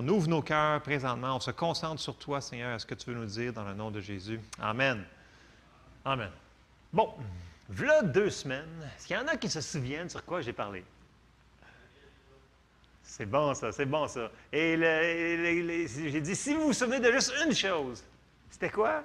on 0.00 0.08
ouvre 0.08 0.28
nos 0.28 0.40
cœurs 0.40 0.80
présentement, 0.80 1.36
on 1.36 1.40
se 1.40 1.50
concentre 1.50 2.00
sur 2.00 2.16
toi, 2.16 2.40
Seigneur, 2.40 2.74
à 2.74 2.78
ce 2.78 2.86
que 2.86 2.94
tu 2.94 3.10
veux 3.10 3.16
nous 3.16 3.26
dire 3.26 3.52
dans 3.52 3.64
le 3.64 3.74
nom 3.74 3.90
de 3.90 4.00
Jésus. 4.00 4.40
Amen. 4.58 5.04
Amen. 6.06 6.30
Bon, 6.90 7.12
voilà 7.68 8.02
deux 8.02 8.30
semaines. 8.30 8.64
Est-ce 8.96 9.06
qu'il 9.06 9.16
y 9.16 9.18
en 9.18 9.28
a 9.28 9.36
qui 9.36 9.50
se 9.50 9.60
souviennent 9.60 10.08
sur 10.08 10.24
quoi 10.24 10.40
j'ai 10.40 10.54
parlé? 10.54 10.84
C'est 13.02 13.26
bon 13.26 13.52
ça, 13.52 13.72
c'est 13.72 13.84
bon 13.84 14.08
ça. 14.08 14.30
Et 14.50 14.78
j'ai 14.78 16.20
dit, 16.22 16.34
si 16.34 16.54
vous 16.54 16.68
vous 16.68 16.72
souvenez 16.72 17.00
de 17.00 17.12
juste 17.12 17.34
une 17.44 17.54
chose, 17.54 18.02
c'était 18.48 18.70
quoi? 18.70 19.02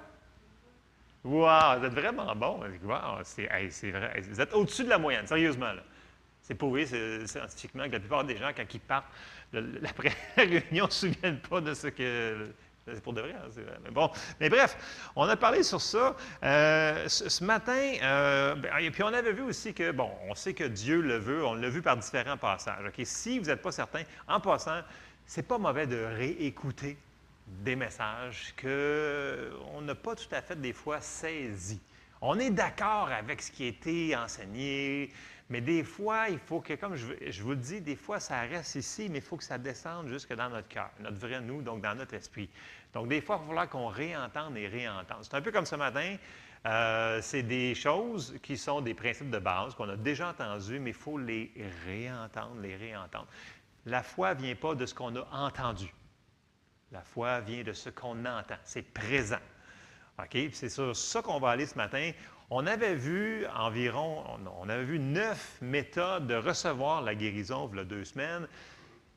Wow, 1.24 1.78
vous 1.78 1.84
êtes 1.84 1.92
vraiment 1.92 2.34
bon. 2.34 2.60
Wow, 2.84 3.20
c'est 3.24 3.48
vrai. 3.90 4.22
Vous 4.30 4.40
êtes 4.40 4.54
au-dessus 4.54 4.84
de 4.84 4.90
la 4.90 4.98
moyenne, 4.98 5.26
sérieusement. 5.26 5.72
C'est 6.40 6.54
prouvé 6.54 6.86
scientifiquement 7.26 7.84
que 7.86 7.92
la 7.92 8.00
plupart 8.00 8.24
des 8.24 8.38
gens, 8.38 8.52
quand 8.56 8.72
ils 8.72 8.80
partent, 8.80 9.10
après 9.54 10.12
la 10.36 10.42
réunion, 10.44 10.86
ne 10.86 10.90
se 10.90 11.06
souviennent 11.08 11.40
pas 11.40 11.60
de 11.60 11.74
ce 11.74 11.88
que 11.88 12.48
c'est 12.94 13.02
pour 13.02 13.12
de 13.12 13.20
vrai, 13.20 13.34
hein, 13.34 13.48
Mais 13.84 13.90
bon, 13.90 14.10
mais 14.38 14.48
bref, 14.48 14.76
on 15.16 15.28
a 15.28 15.36
parlé 15.36 15.64
sur 15.64 15.80
ça. 15.80 16.14
Euh, 16.44 17.08
ce, 17.08 17.42
matin, 17.42 17.94
euh, 18.02 18.54
ben, 18.54 18.76
et 18.78 18.90
puis 18.92 19.02
on 19.02 19.12
avait 19.12 19.32
vu 19.32 19.42
aussi 19.42 19.74
que, 19.74 19.90
bon, 19.90 20.08
on 20.28 20.34
sait 20.36 20.54
que 20.54 20.64
Dieu 20.64 21.00
le 21.00 21.16
veut, 21.16 21.44
on 21.44 21.54
l'a 21.54 21.68
vu 21.68 21.82
par 21.82 21.96
différents 21.96 22.36
passages. 22.36 22.88
Si 23.02 23.40
vous 23.40 23.46
n'êtes 23.46 23.62
pas 23.62 23.72
certain, 23.72 24.02
en 24.28 24.38
passant, 24.38 24.82
c'est 25.26 25.42
pas 25.42 25.58
mauvais 25.58 25.88
de 25.88 25.96
réécouter 25.96 26.96
des 27.46 27.74
messages 27.74 28.54
qu'on 28.60 29.80
n'a 29.80 29.94
pas 29.96 30.14
tout 30.14 30.32
à 30.32 30.40
fait 30.40 30.60
des 30.60 30.72
fois 30.72 31.00
saisis. 31.00 31.80
On 32.20 32.38
est 32.38 32.50
d'accord 32.50 33.10
avec 33.10 33.42
ce 33.42 33.50
qui 33.50 33.64
a 33.64 33.68
été 33.68 34.16
enseigné, 34.16 35.10
mais 35.48 35.60
des 35.60 35.84
fois, 35.84 36.28
il 36.28 36.40
faut 36.40 36.60
que, 36.60 36.74
comme 36.74 36.96
je, 36.96 37.42
vous 37.42 37.50
le 37.50 37.56
dis, 37.56 37.80
des 37.80 37.94
fois, 37.94 38.18
ça 38.18 38.40
reste 38.40 38.74
ici, 38.74 39.08
mais 39.08 39.18
il 39.18 39.24
faut 39.24 39.36
que 39.36 39.44
ça 39.44 39.58
descende 39.58 40.08
jusque 40.08 40.34
dans 40.34 40.50
notre 40.50 40.66
cœur, 40.66 40.90
notre 40.98 41.18
vrai 41.18 41.40
nous, 41.40 41.62
donc 41.62 41.82
dans 41.82 41.94
notre 41.94 42.14
esprit. 42.14 42.50
Donc, 42.92 43.08
des 43.08 43.20
fois, 43.20 43.36
il 43.36 43.40
va 43.40 43.46
falloir 43.46 43.68
qu'on 43.68 43.86
réentende 43.86 44.56
et 44.56 44.66
réentende. 44.66 45.18
C'est 45.22 45.34
un 45.34 45.42
peu 45.42 45.52
comme 45.52 45.66
ce 45.66 45.76
matin. 45.76 46.16
Euh, 46.66 47.20
c'est 47.22 47.44
des 47.44 47.76
choses 47.76 48.36
qui 48.42 48.56
sont 48.56 48.80
des 48.80 48.94
principes 48.94 49.30
de 49.30 49.38
base 49.38 49.74
qu'on 49.76 49.88
a 49.88 49.96
déjà 49.96 50.30
entendus, 50.30 50.80
mais 50.80 50.90
il 50.90 50.96
faut 50.96 51.16
les 51.16 51.52
réentendre, 51.84 52.60
les 52.60 52.74
réentendre. 52.74 53.28
La 53.84 54.02
foi 54.02 54.34
ne 54.34 54.40
vient 54.40 54.56
pas 54.56 54.74
de 54.74 54.84
ce 54.84 54.94
qu'on 54.94 55.14
a 55.14 55.28
entendu. 55.30 55.94
La 56.90 57.02
foi 57.02 57.40
vient 57.40 57.62
de 57.62 57.72
ce 57.72 57.88
qu'on 57.88 58.24
entend. 58.24 58.56
C'est 58.64 58.82
présent. 58.82 59.38
OK? 60.18 60.36
C'est 60.52 60.68
sur 60.68 60.96
ça 60.96 61.22
qu'on 61.22 61.38
va 61.38 61.50
aller 61.50 61.66
ce 61.66 61.76
matin. 61.76 62.10
On 62.48 62.66
avait 62.66 62.94
vu 62.94 63.44
environ, 63.56 64.24
on 64.60 64.68
avait 64.68 64.84
vu 64.84 65.00
neuf 65.00 65.58
méthodes 65.60 66.28
de 66.28 66.36
recevoir 66.36 67.02
la 67.02 67.16
guérison 67.16 67.68
il 67.72 67.80
y 67.80 67.84
deux 67.84 68.04
semaines. 68.04 68.46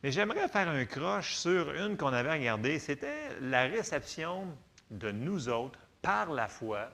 Mais 0.02 0.12
j'aimerais 0.12 0.48
faire 0.48 0.68
un 0.68 0.86
croche 0.86 1.36
sur 1.36 1.72
une 1.74 1.96
qu'on 1.96 2.14
avait 2.14 2.32
regardée. 2.32 2.80
C'était 2.80 3.30
la 3.42 3.64
réception 3.64 4.48
de 4.90 5.12
nous 5.12 5.48
autres 5.48 5.80
par 6.02 6.32
la 6.32 6.48
foi. 6.48 6.90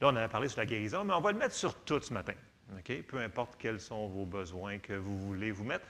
Là, 0.00 0.08
on 0.08 0.16
avait 0.16 0.28
parlé 0.28 0.48
sur 0.48 0.58
la 0.58 0.66
guérison, 0.66 1.04
mais 1.04 1.14
on 1.14 1.20
va 1.20 1.32
le 1.32 1.38
mettre 1.38 1.54
sur 1.54 1.74
tout 1.84 2.00
ce 2.00 2.12
matin. 2.12 2.34
Peu 3.06 3.18
importe 3.18 3.56
quels 3.58 3.80
sont 3.80 4.08
vos 4.08 4.26
besoins 4.26 4.78
que 4.78 4.92
vous 4.92 5.16
voulez 5.18 5.50
vous 5.50 5.64
mettre. 5.64 5.86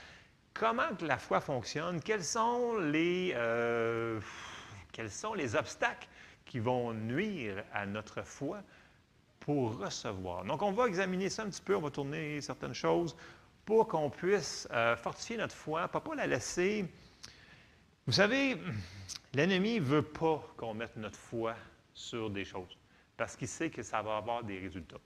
Comment 0.54 0.90
la 1.00 1.18
foi 1.18 1.40
fonctionne? 1.40 2.00
Quels 2.00 2.24
sont 2.24 2.78
les, 2.78 3.32
euh, 3.34 4.20
quels 4.92 5.10
sont 5.10 5.34
les 5.34 5.56
obstacles 5.56 6.06
qui 6.44 6.60
vont 6.60 6.92
nuire 6.92 7.64
à 7.72 7.86
notre 7.86 8.22
foi? 8.22 8.62
Pour 9.48 9.78
recevoir. 9.78 10.44
Donc, 10.44 10.60
on 10.60 10.72
va 10.72 10.88
examiner 10.88 11.30
ça 11.30 11.42
un 11.42 11.48
petit 11.48 11.62
peu, 11.62 11.74
on 11.74 11.80
va 11.80 11.90
tourner 11.90 12.38
certaines 12.42 12.74
choses 12.74 13.16
pour 13.64 13.88
qu'on 13.88 14.10
puisse 14.10 14.68
euh, 14.70 14.94
fortifier 14.94 15.38
notre 15.38 15.54
foi, 15.54 15.88
pas, 15.88 16.00
pas 16.00 16.14
la 16.14 16.26
laisser. 16.26 16.84
Vous 18.04 18.12
savez, 18.12 18.58
l'ennemi 19.32 19.80
ne 19.80 19.84
veut 19.84 20.02
pas 20.02 20.46
qu'on 20.58 20.74
mette 20.74 20.94
notre 20.96 21.16
foi 21.16 21.54
sur 21.94 22.28
des 22.28 22.44
choses 22.44 22.76
parce 23.16 23.36
qu'il 23.36 23.48
sait 23.48 23.70
que 23.70 23.82
ça 23.82 24.02
va 24.02 24.18
avoir 24.18 24.44
des 24.44 24.58
résultats. 24.58 25.00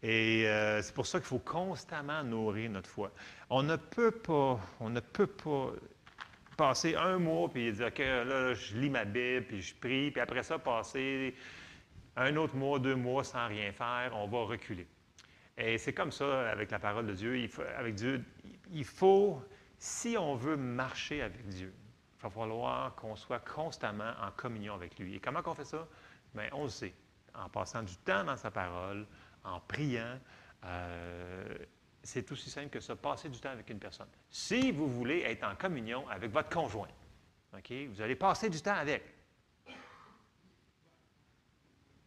Et 0.00 0.46
euh, 0.46 0.80
c'est 0.80 0.94
pour 0.94 1.08
ça 1.08 1.18
qu'il 1.18 1.26
faut 1.26 1.40
constamment 1.40 2.22
nourrir 2.22 2.70
notre 2.70 2.88
foi. 2.88 3.10
On 3.50 3.64
ne 3.64 3.74
peut 3.74 4.12
pas, 4.12 4.60
on 4.78 4.90
ne 4.90 5.00
peut 5.00 5.26
pas 5.26 5.72
passer 6.56 6.94
un 6.94 7.18
mois 7.18 7.48
puis 7.48 7.72
dire 7.72 7.92
que 7.92 8.22
là, 8.22 8.54
je 8.54 8.76
lis 8.76 8.90
ma 8.90 9.04
Bible 9.04 9.44
puis 9.48 9.60
je 9.60 9.74
prie, 9.74 10.12
puis 10.12 10.20
après 10.20 10.44
ça 10.44 10.56
passer 10.56 11.34
un 12.16 12.36
autre 12.36 12.56
mois, 12.56 12.78
deux 12.78 12.96
mois 12.96 13.24
sans 13.24 13.46
rien 13.46 13.72
faire, 13.72 14.12
on 14.14 14.26
va 14.26 14.44
reculer. 14.44 14.86
Et 15.58 15.78
c'est 15.78 15.92
comme 15.92 16.12
ça 16.12 16.50
avec 16.50 16.70
la 16.70 16.78
parole 16.78 17.06
de 17.06 17.14
Dieu. 17.14 17.38
Il 17.38 17.48
faut, 17.48 17.62
avec 17.76 17.94
Dieu, 17.94 18.24
il 18.72 18.84
faut, 18.84 19.42
si 19.78 20.16
on 20.18 20.34
veut 20.34 20.56
marcher 20.56 21.22
avec 21.22 21.46
Dieu, 21.48 21.72
il 22.18 22.22
va 22.22 22.30
falloir 22.30 22.94
qu'on 22.94 23.16
soit 23.16 23.40
constamment 23.40 24.12
en 24.22 24.30
communion 24.32 24.74
avec 24.74 24.98
lui. 24.98 25.14
Et 25.14 25.20
comment 25.20 25.40
on 25.44 25.54
fait 25.54 25.64
ça? 25.64 25.86
Bien, 26.34 26.48
on 26.52 26.64
le 26.64 26.70
sait, 26.70 26.94
en 27.34 27.48
passant 27.48 27.82
du 27.82 27.96
temps 27.98 28.24
dans 28.24 28.36
sa 28.36 28.50
parole, 28.50 29.06
en 29.44 29.60
priant. 29.60 30.18
Euh, 30.64 31.56
c'est 32.02 32.30
aussi 32.30 32.50
simple 32.50 32.68
que 32.68 32.80
ça, 32.80 32.94
passer 32.94 33.28
du 33.28 33.38
temps 33.40 33.50
avec 33.50 33.68
une 33.70 33.78
personne. 33.78 34.08
Si 34.30 34.70
vous 34.70 34.88
voulez 34.88 35.22
être 35.22 35.44
en 35.44 35.54
communion 35.56 36.08
avec 36.08 36.30
votre 36.30 36.48
conjoint, 36.48 36.88
vous 37.52 38.00
allez 38.00 38.16
passer 38.16 38.50
du 38.50 38.60
temps 38.60 38.74
avec. 38.74 39.02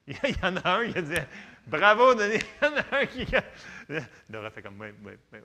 Il 0.10 0.16
y 0.32 0.46
en 0.46 0.58
a 0.58 0.78
un 0.78 0.92
qui 0.92 0.98
a 0.98 1.02
dit 1.02 1.14
Bravo, 1.68 2.16
Denis. 2.16 2.40
Il 2.62 2.66
y 2.66 2.72
en 2.72 2.78
a 2.78 3.00
un 3.00 3.06
qui. 3.06 3.28
Dora 4.28 4.50
fait 4.50 4.64
comme 4.64 4.80
Oui, 4.80 4.88
oui, 5.06 5.14
oui. 5.34 5.40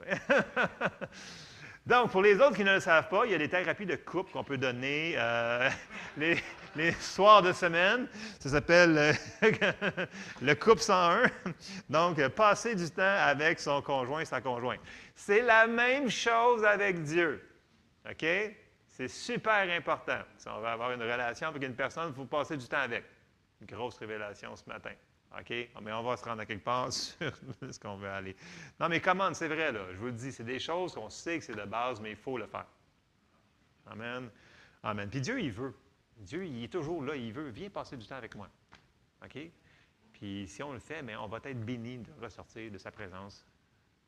Donc, 1.86 2.10
pour 2.12 2.22
les 2.22 2.36
autres 2.36 2.56
qui 2.56 2.64
ne 2.64 2.72
le 2.72 2.80
savent 2.80 3.10
pas, 3.10 3.26
il 3.26 3.32
y 3.32 3.34
a 3.34 3.38
des 3.38 3.48
thérapies 3.50 3.84
de 3.84 3.96
couple 3.96 4.32
qu'on 4.32 4.42
peut 4.42 4.56
donner 4.56 5.16
euh, 5.18 5.68
les, 6.16 6.92
soirs 6.92 7.42
de 7.42 7.52
semaine. 7.52 8.08
Ça 8.40 8.48
s'appelle 8.48 8.96
euh, 8.96 9.12
le 10.40 10.54
couple 10.54 10.80
101. 10.80 11.24
Donc, 11.90 12.26
passer 12.28 12.74
du 12.74 12.88
temps 12.88 13.02
avec 13.02 13.60
son 13.60 13.82
conjoint, 13.82 14.24
sa 14.24 14.40
conjointe. 14.40 14.80
C'est 15.14 15.42
la 15.42 15.66
même 15.66 16.08
chose 16.08 16.64
avec 16.64 17.02
Dieu. 17.02 17.46
OK? 18.10 18.24
C'est 18.88 19.08
super 19.08 19.68
important. 19.70 20.20
Si 20.38 20.48
on 20.48 20.60
veut 20.60 20.68
avoir 20.68 20.92
une 20.92 21.02
relation 21.02 21.48
avec 21.48 21.62
une 21.64 21.74
personne, 21.74 22.08
il 22.08 22.14
faut 22.14 22.24
passer 22.24 22.56
du 22.56 22.66
temps 22.66 22.78
avec 22.78 23.04
grosse 23.62 23.98
révélation 23.98 24.54
ce 24.56 24.68
matin. 24.68 24.92
OK? 25.38 25.50
Mais 25.82 25.92
on 25.92 26.02
va 26.02 26.16
se 26.16 26.24
rendre 26.24 26.42
à 26.42 26.46
quelque 26.46 26.64
part 26.64 26.92
sur 26.92 27.32
ce 27.60 27.78
qu'on 27.78 27.96
veut 27.96 28.08
aller. 28.08 28.36
Non, 28.78 28.88
mais 28.88 29.00
comment, 29.00 29.32
c'est 29.34 29.48
vrai, 29.48 29.72
là. 29.72 29.92
Je 29.92 29.98
vous 29.98 30.06
le 30.06 30.12
dis, 30.12 30.32
c'est 30.32 30.44
des 30.44 30.58
choses 30.58 30.94
qu'on 30.94 31.10
sait 31.10 31.38
que 31.38 31.44
c'est 31.44 31.56
de 31.56 31.64
base, 31.64 32.00
mais 32.00 32.10
il 32.10 32.16
faut 32.16 32.38
le 32.38 32.46
faire. 32.46 32.66
Amen. 33.86 34.30
Amen. 34.82 35.08
Puis 35.08 35.20
Dieu, 35.20 35.40
il 35.40 35.52
veut. 35.52 35.74
Dieu, 36.16 36.46
il 36.46 36.64
est 36.64 36.72
toujours 36.72 37.02
là, 37.02 37.16
il 37.16 37.32
veut. 37.32 37.48
Viens 37.48 37.70
passer 37.70 37.96
du 37.96 38.06
temps 38.06 38.16
avec 38.16 38.34
moi. 38.34 38.48
OK? 39.24 39.38
Puis 40.12 40.46
si 40.48 40.62
on 40.62 40.72
le 40.72 40.78
fait, 40.78 41.02
mais 41.02 41.16
on 41.16 41.26
va 41.26 41.38
être 41.44 41.64
béni 41.64 41.98
de 41.98 42.12
ressortir 42.20 42.70
de 42.70 42.78
sa 42.78 42.90
présence 42.90 43.44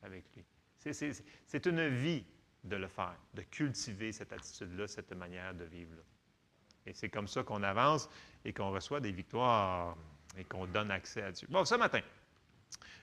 avec 0.02 0.24
lui. 0.34 0.44
C'est 0.78 1.66
une 1.66 1.88
vie 1.88 2.24
de 2.62 2.76
le 2.76 2.86
faire, 2.86 3.16
de 3.34 3.42
cultiver 3.42 4.12
cette 4.12 4.32
attitude-là, 4.32 4.86
cette 4.86 5.12
manière 5.12 5.54
de 5.54 5.64
vivre-là. 5.64 6.02
Et 6.86 6.92
c'est 6.92 7.08
comme 7.08 7.26
ça 7.26 7.42
qu'on 7.42 7.62
avance 7.62 8.08
et 8.46 8.52
qu'on 8.52 8.70
reçoit 8.70 9.00
des 9.00 9.10
victoires 9.10 9.96
et 10.38 10.44
qu'on 10.44 10.66
donne 10.66 10.90
accès 10.90 11.22
à 11.22 11.32
Dieu. 11.32 11.48
Bon, 11.50 11.64
ce 11.64 11.74
matin, 11.74 12.00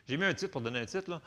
j'ai 0.07 0.15
mis 0.17 0.23
un 0.23 0.33
titre 0.33 0.51
pour 0.51 0.61
donner 0.61 0.79
un 0.79 0.85
titre. 0.85 1.21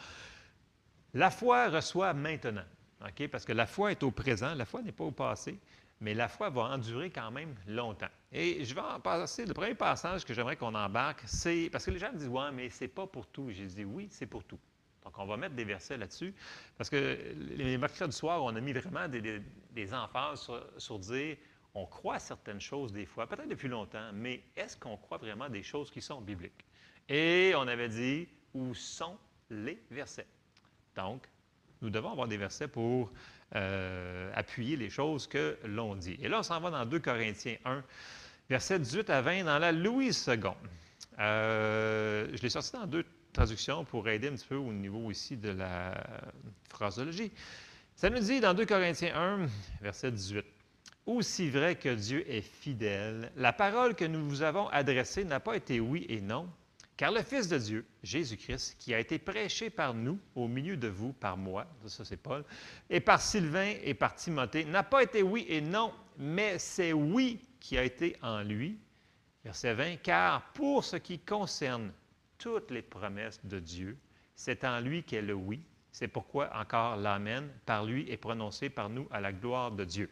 La 1.12 1.30
foi 1.30 1.68
reçoit 1.68 2.14
maintenant. 2.14 2.64
OK? 3.02 3.28
Parce 3.28 3.44
que 3.44 3.52
la 3.52 3.66
foi 3.66 3.92
est 3.92 4.02
au 4.02 4.10
présent, 4.10 4.54
la 4.54 4.64
foi 4.64 4.80
n'est 4.80 4.92
pas 4.92 5.04
au 5.04 5.10
passé, 5.10 5.58
mais 6.00 6.14
la 6.14 6.28
foi 6.28 6.48
va 6.48 6.62
endurer 6.62 7.10
quand 7.10 7.30
même 7.30 7.54
longtemps. 7.66 8.08
Et 8.32 8.64
je 8.64 8.74
vais 8.74 8.80
en 8.80 9.00
passer. 9.00 9.44
Le 9.44 9.52
premier 9.52 9.74
passage 9.74 10.24
que 10.24 10.32
j'aimerais 10.32 10.56
qu'on 10.56 10.74
embarque, 10.74 11.22
c'est. 11.26 11.68
Parce 11.70 11.84
que 11.84 11.90
les 11.90 11.98
gens 11.98 12.12
me 12.12 12.18
disent 12.18 12.28
Ouais, 12.28 12.50
mais 12.52 12.70
c'est 12.70 12.88
pas 12.88 13.06
pour 13.06 13.26
tout. 13.26 13.50
J'ai 13.50 13.66
dit 13.66 13.84
Oui, 13.84 14.08
c'est 14.10 14.26
pour 14.26 14.44
tout. 14.44 14.58
Donc, 15.04 15.18
on 15.18 15.26
va 15.26 15.36
mettre 15.36 15.54
des 15.54 15.64
versets 15.64 15.98
là-dessus. 15.98 16.34
Parce 16.76 16.88
que 16.88 17.18
les 17.54 17.76
mercredis 17.76 18.16
soir, 18.16 18.42
on 18.42 18.56
a 18.56 18.60
mis 18.60 18.72
vraiment 18.72 19.06
des, 19.08 19.42
des, 19.70 19.94
emphases 19.94 20.40
sur, 20.40 20.66
sur 20.78 20.98
dire 20.98 21.36
on 21.76 21.84
croit 21.84 22.18
certaines 22.18 22.60
choses 22.60 22.90
des 22.90 23.04
fois, 23.04 23.26
peut-être 23.26 23.48
depuis 23.48 23.68
longtemps, 23.68 24.10
mais 24.14 24.42
est-ce 24.56 24.78
qu'on 24.78 24.96
croit 24.96 25.18
vraiment 25.18 25.50
des 25.50 25.62
choses 25.62 25.90
qui 25.90 26.00
sont 26.00 26.22
bibliques? 26.22 26.64
Et 27.06 27.52
on 27.54 27.68
avait 27.68 27.90
dit, 27.90 28.26
où 28.54 28.74
sont 28.74 29.18
les 29.50 29.78
versets? 29.90 30.26
Donc, 30.96 31.28
nous 31.82 31.90
devons 31.90 32.12
avoir 32.12 32.28
des 32.28 32.38
versets 32.38 32.66
pour 32.66 33.12
euh, 33.54 34.32
appuyer 34.34 34.76
les 34.76 34.88
choses 34.88 35.26
que 35.26 35.58
l'on 35.64 35.94
dit. 35.94 36.16
Et 36.22 36.28
là, 36.28 36.38
on 36.38 36.42
s'en 36.42 36.58
va 36.60 36.70
dans 36.70 36.86
2 36.86 36.98
Corinthiens 36.98 37.58
1, 37.66 37.84
versets 38.48 38.78
18 38.78 39.10
à 39.10 39.20
20, 39.20 39.44
dans 39.44 39.58
la 39.58 39.70
Louise 39.70 40.26
II. 40.28 40.50
Euh, 41.18 42.26
je 42.32 42.40
l'ai 42.40 42.48
sorti 42.48 42.72
dans 42.72 42.86
deux 42.86 43.04
traductions 43.34 43.84
pour 43.84 44.08
aider 44.08 44.28
un 44.28 44.32
petit 44.32 44.46
peu 44.46 44.56
au 44.56 44.72
niveau 44.72 45.10
ici 45.10 45.36
de 45.36 45.50
la 45.50 45.92
phrasologie. 46.70 47.30
Ça 47.94 48.08
nous 48.08 48.20
dit 48.20 48.40
dans 48.40 48.54
2 48.54 48.64
Corinthiens 48.64 49.14
1, 49.14 49.46
verset 49.82 50.10
18 50.10 50.55
aussi 51.06 51.48
vrai 51.48 51.76
que 51.76 51.94
Dieu 51.94 52.28
est 52.30 52.42
fidèle, 52.42 53.32
la 53.36 53.52
parole 53.52 53.94
que 53.94 54.04
nous 54.04 54.28
vous 54.28 54.42
avons 54.42 54.68
adressée 54.68 55.24
n'a 55.24 55.40
pas 55.40 55.56
été 55.56 55.80
oui 55.80 56.04
et 56.08 56.20
non, 56.20 56.48
car 56.96 57.12
le 57.12 57.22
Fils 57.22 57.48
de 57.48 57.58
Dieu, 57.58 57.86
Jésus-Christ, 58.02 58.76
qui 58.78 58.92
a 58.94 58.98
été 58.98 59.18
prêché 59.18 59.70
par 59.70 59.94
nous, 59.94 60.18
au 60.34 60.48
milieu 60.48 60.76
de 60.76 60.88
vous, 60.88 61.12
par 61.12 61.36
moi, 61.36 61.66
ça 61.86 62.04
c'est 62.04 62.16
Paul, 62.16 62.44
et 62.90 63.00
par 63.00 63.20
Sylvain 63.20 63.74
et 63.82 63.94
par 63.94 64.14
Timothée, 64.14 64.64
n'a 64.64 64.82
pas 64.82 65.02
été 65.02 65.22
oui 65.22 65.46
et 65.48 65.60
non, 65.60 65.92
mais 66.18 66.58
c'est 66.58 66.92
oui 66.92 67.40
qui 67.60 67.76
a 67.78 67.84
été 67.84 68.16
en 68.22 68.42
lui. 68.42 68.78
Verset 69.44 69.74
20, 69.74 69.96
car 70.02 70.52
pour 70.54 70.84
ce 70.84 70.96
qui 70.96 71.18
concerne 71.18 71.92
toutes 72.38 72.70
les 72.70 72.82
promesses 72.82 73.40
de 73.44 73.60
Dieu, 73.60 73.96
c'est 74.34 74.64
en 74.64 74.80
lui 74.80 75.04
qu'est 75.04 75.22
le 75.22 75.34
oui. 75.34 75.62
C'est 75.92 76.08
pourquoi 76.08 76.50
encore 76.54 76.96
l'Amen 76.96 77.48
par 77.64 77.84
lui 77.84 78.10
est 78.10 78.16
prononcé 78.16 78.68
par 78.68 78.90
nous 78.90 79.06
à 79.10 79.20
la 79.20 79.32
gloire 79.32 79.70
de 79.70 79.84
Dieu. 79.84 80.10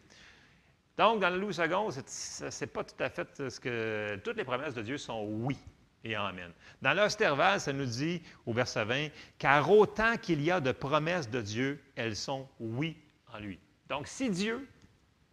Donc, 0.97 1.19
dans 1.19 1.29
le 1.29 1.37
Loup 1.37 1.51
second, 1.51 1.89
ce 1.91 2.45
n'est 2.45 2.67
pas 2.67 2.83
tout 2.83 3.03
à 3.03 3.09
fait 3.09 3.49
ce 3.49 3.59
que. 3.59 4.15
Toutes 4.23 4.37
les 4.37 4.45
promesses 4.45 4.73
de 4.73 4.81
Dieu 4.81 4.97
sont 4.97 5.25
oui 5.25 5.57
et 6.05 6.15
Amen. 6.15 6.53
Dans 6.81 6.93
l'Austerval, 6.93 7.59
ça 7.59 7.73
nous 7.73 7.85
dit 7.85 8.21
au 8.45 8.53
verset 8.53 8.85
20, 8.85 9.07
car 9.39 9.69
autant 9.69 10.17
qu'il 10.17 10.41
y 10.41 10.51
a 10.51 10.61
de 10.61 10.71
promesses 10.71 11.29
de 11.29 11.41
Dieu, 11.41 11.83
elles 11.95 12.15
sont 12.15 12.47
oui 12.59 12.95
en 13.33 13.39
lui. 13.39 13.59
Donc, 13.89 14.07
si 14.07 14.29
Dieu 14.29 14.69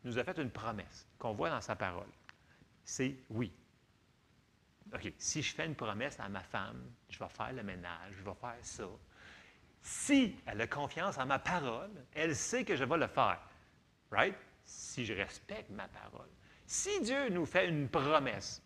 nous 0.05 0.19
a 0.19 0.25
fait 0.25 0.38
une 0.38 0.50
promesse 0.50 1.06
qu'on 1.19 1.32
voit 1.32 1.50
dans 1.50 1.61
sa 1.61 1.76
parole, 1.76 2.08
c'est 2.85 3.15
oui. 3.31 3.53
OK, 4.94 5.12
si 5.19 5.43
je 5.43 5.55
fais 5.55 5.67
une 5.67 5.75
promesse 5.75 6.19
à 6.19 6.29
ma 6.29 6.43
femme, 6.43 6.82
je 7.08 7.19
vais 7.19 7.29
faire 7.29 7.53
le 7.53 7.62
ménage, 7.62 8.15
je 8.19 8.23
vais 8.23 8.35
faire 8.35 8.56
ça. 8.62 8.85
Si 9.81 10.37
elle 10.47 10.61
a 10.61 10.67
confiance 10.67 11.19
en 11.19 11.26
ma 11.26 11.38
parole, 11.38 11.91
elle 12.15 12.35
sait 12.35 12.65
que 12.65 12.76
je 12.76 12.85
vais 12.85 12.97
le 12.97 13.06
faire. 13.06 13.41
Right? 14.11 14.37
Si 14.64 15.05
je 15.05 15.14
respecte 15.14 15.70
ma 15.70 15.88
parole. 15.88 16.29
Si 16.67 17.00
Dieu 17.03 17.29
nous 17.29 17.47
fait 17.47 17.69
une 17.69 17.88
promesse, 17.88 18.62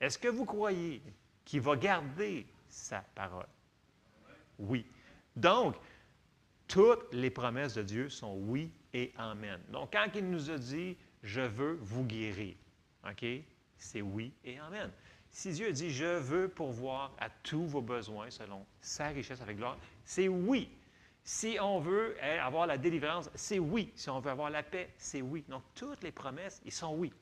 est-ce 0.00 0.18
que 0.18 0.28
vous 0.28 0.44
croyez 0.44 1.02
qu'il 1.44 1.60
va 1.60 1.76
garder 1.76 2.46
sa 2.68 3.00
parole? 3.14 3.46
Oui. 4.58 4.86
Donc, 5.36 5.76
toutes 6.66 7.12
les 7.12 7.30
promesses 7.30 7.74
de 7.74 7.82
Dieu 7.82 8.08
sont 8.08 8.36
oui 8.36 8.72
et 8.92 9.12
amen. 9.16 9.60
Donc, 9.70 9.92
quand 9.92 10.06
il 10.14 10.30
nous 10.30 10.50
a 10.50 10.58
dit, 10.58 10.96
je 11.22 11.40
veux 11.40 11.78
vous 11.82 12.04
guérir, 12.04 12.54
OK? 13.08 13.24
C'est 13.76 14.02
oui 14.02 14.32
et 14.44 14.58
amen. 14.58 14.90
Si 15.30 15.52
Dieu 15.52 15.72
dit, 15.72 15.90
je 15.90 16.18
veux 16.18 16.48
pourvoir 16.48 17.14
à 17.18 17.30
tous 17.30 17.66
vos 17.66 17.80
besoins 17.80 18.30
selon 18.30 18.66
sa 18.80 19.08
richesse 19.08 19.40
avec 19.40 19.56
gloire, 19.56 19.78
c'est 20.04 20.28
oui. 20.28 20.68
Si 21.32 21.58
on 21.60 21.78
veut 21.78 22.16
hein, 22.20 22.44
avoir 22.44 22.66
la 22.66 22.76
délivrance, 22.76 23.30
c'est 23.36 23.60
oui. 23.60 23.92
Si 23.94 24.10
on 24.10 24.18
veut 24.18 24.32
avoir 24.32 24.50
la 24.50 24.64
paix, 24.64 24.92
c'est 24.98 25.22
oui. 25.22 25.44
Donc, 25.48 25.62
toutes 25.76 26.02
les 26.02 26.10
promesses, 26.10 26.60
ils 26.64 26.72
sont 26.72 26.92
oui. 26.96 27.12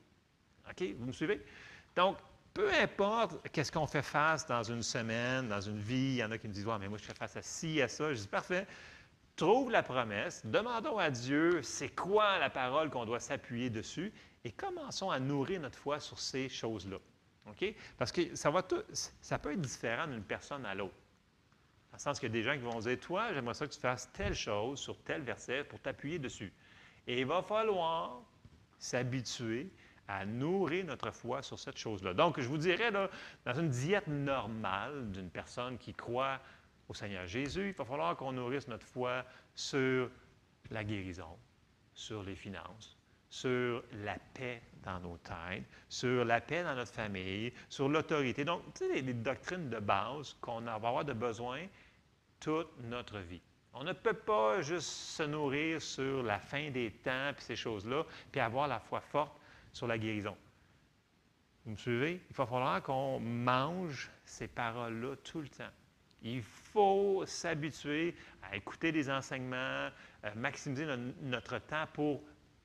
OK? 0.67 0.83
Vous 0.97 1.05
me 1.05 1.11
suivez? 1.11 1.45
Donc, 1.95 2.17
peu 2.51 2.73
importe 2.73 3.47
qu'est-ce 3.51 3.71
qu'on 3.71 3.85
fait 3.85 4.01
face 4.01 4.47
dans 4.47 4.63
une 4.63 4.81
semaine, 4.81 5.47
dans 5.47 5.61
une 5.61 5.77
vie, 5.77 6.13
il 6.13 6.15
y 6.15 6.23
en 6.23 6.31
a 6.31 6.39
qui 6.39 6.47
me 6.47 6.53
disent, 6.53 6.65
ouais, 6.65 6.79
mais 6.79 6.89
moi, 6.89 6.97
je 6.97 7.03
fais 7.03 7.13
face 7.13 7.37
à 7.37 7.43
ci, 7.43 7.83
à 7.83 7.87
ça. 7.87 8.11
Je 8.11 8.21
dis, 8.21 8.27
parfait. 8.27 8.65
Trouve 9.35 9.69
la 9.69 9.83
promesse, 9.83 10.43
demandons 10.43 10.97
à 10.97 11.11
Dieu 11.11 11.61
c'est 11.61 11.89
quoi 11.89 12.39
la 12.39 12.49
parole 12.49 12.89
qu'on 12.89 13.05
doit 13.05 13.19
s'appuyer 13.19 13.69
dessus 13.69 14.11
et 14.43 14.51
commençons 14.51 15.11
à 15.11 15.19
nourrir 15.19 15.61
notre 15.61 15.77
foi 15.77 15.99
sur 15.99 16.17
ces 16.17 16.49
choses-là. 16.49 16.97
OK? 17.47 17.75
Parce 17.95 18.11
que 18.11 18.35
ça, 18.35 18.49
va 18.49 18.63
tout, 18.63 18.81
ça 18.91 19.37
peut 19.37 19.53
être 19.53 19.61
différent 19.61 20.07
d'une 20.07 20.23
personne 20.23 20.65
à 20.65 20.73
l'autre. 20.73 20.95
Dans 21.91 21.97
le 21.97 21.99
sens 21.99 22.19
qu'il 22.19 22.29
y 22.29 22.31
a 22.31 22.33
des 22.33 22.43
gens 22.43 22.53
qui 22.53 22.59
vont 22.59 22.79
dire 22.79 22.99
Toi, 22.99 23.33
j'aimerais 23.33 23.53
ça 23.53 23.67
que 23.67 23.73
tu 23.73 23.79
fasses 23.79 24.11
telle 24.13 24.35
chose 24.35 24.79
sur 24.79 24.97
tel 25.03 25.21
verset 25.21 25.63
pour 25.63 25.79
t'appuyer 25.79 26.19
dessus. 26.19 26.53
Et 27.07 27.21
il 27.21 27.25
va 27.25 27.41
falloir 27.41 28.21
s'habituer 28.77 29.71
à 30.07 30.25
nourrir 30.25 30.85
notre 30.85 31.11
foi 31.11 31.41
sur 31.41 31.59
cette 31.59 31.77
chose-là. 31.77 32.13
Donc, 32.13 32.39
je 32.39 32.47
vous 32.47 32.57
dirais, 32.57 32.91
dans 32.91 33.53
une 33.53 33.69
diète 33.69 34.07
normale 34.07 35.11
d'une 35.11 35.29
personne 35.29 35.77
qui 35.77 35.93
croit 35.93 36.39
au 36.87 36.93
Seigneur 36.93 37.27
Jésus, 37.27 37.69
il 37.69 37.73
va 37.73 37.85
falloir 37.85 38.15
qu'on 38.15 38.31
nourrisse 38.31 38.67
notre 38.67 38.87
foi 38.87 39.23
sur 39.53 40.09
la 40.71 40.83
guérison, 40.83 41.37
sur 41.93 42.23
les 42.23 42.35
finances, 42.35 42.97
sur 43.29 43.83
la 44.03 44.17
paix 44.33 44.61
dans 44.83 44.99
nos 44.99 45.17
têtes, 45.17 45.63
sur 45.87 46.25
la 46.25 46.41
paix 46.41 46.63
dans 46.63 46.75
notre 46.75 46.93
famille, 46.93 47.53
sur 47.69 47.89
l'autorité. 47.89 48.43
Donc, 48.43 48.63
tu 48.73 48.87
sais, 48.87 49.01
les, 49.01 49.13
doctrines 49.13 49.69
de 49.69 49.79
base 49.79 50.35
qu'on 50.41 50.61
va 50.61 50.73
avoir 50.73 51.05
de 51.05 51.13
besoin 51.13 51.61
toute 52.39 52.69
notre 52.83 53.19
vie. 53.19 53.41
On 53.73 53.83
ne 53.83 53.93
peut 53.93 54.13
pas 54.13 54.61
juste 54.61 54.89
se 54.89 55.23
nourrir 55.23 55.81
sur 55.81 56.23
la 56.23 56.39
fin 56.39 56.71
des 56.71 56.91
temps, 56.91 57.31
puis 57.35 57.43
ces 57.45 57.55
choses-là, 57.55 58.03
puis 58.31 58.41
avoir 58.41 58.67
la 58.67 58.79
foi 58.79 58.99
forte 58.99 59.39
sur 59.71 59.85
la 59.85 59.97
guérison. 59.97 60.35
Vous 61.65 61.71
me 61.71 61.77
suivez? 61.77 62.21
Il 62.29 62.35
va 62.35 62.45
falloir 62.47 62.81
qu'on 62.81 63.19
mange 63.19 64.09
ces 64.25 64.47
paroles-là 64.47 65.15
tout 65.23 65.41
le 65.41 65.49
temps. 65.49 65.69
Il 66.21 66.41
faut 66.41 67.23
s'habituer 67.25 68.15
à 68.41 68.55
écouter 68.55 68.91
des 68.91 69.09
enseignements, 69.09 69.89
à 70.23 70.35
maximiser 70.35 70.85
notre 71.21 71.59
temps 71.59 71.85
pour 71.93 72.21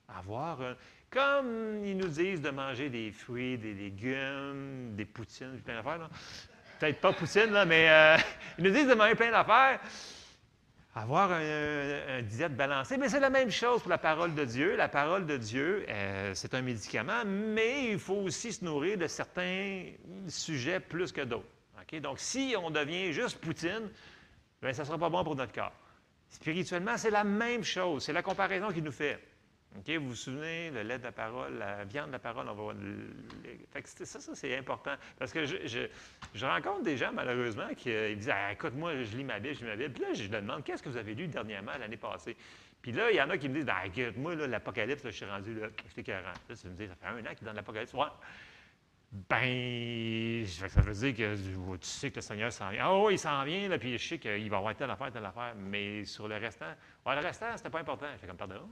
avoir, 0.08 0.58
comme 1.10 1.84
ils 1.84 1.96
nous 1.96 2.08
disent 2.08 2.40
de 2.40 2.50
manger 2.50 2.88
des 2.88 3.12
fruits, 3.12 3.58
des 3.58 3.74
légumes, 3.74 4.94
des 4.96 5.04
poutines, 5.04 5.60
plein 5.64 5.76
d'affaires. 5.76 6.08
Peut-être 6.78 7.00
pas 7.00 7.12
poutine, 7.12 7.52
là, 7.52 7.64
mais 7.64 7.88
euh, 7.88 8.16
ils 8.58 8.64
nous 8.64 8.70
disent 8.70 8.88
de 8.88 8.94
manger 8.94 9.14
plein 9.14 9.30
d'affaires. 9.30 9.80
Avoir 10.96 11.32
un, 11.32 12.22
diète 12.22 12.56
balancée, 12.56 12.96
mais 12.96 13.08
c'est 13.08 13.18
la 13.18 13.30
même 13.30 13.50
chose 13.50 13.80
pour 13.80 13.90
la 13.90 13.98
parole 13.98 14.32
de 14.34 14.44
Dieu. 14.44 14.76
La 14.76 14.88
parole 14.88 15.26
de 15.26 15.36
Dieu, 15.36 15.84
euh, 15.88 16.32
c'est 16.34 16.54
un 16.54 16.62
médicament, 16.62 17.24
mais 17.26 17.90
il 17.90 17.98
faut 17.98 18.14
aussi 18.14 18.52
se 18.52 18.64
nourrir 18.64 18.96
de 18.96 19.08
certains 19.08 19.86
sujets 20.28 20.78
plus 20.78 21.10
que 21.10 21.22
d'autres. 21.22 21.48
Donc, 22.00 22.18
si 22.18 22.54
on 22.60 22.70
devient 22.70 23.12
juste 23.12 23.38
poutine, 23.38 23.90
bien, 24.60 24.72
ça 24.72 24.82
ne 24.82 24.86
sera 24.86 24.98
pas 24.98 25.08
bon 25.08 25.22
pour 25.22 25.36
notre 25.36 25.52
corps. 25.52 25.72
Spirituellement, 26.28 26.96
c'est 26.96 27.10
la 27.10 27.24
même 27.24 27.62
chose. 27.62 28.04
C'est 28.04 28.12
la 28.12 28.22
comparaison 28.22 28.72
qu'il 28.72 28.82
nous 28.82 28.92
fait 28.92 29.20
vous 29.74 30.08
vous 30.08 30.14
souvenez, 30.14 30.70
le 30.70 30.82
lait 30.82 30.98
de 30.98 31.04
la 31.04 31.12
parole, 31.12 31.58
la 31.58 31.84
viande 31.84 32.08
de 32.08 32.12
la 32.12 32.18
parole, 32.18 32.48
on 32.48 32.54
va 32.54 32.74
ça, 33.84 34.20
ça 34.20 34.34
c'est 34.34 34.56
important. 34.56 34.94
Parce 35.18 35.32
que 35.32 35.44
je, 35.44 36.46
rencontre 36.46 36.82
des 36.82 36.96
gens, 36.96 37.12
malheureusement, 37.12 37.68
qui 37.76 37.90
euh, 37.90 38.14
disent 38.14 38.30
ah, 38.30 38.52
Écoute, 38.52 38.74
moi, 38.74 39.02
je 39.02 39.16
lis 39.16 39.24
ma 39.24 39.40
Bible, 39.40 39.54
je 39.54 39.60
lis 39.60 39.70
ma 39.70 39.76
Bible. 39.76 39.92
Puis 39.92 40.02
là, 40.02 40.14
je 40.14 40.30
leur 40.30 40.42
demande 40.42 40.64
Qu'est-ce 40.64 40.82
que 40.82 40.88
vous 40.88 40.96
avez 40.96 41.14
lu 41.14 41.26
dernièrement, 41.26 41.72
l'année 41.78 41.96
passée? 41.96 42.36
Puis 42.80 42.92
là, 42.92 43.10
il 43.10 43.16
y 43.16 43.22
en 43.22 43.30
a 43.30 43.36
qui 43.36 43.48
me 43.48 43.54
disent 43.54 43.68
ah, 43.68 43.86
écoute, 43.86 44.16
moi, 44.16 44.34
l'Apocalypse, 44.34 45.02
je 45.04 45.10
suis 45.10 45.26
rendu 45.26 45.54
là, 45.58 45.68
j'étais 45.88 46.02
40. 46.04 46.24
Là, 46.24 46.54
me 46.64 46.74
dit 46.74 46.86
Ça 46.86 46.94
fait 46.94 47.06
un 47.06 47.20
an 47.20 47.34
qu'il 47.34 47.46
donne 47.46 47.56
l'Apocalypse. 47.56 47.94
Ouais. 47.94 48.06
Ben, 49.30 50.44
ça 50.44 50.80
veut 50.80 50.92
dire 50.92 51.14
que 51.14 51.36
tu 51.76 51.86
sais 51.86 52.10
que 52.10 52.16
le 52.16 52.20
Seigneur 52.20 52.52
s'en 52.52 52.70
vient. 52.70 52.92
Oui, 52.98 53.14
il 53.14 53.18
s'en 53.18 53.44
vient, 53.44 53.68
là, 53.68 53.78
puis 53.78 53.96
je 53.96 54.08
sais 54.08 54.18
qu'il 54.18 54.50
va 54.50 54.56
avoir 54.56 54.74
telle 54.74 54.90
affaire, 54.90 55.12
telle 55.12 55.24
affaire. 55.24 55.54
Mais 55.56 56.04
sur 56.04 56.26
le 56.26 56.36
restant, 56.36 56.66
ouais, 57.06 57.14
le 57.14 57.20
restant, 57.20 57.56
c'était 57.56 57.70
pas 57.70 57.78
important. 57.78 58.06
Je 58.12 58.18
fais 58.18 58.26
comme 58.26 58.36
pardon? 58.36 58.68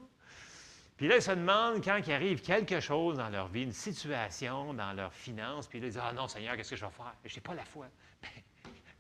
Puis 1.02 1.08
là, 1.08 1.16
ils 1.16 1.22
se 1.22 1.32
demandent 1.32 1.82
quand 1.82 1.99
il 2.06 2.12
arrive 2.12 2.40
quelque 2.43 2.78
chose 2.78 3.16
dans 3.16 3.28
leur 3.28 3.49
vie, 3.49 3.64
une 3.64 3.72
situation, 3.72 4.72
dans 4.72 4.93
leurs 4.93 5.12
finances, 5.12 5.67
puis 5.67 5.81
là, 5.81 5.88
ils 5.88 5.91
disent 5.91 6.00
Ah 6.00 6.12
non, 6.12 6.29
Seigneur, 6.29 6.55
qu'est-ce 6.55 6.70
que 6.70 6.77
je 6.77 6.84
vais 6.84 6.93
faire? 6.93 7.12
Je 7.24 7.34
n'ai 7.34 7.41
pas 7.41 7.55
la 7.55 7.65
foi. 7.65 7.88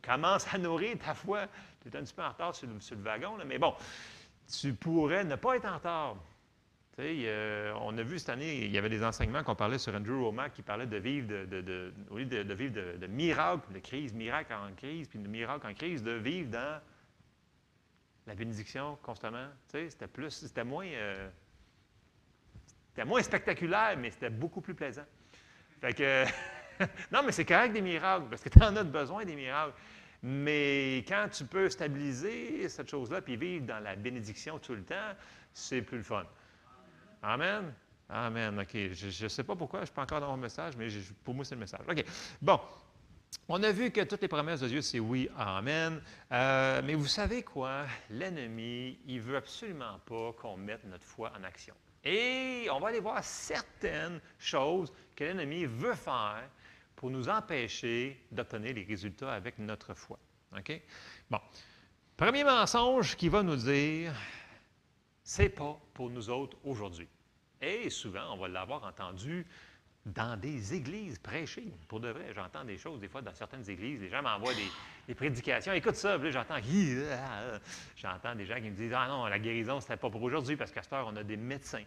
commence 0.04 0.52
à 0.52 0.58
nourrir 0.58 0.98
ta 0.98 1.14
foi. 1.14 1.46
Tu 1.80 1.88
es 1.88 1.96
un 1.96 2.02
petit 2.02 2.12
peu 2.12 2.24
en 2.24 2.30
retard 2.30 2.56
sur 2.56 2.66
le, 2.66 3.02
wagon, 3.04 3.38
mais 3.46 3.56
bon, 3.56 3.72
tu 4.52 4.74
pourrais 4.74 5.22
ne 5.22 5.36
pas 5.36 5.54
être 5.54 5.64
en 5.64 5.74
retard. 5.74 6.16
Euh, 6.98 7.72
on 7.80 7.96
a 7.96 8.02
vu 8.02 8.18
cette 8.18 8.30
année, 8.30 8.64
il 8.64 8.72
y 8.72 8.78
avait 8.78 8.90
des 8.90 9.04
enseignements 9.04 9.44
qu'on 9.44 9.54
parlait 9.54 9.78
sur 9.78 9.94
Andrew 9.94 10.24
Womack 10.24 10.54
qui 10.54 10.62
parlait 10.62 10.88
de 10.88 10.96
vivre 10.96 11.28
de, 11.28 11.44
de, 11.44 11.62
de, 11.62 12.54
vivre 12.54 12.74
de, 12.98 13.06
miracles, 13.06 13.72
de 13.72 13.78
crise, 13.78 14.12
miracle 14.12 14.52
en 14.52 14.74
crise, 14.74 15.06
puis 15.06 15.20
de 15.20 15.28
miracle 15.28 15.68
en 15.68 15.72
crise, 15.72 16.02
de 16.02 16.14
vivre 16.14 16.50
dans 16.50 16.80
la 18.26 18.34
bénédiction 18.34 18.98
constamment. 19.04 19.46
C'était 19.68 20.08
plus, 20.08 20.30
c'était 20.30 20.64
moins. 20.64 20.86
Euh, 20.86 21.30
c'était 22.92 23.06
moins 23.06 23.22
spectaculaire, 23.22 23.96
mais 23.98 24.10
c'était 24.10 24.28
beaucoup 24.28 24.60
plus 24.60 24.74
plaisant. 24.74 25.06
Fait 25.80 25.94
que, 25.94 26.24
non, 27.10 27.22
mais 27.24 27.32
c'est 27.32 27.46
correct 27.46 27.72
des 27.72 27.80
miracles, 27.80 28.26
parce 28.28 28.42
que 28.42 28.50
tu 28.50 28.62
en 28.62 28.76
as 28.76 28.84
besoin 28.84 29.24
des 29.24 29.34
miracles. 29.34 29.72
Mais 30.22 30.98
quand 31.08 31.26
tu 31.32 31.44
peux 31.44 31.70
stabiliser 31.70 32.68
cette 32.68 32.90
chose-là, 32.90 33.22
puis 33.22 33.36
vivre 33.36 33.64
dans 33.64 33.82
la 33.82 33.96
bénédiction 33.96 34.58
tout 34.58 34.74
le 34.74 34.84
temps, 34.84 35.14
c'est 35.54 35.80
plus 35.80 35.98
le 35.98 36.04
fun. 36.04 36.24
Amen? 37.22 37.72
Amen. 38.10 38.60
OK. 38.60 38.76
Je 38.92 39.24
ne 39.24 39.28
sais 39.28 39.42
pas 39.42 39.56
pourquoi, 39.56 39.80
je 39.80 39.84
ne 39.84 39.86
suis 39.86 39.94
pas 39.94 40.02
encore 40.02 40.20
dans 40.20 40.28
mon 40.28 40.36
message, 40.36 40.74
mais 40.76 40.88
pour 41.24 41.34
moi, 41.34 41.46
c'est 41.46 41.54
le 41.54 41.60
message. 41.60 41.80
OK. 41.88 42.04
Bon. 42.40 42.60
On 43.48 43.62
a 43.62 43.72
vu 43.72 43.90
que 43.90 44.02
toutes 44.02 44.20
les 44.20 44.28
promesses 44.28 44.60
de 44.60 44.68
Dieu, 44.68 44.82
c'est 44.82 45.00
oui, 45.00 45.30
Amen. 45.36 46.02
Euh, 46.30 46.82
mais 46.84 46.94
vous 46.94 47.06
savez 47.06 47.42
quoi? 47.42 47.86
L'ennemi, 48.10 48.98
il 49.06 49.22
veut 49.22 49.36
absolument 49.36 49.98
pas 50.04 50.32
qu'on 50.34 50.58
mette 50.58 50.84
notre 50.84 51.04
foi 51.04 51.32
en 51.38 51.42
action. 51.42 51.74
Et 52.04 52.66
on 52.70 52.80
va 52.80 52.88
aller 52.88 53.00
voir 53.00 53.22
certaines 53.22 54.20
choses 54.38 54.92
que 55.14 55.24
l'ennemi 55.24 55.64
veut 55.64 55.94
faire 55.94 56.48
pour 56.96 57.10
nous 57.10 57.28
empêcher 57.28 58.24
d'obtenir 58.30 58.74
les 58.74 58.84
résultats 58.84 59.32
avec 59.32 59.58
notre 59.58 59.94
foi. 59.94 60.18
OK? 60.56 60.80
Bon. 61.30 61.40
Premier 62.16 62.44
mensonge 62.44 63.16
qui 63.16 63.28
va 63.28 63.42
nous 63.42 63.56
dire 63.56 64.14
c'est 65.22 65.48
pas 65.48 65.80
pour 65.94 66.10
nous 66.10 66.28
autres 66.30 66.56
aujourd'hui. 66.64 67.08
Et 67.60 67.88
souvent, 67.90 68.34
on 68.34 68.36
va 68.36 68.48
l'avoir 68.48 68.84
entendu 68.84 69.46
dans 70.04 70.36
des 70.36 70.74
églises 70.74 71.18
prêcher. 71.18 71.72
Pour 71.88 72.00
de 72.00 72.08
vrai, 72.08 72.32
j'entends 72.34 72.64
des 72.64 72.76
choses 72.76 73.00
des 73.00 73.08
fois 73.08 73.22
dans 73.22 73.34
certaines 73.34 73.68
églises. 73.70 74.00
Les 74.00 74.08
gens 74.08 74.22
m'envoient 74.22 74.54
des, 75.06 75.14
prédications. 75.14 75.72
Écoute 75.72 75.94
ça, 75.94 76.18
j'entends. 76.30 76.56
J'entends 77.96 78.34
des 78.34 78.46
gens 78.46 78.56
qui 78.56 78.70
me 78.70 78.76
disent 78.76 78.92
Ah 78.96 79.06
non, 79.08 79.26
la 79.26 79.38
guérison, 79.38 79.80
ce 79.80 79.92
pas 79.92 80.10
pour 80.10 80.22
aujourd'hui 80.22 80.56
parce 80.56 80.72
qu'à 80.72 80.82
cette 80.82 80.92
heure, 80.92 81.08
on 81.12 81.16
a 81.16 81.22
des 81.22 81.36
médecins. 81.36 81.84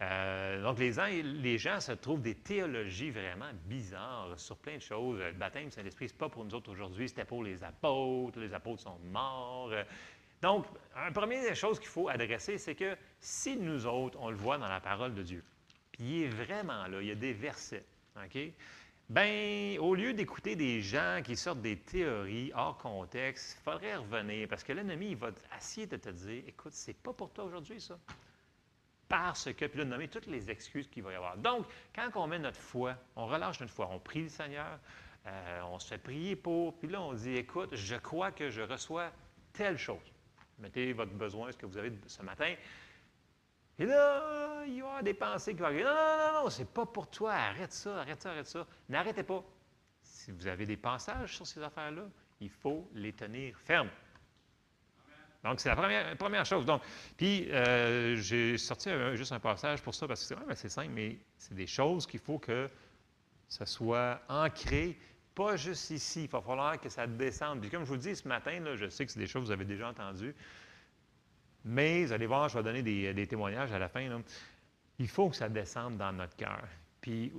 Euh, 0.00 0.62
donc, 0.62 0.78
les 0.78 1.58
gens, 1.58 1.78
se 1.78 1.92
trouvent 1.92 2.22
des 2.22 2.34
théologies 2.34 3.10
vraiment 3.10 3.50
bizarres 3.66 4.32
sur 4.36 4.56
plein 4.56 4.76
de 4.76 4.82
choses. 4.82 5.20
Le 5.20 5.32
baptême 5.32 5.66
du 5.66 5.70
Saint-Esprit, 5.70 6.08
ce 6.08 6.14
pas 6.14 6.28
pour 6.28 6.44
nous 6.44 6.54
autres 6.54 6.70
aujourd'hui, 6.70 7.08
c'était 7.08 7.24
pour 7.24 7.44
les 7.44 7.62
apôtres. 7.62 8.40
Les 8.40 8.52
apôtres 8.52 8.82
sont 8.82 8.98
morts. 9.12 9.70
Donc, 10.40 10.66
une 10.96 11.12
première 11.12 11.54
chose 11.54 11.78
qu'il 11.78 11.88
faut 11.88 12.08
adresser, 12.08 12.58
c'est 12.58 12.74
que 12.74 12.96
si 13.20 13.56
nous 13.56 13.86
autres, 13.86 14.18
on 14.20 14.30
le 14.30 14.36
voit 14.36 14.58
dans 14.58 14.68
la 14.68 14.80
parole 14.80 15.14
de 15.14 15.22
Dieu, 15.22 15.44
puis 15.92 16.04
il 16.04 16.22
est 16.24 16.28
vraiment 16.28 16.86
là, 16.88 17.00
il 17.00 17.08
y 17.08 17.12
a 17.12 17.14
des 17.14 17.32
versets, 17.32 17.84
OK? 18.16 18.38
Bien, 19.12 19.76
au 19.78 19.94
lieu 19.94 20.14
d'écouter 20.14 20.56
des 20.56 20.80
gens 20.80 21.20
qui 21.22 21.36
sortent 21.36 21.60
des 21.60 21.76
théories 21.76 22.50
hors 22.54 22.78
contexte, 22.78 23.58
il 23.58 23.62
faudrait 23.62 23.96
revenir 23.96 24.48
parce 24.48 24.64
que 24.64 24.72
l'ennemi, 24.72 25.10
il 25.10 25.16
va 25.16 25.30
essayer 25.54 25.86
de 25.86 25.96
te 25.96 26.08
dire 26.08 26.42
Écoute, 26.46 26.72
c'est 26.72 26.96
pas 26.96 27.12
pour 27.12 27.30
toi 27.30 27.44
aujourd'hui, 27.44 27.78
ça. 27.80 27.98
Parce 29.08 29.52
que, 29.52 29.66
puis 29.66 29.80
là, 29.80 29.84
nommer 29.84 30.08
toutes 30.08 30.28
les 30.28 30.50
excuses 30.50 30.88
qu'il 30.88 31.02
va 31.02 31.12
y 31.12 31.16
avoir. 31.16 31.36
Donc, 31.36 31.66
quand 31.94 32.08
on 32.14 32.26
met 32.26 32.38
notre 32.38 32.60
foi, 32.60 32.96
on 33.14 33.26
relâche 33.26 33.60
notre 33.60 33.74
foi, 33.74 33.86
on 33.90 33.98
prie 33.98 34.22
le 34.22 34.28
Seigneur, 34.30 34.78
euh, 35.26 35.60
on 35.64 35.78
se 35.78 35.88
fait 35.88 35.98
prier 35.98 36.34
pour, 36.34 36.78
puis 36.78 36.88
là, 36.88 37.02
on 37.02 37.12
dit 37.12 37.36
Écoute, 37.36 37.74
je 37.74 37.96
crois 37.96 38.32
que 38.32 38.48
je 38.48 38.62
reçois 38.62 39.12
telle 39.52 39.76
chose. 39.76 40.10
Mettez 40.58 40.94
votre 40.94 41.12
besoin, 41.12 41.52
ce 41.52 41.58
que 41.58 41.66
vous 41.66 41.76
avez 41.76 41.92
ce 42.06 42.22
matin. 42.22 42.54
Et 43.78 43.86
là, 43.86 44.64
il 44.66 44.74
y 44.74 44.82
aura 44.82 45.02
des 45.02 45.14
pensées 45.14 45.54
qui 45.54 45.60
vont 45.60 45.66
arriver. 45.66 45.84
Non, 45.84 45.90
non, 45.90 46.18
non, 46.34 46.42
non, 46.44 46.50
c'est 46.50 46.68
pas 46.68 46.86
pour 46.86 47.10
toi. 47.10 47.32
Arrête 47.32 47.72
ça, 47.72 48.00
arrête 48.00 48.20
ça, 48.20 48.30
arrête 48.30 48.46
ça. 48.46 48.66
N'arrêtez 48.88 49.22
pas. 49.22 49.42
Si 50.02 50.30
vous 50.30 50.46
avez 50.46 50.66
des 50.66 50.76
passages 50.76 51.36
sur 51.36 51.46
ces 51.46 51.62
affaires-là, 51.62 52.04
il 52.40 52.50
faut 52.50 52.88
les 52.94 53.12
tenir 53.12 53.56
fermes. 53.58 53.90
Donc, 55.42 55.58
c'est 55.58 55.68
la 55.68 55.76
première, 55.76 56.16
première, 56.16 56.46
chose. 56.46 56.64
Donc, 56.64 56.82
puis, 57.16 57.50
euh, 57.50 58.14
j'ai 58.16 58.56
sorti 58.58 58.90
juste 59.14 59.32
un 59.32 59.40
passage 59.40 59.82
pour 59.82 59.94
ça 59.94 60.06
parce 60.06 60.24
que 60.24 60.36
c'est 60.54 60.68
simple, 60.68 60.92
mais 60.92 61.18
c'est 61.36 61.54
des 61.54 61.66
choses 61.66 62.06
qu'il 62.06 62.20
faut 62.20 62.38
que 62.38 62.70
ça 63.48 63.66
soit 63.66 64.20
ancré, 64.28 64.96
pas 65.34 65.56
juste 65.56 65.90
ici. 65.90 66.24
Il 66.24 66.30
va 66.30 66.40
falloir 66.40 66.80
que 66.80 66.88
ça 66.88 67.08
descende. 67.08 67.60
Puis, 67.60 67.70
comme 67.70 67.84
je 67.84 67.90
vous 67.90 67.96
dis 67.96 68.14
ce 68.14 68.28
matin, 68.28 68.60
là, 68.60 68.76
je 68.76 68.88
sais 68.88 69.04
que 69.04 69.10
c'est 69.10 69.18
des 69.18 69.26
choses 69.26 69.42
que 69.42 69.46
vous 69.46 69.52
avez 69.52 69.64
déjà 69.64 69.88
entendues. 69.88 70.34
Mais, 71.64 72.04
vous 72.04 72.12
allez 72.12 72.26
voir, 72.26 72.48
je 72.48 72.58
vais 72.58 72.64
donner 72.64 72.82
des, 72.82 73.26
témoignages 73.26 73.72
à 73.72 73.78
la 73.78 73.88
fin. 73.88 74.06
Il 74.98 75.08
faut 75.08 75.28
que 75.28 75.36
ça 75.36 75.48
descende 75.48 75.96
dans 75.96 76.12
notre 76.12 76.36
cœur. 76.36 76.64
Puis, 77.00 77.32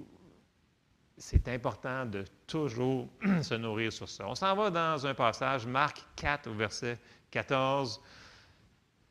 c'est 1.17 1.47
important 1.47 2.05
de 2.05 2.25
toujours 2.47 3.07
se 3.41 3.53
nourrir 3.55 3.91
sur 3.91 4.09
ça. 4.09 4.27
On 4.27 4.35
s'en 4.35 4.55
va 4.55 4.69
dans 4.69 5.05
un 5.05 5.13
passage, 5.13 5.65
Marc 5.65 6.03
4, 6.15 6.47
au 6.47 6.53
verset 6.53 6.97
14. 7.31 8.01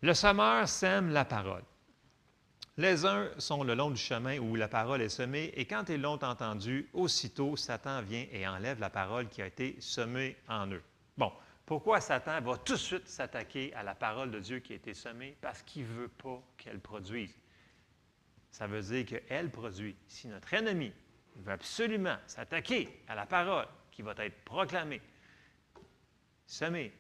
Le 0.02 0.14
semeur 0.14 0.68
sème 0.68 1.10
la 1.10 1.24
parole. 1.24 1.62
Les 2.78 3.04
uns 3.04 3.28
sont 3.36 3.64
le 3.64 3.74
long 3.74 3.90
du 3.90 4.00
chemin 4.00 4.38
où 4.38 4.56
la 4.56 4.66
parole 4.66 5.02
est 5.02 5.10
semée, 5.10 5.52
et 5.54 5.66
quand 5.66 5.90
ils 5.90 6.00
l'ont 6.00 6.22
entendue, 6.24 6.88
aussitôt 6.94 7.54
Satan 7.54 8.00
vient 8.00 8.24
et 8.32 8.48
enlève 8.48 8.80
la 8.80 8.88
parole 8.88 9.28
qui 9.28 9.42
a 9.42 9.46
été 9.46 9.76
semée 9.78 10.36
en 10.48 10.66
eux. 10.68 10.82
Bon, 11.18 11.30
pourquoi 11.66 12.00
Satan 12.00 12.40
va 12.40 12.56
tout 12.58 12.74
de 12.74 12.78
suite 12.78 13.08
s'attaquer 13.08 13.72
à 13.74 13.82
la 13.82 13.94
parole 13.94 14.30
de 14.30 14.40
Dieu 14.40 14.58
qui 14.58 14.72
a 14.72 14.76
été 14.76 14.94
semée? 14.94 15.36
Parce 15.40 15.62
qu'il 15.62 15.82
ne 15.82 15.88
veut 15.88 16.08
pas 16.08 16.42
qu'elle 16.56 16.80
produise. 16.80 17.38
Ça 18.50 18.66
veut 18.66 18.82
dire 18.82 19.06
qu'elle 19.06 19.50
produit. 19.50 19.96
Si 20.08 20.28
notre 20.28 20.52
ennemi 20.52 20.92
veut 21.36 21.52
absolument 21.52 22.16
s'attaquer 22.26 23.02
à 23.08 23.14
la 23.14 23.26
parole 23.26 23.66
qui 23.90 24.02
va 24.02 24.14
être 24.18 24.44
proclamée, 24.44 25.00
semée, 26.46 26.92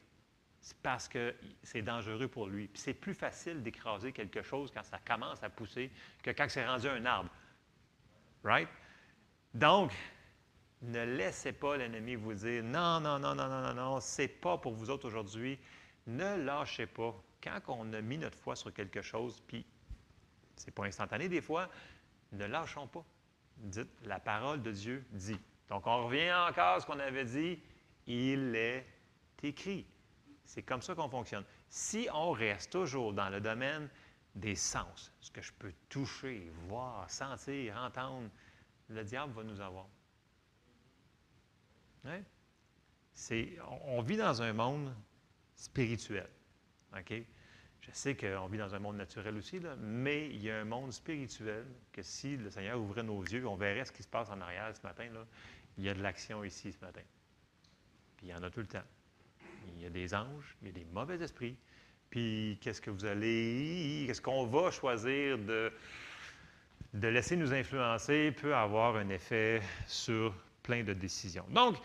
c'est 0.60 0.76
parce 0.78 1.08
que 1.08 1.34
c'est 1.62 1.82
dangereux 1.82 2.28
pour 2.28 2.46
lui. 2.46 2.70
C'est 2.74 2.94
plus 2.94 3.14
facile 3.14 3.62
d'écraser 3.62 4.12
quelque 4.12 4.42
chose 4.42 4.70
quand 4.72 4.84
ça 4.84 5.00
commence 5.04 5.42
à 5.42 5.50
pousser 5.50 5.90
que 6.22 6.30
quand 6.30 6.48
c'est 6.48 6.64
rendu 6.64 6.86
un 6.86 7.04
arbre. 7.04 7.30
Right? 8.44 8.68
Donc, 9.52 9.92
ne 10.82 11.04
laissez 11.04 11.52
pas 11.52 11.76
l'ennemi 11.76 12.16
vous 12.16 12.34
dire 12.34 12.62
non, 12.62 13.00
non, 13.00 13.18
non, 13.18 13.34
non, 13.34 13.48
non, 13.48 13.62
non, 13.62 13.74
non, 13.74 14.00
c'est 14.00 14.28
pas 14.28 14.58
pour 14.58 14.74
vous 14.74 14.90
autres 14.90 15.06
aujourd'hui. 15.06 15.58
Ne 16.06 16.36
lâchez 16.44 16.86
pas. 16.86 17.14
Quand 17.42 17.60
on 17.68 17.92
a 17.92 18.00
mis 18.00 18.18
notre 18.18 18.38
foi 18.38 18.56
sur 18.56 18.72
quelque 18.72 19.02
chose, 19.02 19.42
puis 19.46 19.64
c'est 20.56 20.72
pas 20.72 20.84
instantané 20.84 21.28
des 21.28 21.40
fois, 21.40 21.68
ne 22.32 22.44
lâchons 22.44 22.86
pas. 22.86 23.04
Dites 23.56 23.90
la 24.04 24.18
parole 24.18 24.62
de 24.62 24.72
Dieu 24.72 25.04
dit. 25.10 25.40
Donc 25.68 25.86
on 25.86 26.06
revient 26.06 26.32
encore 26.32 26.76
à 26.76 26.80
ce 26.80 26.86
qu'on 26.86 26.98
avait 26.98 27.24
dit, 27.24 27.60
il 28.06 28.54
est 28.56 28.86
écrit. 29.42 29.86
C'est 30.44 30.62
comme 30.62 30.82
ça 30.82 30.94
qu'on 30.94 31.08
fonctionne. 31.08 31.44
Si 31.68 32.08
on 32.12 32.32
reste 32.32 32.72
toujours 32.72 33.12
dans 33.12 33.28
le 33.28 33.40
domaine 33.40 33.88
des 34.34 34.54
sens, 34.54 35.12
ce 35.20 35.30
que 35.30 35.40
je 35.40 35.52
peux 35.52 35.72
toucher, 35.88 36.50
voir, 36.68 37.08
sentir, 37.10 37.76
entendre, 37.76 38.28
le 38.88 39.04
diable 39.04 39.32
va 39.32 39.44
nous 39.44 39.60
avoir. 39.60 39.86
On, 43.70 44.02
vit 44.02 44.16
dans 44.16 44.42
un 44.42 44.52
monde 44.52 44.94
spirituel. 45.54 46.28
Je 46.94 47.90
sais 47.92 48.16
qu'on 48.16 48.46
vit 48.46 48.58
dans 48.58 48.74
un 48.74 48.78
monde 48.78 48.96
naturel 48.96 49.36
aussi, 49.36 49.60
mais 49.78 50.28
il 50.28 50.42
y 50.42 50.50
a 50.50 50.60
un 50.60 50.64
monde 50.64 50.92
spirituel 50.92 51.66
que 51.92 52.02
si 52.02 52.36
le 52.36 52.50
Seigneur 52.50 52.80
ouvrait 52.80 53.02
nos 53.02 53.22
yeux, 53.22 53.46
on 53.46 53.56
verrait 53.56 53.84
ce 53.84 53.92
qui 53.92 54.02
se 54.02 54.08
passe 54.08 54.30
en 54.30 54.40
arrière 54.40 54.72
ce 54.76 54.82
matin. 54.82 55.04
Il 55.78 55.84
y 55.84 55.88
a 55.88 55.94
de 55.94 56.02
l'action 56.02 56.44
ici 56.44 56.72
ce 56.72 56.84
matin. 56.84 57.02
Puis 58.16 58.26
il 58.26 58.30
y 58.30 58.34
en 58.34 58.42
a 58.42 58.50
tout 58.50 58.60
le 58.60 58.66
temps. 58.66 58.84
Il 59.76 59.82
y 59.82 59.86
a 59.86 59.90
des 59.90 60.14
anges, 60.14 60.56
il 60.60 60.68
y 60.68 60.70
a 60.70 60.74
des 60.74 60.84
mauvais 60.84 61.20
esprits. 61.22 61.56
Puis 62.10 62.58
qu'est-ce 62.60 62.80
que 62.80 62.90
vous 62.90 63.04
allez, 63.04 64.04
qu'est-ce 64.06 64.20
qu'on 64.20 64.46
va 64.46 64.70
choisir 64.70 65.38
de 65.38 65.72
laisser 66.92 67.36
nous 67.36 67.52
influencer 67.54 68.32
peut 68.32 68.54
avoir 68.54 68.96
un 68.96 69.08
effet 69.08 69.62
sur 69.86 70.34
plein 70.62 70.82
de 70.82 70.92
décisions. 70.92 71.44
Donc, 71.50 71.76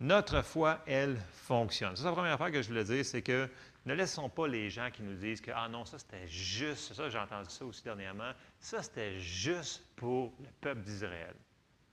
notre 0.00 0.42
foi, 0.42 0.80
elle, 0.86 1.18
fonctionne. 1.32 1.94
C'est 1.94 2.04
la 2.04 2.12
première 2.12 2.32
affaire 2.32 2.50
que 2.50 2.62
je 2.62 2.68
voulais 2.68 2.84
dire, 2.84 3.04
c'est 3.04 3.22
que 3.22 3.48
ne 3.86 3.94
laissons 3.94 4.28
pas 4.28 4.46
les 4.46 4.70
gens 4.70 4.90
qui 4.90 5.02
nous 5.02 5.14
disent 5.14 5.40
que, 5.40 5.50
ah 5.54 5.68
non, 5.68 5.84
ça 5.84 5.98
c'était 5.98 6.26
juste, 6.26 6.94
ça 6.94 7.08
j'ai 7.08 7.18
entendu 7.18 7.50
ça 7.50 7.64
aussi 7.64 7.82
dernièrement, 7.82 8.32
ça 8.58 8.82
c'était 8.82 9.18
juste 9.18 9.84
pour 9.96 10.32
le 10.40 10.48
peuple 10.60 10.80
d'Israël. 10.82 11.34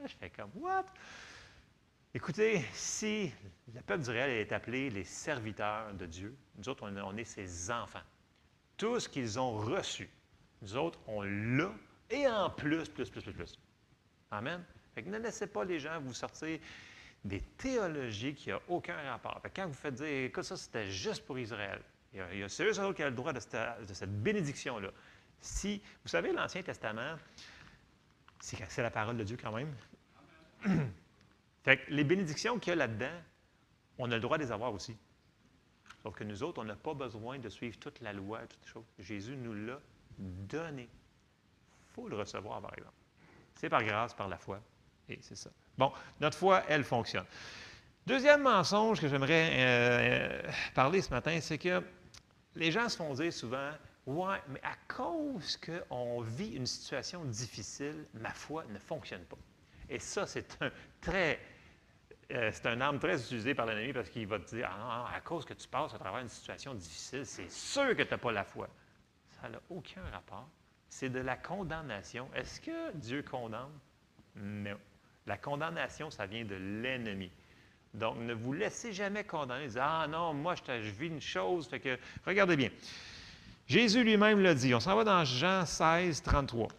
Je 0.06 0.14
fais 0.20 0.30
comme, 0.30 0.52
what? 0.56 0.86
Écoutez, 2.14 2.64
si 2.74 3.32
le 3.74 3.82
peuple 3.82 4.00
d'Israël 4.00 4.30
est 4.30 4.52
appelé 4.52 4.90
les 4.90 5.04
serviteurs 5.04 5.94
de 5.94 6.06
Dieu, 6.06 6.36
nous 6.58 6.70
autres, 6.70 6.90
on, 6.90 7.18
est 7.18 7.24
ses 7.26 7.72
enfants. 7.72 8.02
Tout 8.78 9.00
ce 9.00 9.10
qu'ils 9.10 9.40
ont 9.40 9.58
reçu, 9.58 10.10
nous 10.62 10.76
autres, 10.76 11.00
on 11.08 11.22
l'a, 11.22 11.72
et 12.10 12.28
en 12.28 12.50
plus, 12.50 12.88
plus, 12.90 13.10
plus, 13.10 13.22
plus, 13.22 13.34
plus. 13.34 13.60
Amen 14.32 14.64
ne 15.06 15.18
laissez 15.20 15.48
pas 15.48 15.64
les 15.64 15.80
gens 15.80 16.00
vous 16.00 16.14
sortir 16.14 16.60
des 17.24 17.42
théologies 17.58 18.34
qui 18.34 18.50
n'ont 18.50 18.62
aucun 18.68 18.96
rapport. 19.10 19.42
quand 19.56 19.68
vous 19.68 19.74
faites 19.74 19.96
dire, 19.96 20.26
écoute, 20.26 20.44
ça 20.44 20.58
c'était 20.58 20.90
juste 20.90 21.26
pour 21.26 21.38
Israël, 21.38 21.82
il 22.14 22.20
y 22.20 22.22
a, 22.22 22.34
il 22.34 22.40
y 22.40 22.94
qui 22.94 23.04
a 23.04 23.10
le 23.10 23.16
droit 23.16 23.34
de 23.34 23.40
cette, 23.40 24.24
bénédiction-là. 24.24 24.90
Si, 25.42 25.82
vous 26.04 26.10
savez, 26.10 26.32
l'Ancien 26.32 26.64
Testament, 26.64 27.16
c'est 28.40 28.82
la 28.82 28.92
parole 28.92 29.18
de 29.18 29.24
Dieu 29.24 29.38
quand 29.42 29.52
même. 29.52 29.74
fait 31.64 31.82
les 31.90 32.04
bénédictions 32.04 32.58
qu'il 32.60 32.72
y 32.72 32.74
a 32.74 32.76
là-dedans, 32.76 33.22
on 33.98 34.12
a 34.12 34.16
le 34.16 34.22
droit 34.22 34.38
de 34.38 34.44
les 34.44 34.52
avoir 34.52 34.74
aussi. 34.74 34.96
Sauf 36.02 36.16
que 36.16 36.24
nous 36.24 36.44
autres, 36.44 36.62
on 36.62 36.66
n'a 36.66 36.76
pas 36.76 36.94
besoin 36.94 37.40
de 37.40 37.50
suivre 37.50 37.78
toute 37.80 38.00
la 38.02 38.14
loi, 38.14 38.40
toutes 38.48 38.64
les 38.64 38.72
choses. 38.72 38.86
Jésus 39.00 39.36
nous 39.36 39.54
l'a 39.54 39.80
donné. 40.18 40.84
Il 40.84 41.94
faut 41.94 42.08
le 42.08 42.16
recevoir, 42.16 42.62
par 42.62 42.74
exemple. 42.74 42.94
C'est 43.56 43.70
par 43.70 43.84
grâce, 43.84 44.14
par 44.14 44.28
la 44.28 44.38
foi. 44.38 44.62
Et 45.10 45.20
c'est 45.22 45.38
ça. 45.38 45.50
Bon, 45.78 45.92
notre 46.20 46.38
foi, 46.38 46.64
elle 46.68 46.84
fonctionne. 46.84 47.26
Deuxième 48.06 48.42
mensonge 48.42 49.02
que 49.02 49.08
j'aimerais 49.08 49.50
euh, 49.54 50.42
parler 50.74 51.02
ce 51.02 51.10
matin, 51.10 51.40
c'est 51.42 51.58
que 51.58 51.82
les 52.56 52.72
gens 52.72 52.88
se 52.90 52.98
font 52.98 53.14
dire 53.14 53.34
souvent 53.34 53.72
Ouais, 54.08 54.42
mais 54.48 54.62
à 54.64 54.74
cause 54.88 55.58
qu'on 55.58 56.22
vit 56.22 56.56
une 56.56 56.66
situation 56.66 57.26
difficile, 57.26 58.06
ma 58.14 58.32
foi 58.32 58.64
ne 58.70 58.80
fonctionne 58.80 59.26
pas. 59.26 59.38
Et 59.90 60.00
ça, 60.00 60.26
c'est 60.26 60.58
un 60.62 60.72
très. 61.02 61.40
Euh, 62.32 62.50
c'est 62.54 62.68
un 62.68 62.80
arme 62.80 63.00
très 63.00 63.22
utilisée 63.22 63.54
par 63.54 63.66
l'ennemi 63.66 63.92
parce 63.92 64.10
qu'il 64.10 64.26
va 64.26 64.40
te 64.40 64.56
dire 64.56 64.70
ah, 64.72 65.10
à 65.14 65.20
cause 65.20 65.44
que 65.44 65.54
tu 65.54 65.68
passes 65.68 65.94
à 65.94 65.98
travers 65.98 66.22
une 66.22 66.30
situation 66.30 66.74
difficile, 66.74 67.26
c'est 67.26 67.52
sûr 67.52 67.96
que 67.96 68.04
tu 68.04 68.12
n'as 68.12 68.18
pas 68.18 68.32
la 68.32 68.46
foi. 68.46 68.70
Ça 69.42 69.50
n'a 69.50 69.60
aucun 69.70 70.04
rapport. 70.12 70.48
C'est 70.88 71.10
de 71.10 71.20
la 71.20 71.36
condamnation. 71.36 72.30
Est-ce 72.34 72.62
que 72.62 72.94
Dieu 72.94 73.24
condamne? 73.24 73.78
Non. 74.36 74.78
La 75.28 75.38
condamnation, 75.38 76.10
ça 76.10 76.26
vient 76.26 76.46
de 76.46 76.56
l'ennemi. 76.56 77.30
Donc, 77.94 78.18
ne 78.20 78.34
vous 78.34 78.54
laissez 78.54 78.94
jamais 78.94 79.24
condamner. 79.24 79.68
ah 79.80 80.08
non, 80.10 80.34
moi, 80.34 80.56
je, 80.56 80.90
vis 80.90 81.08
une 81.08 81.22
chose. 81.22 81.68
Fait 81.68 81.80
que, 81.80 81.98
regardez 82.26 82.56
bien. 82.56 82.70
Jésus 83.68 84.04
lui-même 84.04 84.40
l'a 84.40 84.54
dit. 84.54 84.74
On 84.74 84.80
s'en 84.80 84.96
va 84.96 85.04
dans 85.04 85.26
Jean 85.26 85.66
16, 85.66 86.22
33. 86.22 86.70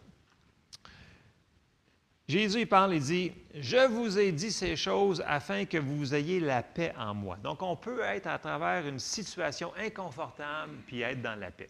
Jésus 2.27 2.65
parle 2.65 2.93
et 2.93 2.99
dit, 2.99 3.31
Je 3.53 3.87
vous 3.87 4.17
ai 4.17 4.31
dit 4.31 4.51
ces 4.51 4.75
choses 4.75 5.23
afin 5.27 5.65
que 5.65 5.77
vous 5.77 6.15
ayez 6.15 6.39
la 6.39 6.63
paix 6.63 6.93
en 6.97 7.13
moi. 7.13 7.37
Donc, 7.37 7.61
on 7.61 7.75
peut 7.75 8.01
être 8.01 8.27
à 8.27 8.39
travers 8.39 8.87
une 8.87 8.99
situation 8.99 9.73
inconfortable 9.77 10.73
puis 10.87 11.01
être 11.01 11.21
dans 11.21 11.39
la 11.39 11.51
paix. 11.51 11.69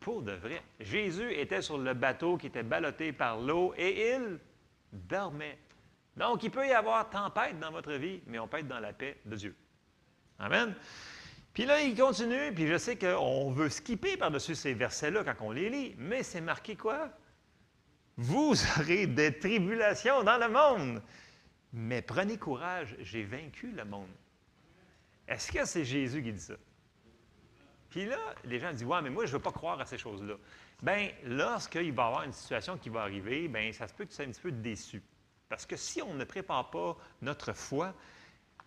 Pour 0.00 0.22
de 0.22 0.32
vrai. 0.32 0.62
Jésus 0.80 1.32
était 1.34 1.62
sur 1.62 1.76
le 1.76 1.92
bateau 1.92 2.36
qui 2.36 2.46
était 2.46 2.62
ballotté 2.62 3.12
par 3.12 3.38
l'eau 3.40 3.74
et 3.76 4.14
il 4.14 4.38
dormait. 4.92 5.58
Donc, 6.16 6.42
il 6.42 6.50
peut 6.50 6.66
y 6.66 6.72
avoir 6.72 7.08
tempête 7.08 7.58
dans 7.58 7.70
votre 7.70 7.92
vie, 7.92 8.20
mais 8.26 8.38
on 8.38 8.48
peut 8.48 8.58
être 8.58 8.68
dans 8.68 8.80
la 8.80 8.92
paix 8.92 9.18
de 9.24 9.36
Dieu. 9.36 9.56
Amen. 10.38 10.74
Puis 11.52 11.66
là, 11.66 11.80
il 11.80 11.96
continue, 11.96 12.52
puis 12.54 12.66
je 12.66 12.78
sais 12.78 12.96
qu'on 12.96 13.50
veut 13.50 13.68
skipper 13.68 14.16
par-dessus 14.16 14.54
ces 14.54 14.74
versets-là 14.74 15.24
quand 15.24 15.34
on 15.40 15.50
les 15.50 15.68
lit, 15.68 15.94
mais 15.98 16.22
c'est 16.22 16.40
marqué 16.40 16.76
quoi? 16.76 17.10
Vous 18.16 18.54
aurez 18.78 19.06
des 19.06 19.38
tribulations 19.38 20.22
dans 20.22 20.38
le 20.38 20.48
monde, 20.48 21.02
mais 21.72 22.02
prenez 22.02 22.36
courage, 22.38 22.96
j'ai 23.00 23.24
vaincu 23.24 23.72
le 23.72 23.84
monde. 23.84 24.10
Est-ce 25.26 25.50
que 25.50 25.64
c'est 25.64 25.84
Jésus 25.84 26.22
qui 26.22 26.32
dit 26.32 26.40
ça? 26.40 26.54
Puis 27.88 28.06
là, 28.06 28.18
les 28.44 28.58
gens 28.58 28.72
disent 28.72 28.84
Ouais, 28.84 29.02
mais 29.02 29.10
moi, 29.10 29.26
je 29.26 29.32
ne 29.32 29.36
veux 29.36 29.42
pas 29.42 29.52
croire 29.52 29.80
à 29.80 29.86
ces 29.86 29.98
choses-là. 29.98 30.34
Bien, 30.82 31.10
lorsqu'il 31.24 31.92
va 31.92 32.02
y 32.02 32.06
avoir 32.06 32.22
une 32.22 32.32
situation 32.32 32.78
qui 32.78 32.88
va 32.88 33.02
arriver, 33.02 33.48
bien, 33.48 33.72
ça 33.72 33.88
se 33.88 33.94
peut 33.94 34.04
que 34.04 34.10
tu 34.10 34.16
sois 34.16 34.24
un 34.24 34.30
petit 34.30 34.40
peu 34.40 34.52
déçu. 34.52 35.02
Parce 35.50 35.66
que 35.66 35.76
si 35.76 36.00
on 36.00 36.14
ne 36.14 36.24
prépare 36.24 36.70
pas 36.70 36.96
notre 37.22 37.52
foi, 37.52 37.92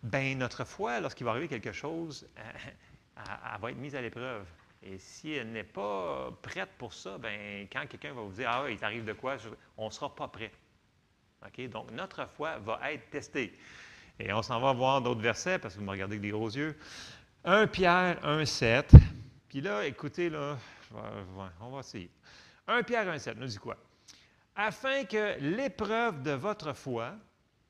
ben 0.02 0.38
notre 0.38 0.64
foi, 0.64 1.00
lorsqu'il 1.00 1.24
va 1.24 1.30
arriver 1.30 1.48
quelque 1.48 1.72
chose, 1.72 2.28
elle, 3.16 3.60
va 3.60 3.70
être 3.70 3.78
mise 3.78 3.96
à 3.96 4.02
l'épreuve. 4.02 4.44
Et 4.82 4.98
si 4.98 5.32
elle 5.32 5.50
n'est 5.50 5.64
pas 5.64 6.30
prête 6.42 6.68
pour 6.76 6.92
ça, 6.92 7.16
ben 7.16 7.66
quand 7.72 7.86
quelqu'un 7.88 8.12
va 8.12 8.20
vous 8.20 8.32
dire 8.32 8.50
Ah, 8.50 8.68
il 8.68 8.78
t'arrive 8.78 9.06
de 9.06 9.14
quoi 9.14 9.38
On 9.78 9.86
ne 9.86 9.90
sera 9.90 10.14
pas 10.14 10.28
prêt. 10.28 10.52
OK? 11.44 11.68
Donc, 11.70 11.90
notre 11.90 12.28
foi 12.28 12.58
va 12.58 12.92
être 12.92 13.08
testée. 13.08 13.58
Et 14.20 14.30
on 14.34 14.42
s'en 14.42 14.60
va 14.60 14.74
voir 14.74 15.00
d'autres 15.00 15.22
versets 15.22 15.58
parce 15.58 15.74
que 15.74 15.78
vous 15.78 15.86
me 15.86 15.90
regardez 15.90 16.16
avec 16.16 16.22
des 16.22 16.30
gros 16.30 16.50
yeux. 16.50 16.78
1 17.44 17.66
Pierre 17.68 18.22
1, 18.22 18.44
7. 18.44 18.92
Puis 19.48 19.62
là, 19.62 19.86
écoutez, 19.86 20.28
là, 20.28 20.58
on 21.60 21.70
va 21.70 21.80
essayer. 21.80 22.10
1 22.66 22.82
Pierre 22.82 23.08
1, 23.08 23.18
7 23.18 23.38
nous 23.38 23.46
dit 23.46 23.58
quoi? 23.58 23.78
Afin 24.56 25.04
que 25.04 25.38
l'épreuve 25.40 26.22
de 26.22 26.30
votre 26.30 26.74
foi, 26.74 27.14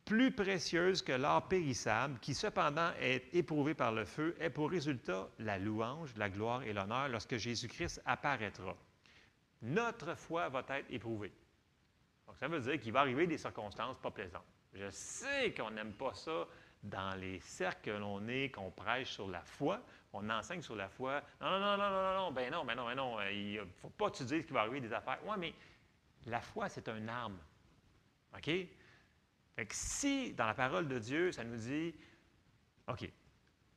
plus 0.04 0.30
précieuse 0.32 1.00
que 1.00 1.12
l'or 1.12 1.48
périssable, 1.48 2.18
qui 2.18 2.34
cependant 2.34 2.90
est 3.00 3.34
éprouvé 3.34 3.74
par 3.74 3.92
le 3.92 4.04
feu, 4.04 4.36
ait 4.38 4.50
pour 4.50 4.70
résultat 4.70 5.28
la 5.38 5.58
louange, 5.58 6.14
la 6.16 6.28
gloire 6.28 6.62
et 6.62 6.74
l'honneur 6.74 7.08
lorsque 7.08 7.36
Jésus-Christ 7.36 8.02
apparaîtra. 8.04 8.76
Notre 9.62 10.14
foi 10.14 10.50
va 10.50 10.62
être 10.68 10.90
éprouvée. 10.90 11.32
Donc, 12.26 12.36
ça 12.36 12.48
veut 12.48 12.60
dire 12.60 12.78
qu'il 12.78 12.92
va 12.92 13.00
arriver 13.00 13.26
des 13.26 13.38
circonstances 13.38 13.96
pas 13.98 14.10
plaisantes. 14.10 14.44
Je 14.74 14.90
sais 14.90 15.54
qu'on 15.54 15.70
n'aime 15.70 15.94
pas 15.94 16.12
ça 16.12 16.46
dans 16.82 17.18
les 17.18 17.40
cercles 17.40 17.92
que 17.92 17.96
l'on 17.96 18.28
est, 18.28 18.50
qu'on 18.50 18.70
prêche 18.70 19.12
sur 19.12 19.28
la 19.28 19.40
foi, 19.40 19.80
on 20.12 20.28
enseigne 20.28 20.60
sur 20.60 20.76
la 20.76 20.90
foi. 20.90 21.22
Non, 21.40 21.50
non, 21.50 21.60
non, 21.60 21.76
non, 21.78 21.90
non, 21.90 22.02
non, 22.02 22.14
non, 22.14 22.32
ben 22.32 22.52
non, 22.52 22.64
ben 22.64 22.74
non, 22.74 22.86
ben 22.86 22.94
non, 22.94 23.20
il 23.22 23.54
ne 23.54 23.64
faut 23.80 23.88
pas 23.88 24.10
te 24.10 24.22
dire 24.22 24.44
qu'il 24.44 24.52
va 24.52 24.60
arriver 24.60 24.80
des 24.80 24.92
affaires. 24.92 25.18
Oui, 25.24 25.36
mais 25.38 25.54
la 26.26 26.40
foi, 26.40 26.68
c'est 26.68 26.88
un 26.88 27.08
arme. 27.08 27.38
OK? 28.36 28.50
Fait 29.56 29.66
que 29.66 29.74
si, 29.74 30.32
dans 30.32 30.46
la 30.46 30.54
parole 30.54 30.88
de 30.88 30.98
Dieu, 30.98 31.32
ça 31.32 31.44
nous 31.44 31.56
dit, 31.56 31.94
OK, 32.88 33.08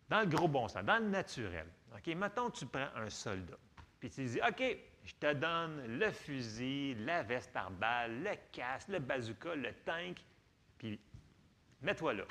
dans 0.10 0.22
le 0.22 0.26
gros 0.26 0.48
bon 0.48 0.68
sens, 0.68 0.84
dans 0.84 0.98
le 0.98 1.10
naturel, 1.10 1.68
OK, 1.96 2.08
mettons 2.16 2.50
tu 2.50 2.66
prends 2.66 2.90
un 2.96 3.10
soldat, 3.10 3.58
puis 4.00 4.10
tu 4.10 4.26
dis, 4.26 4.40
OK, 4.48 4.64
je 5.04 5.14
te 5.14 5.34
donne 5.34 6.00
le 6.00 6.12
fusil, 6.12 6.96
la 6.96 7.24
veste 7.24 7.54
par 7.54 7.72
balle, 7.72 8.24
le 8.24 8.32
casque, 8.52 8.90
le 8.90 9.00
bazooka, 9.00 9.56
le 9.56 9.74
tank, 9.86 10.18
puis 10.78 11.00
mets-toi 11.82 12.14
là. 12.14 12.24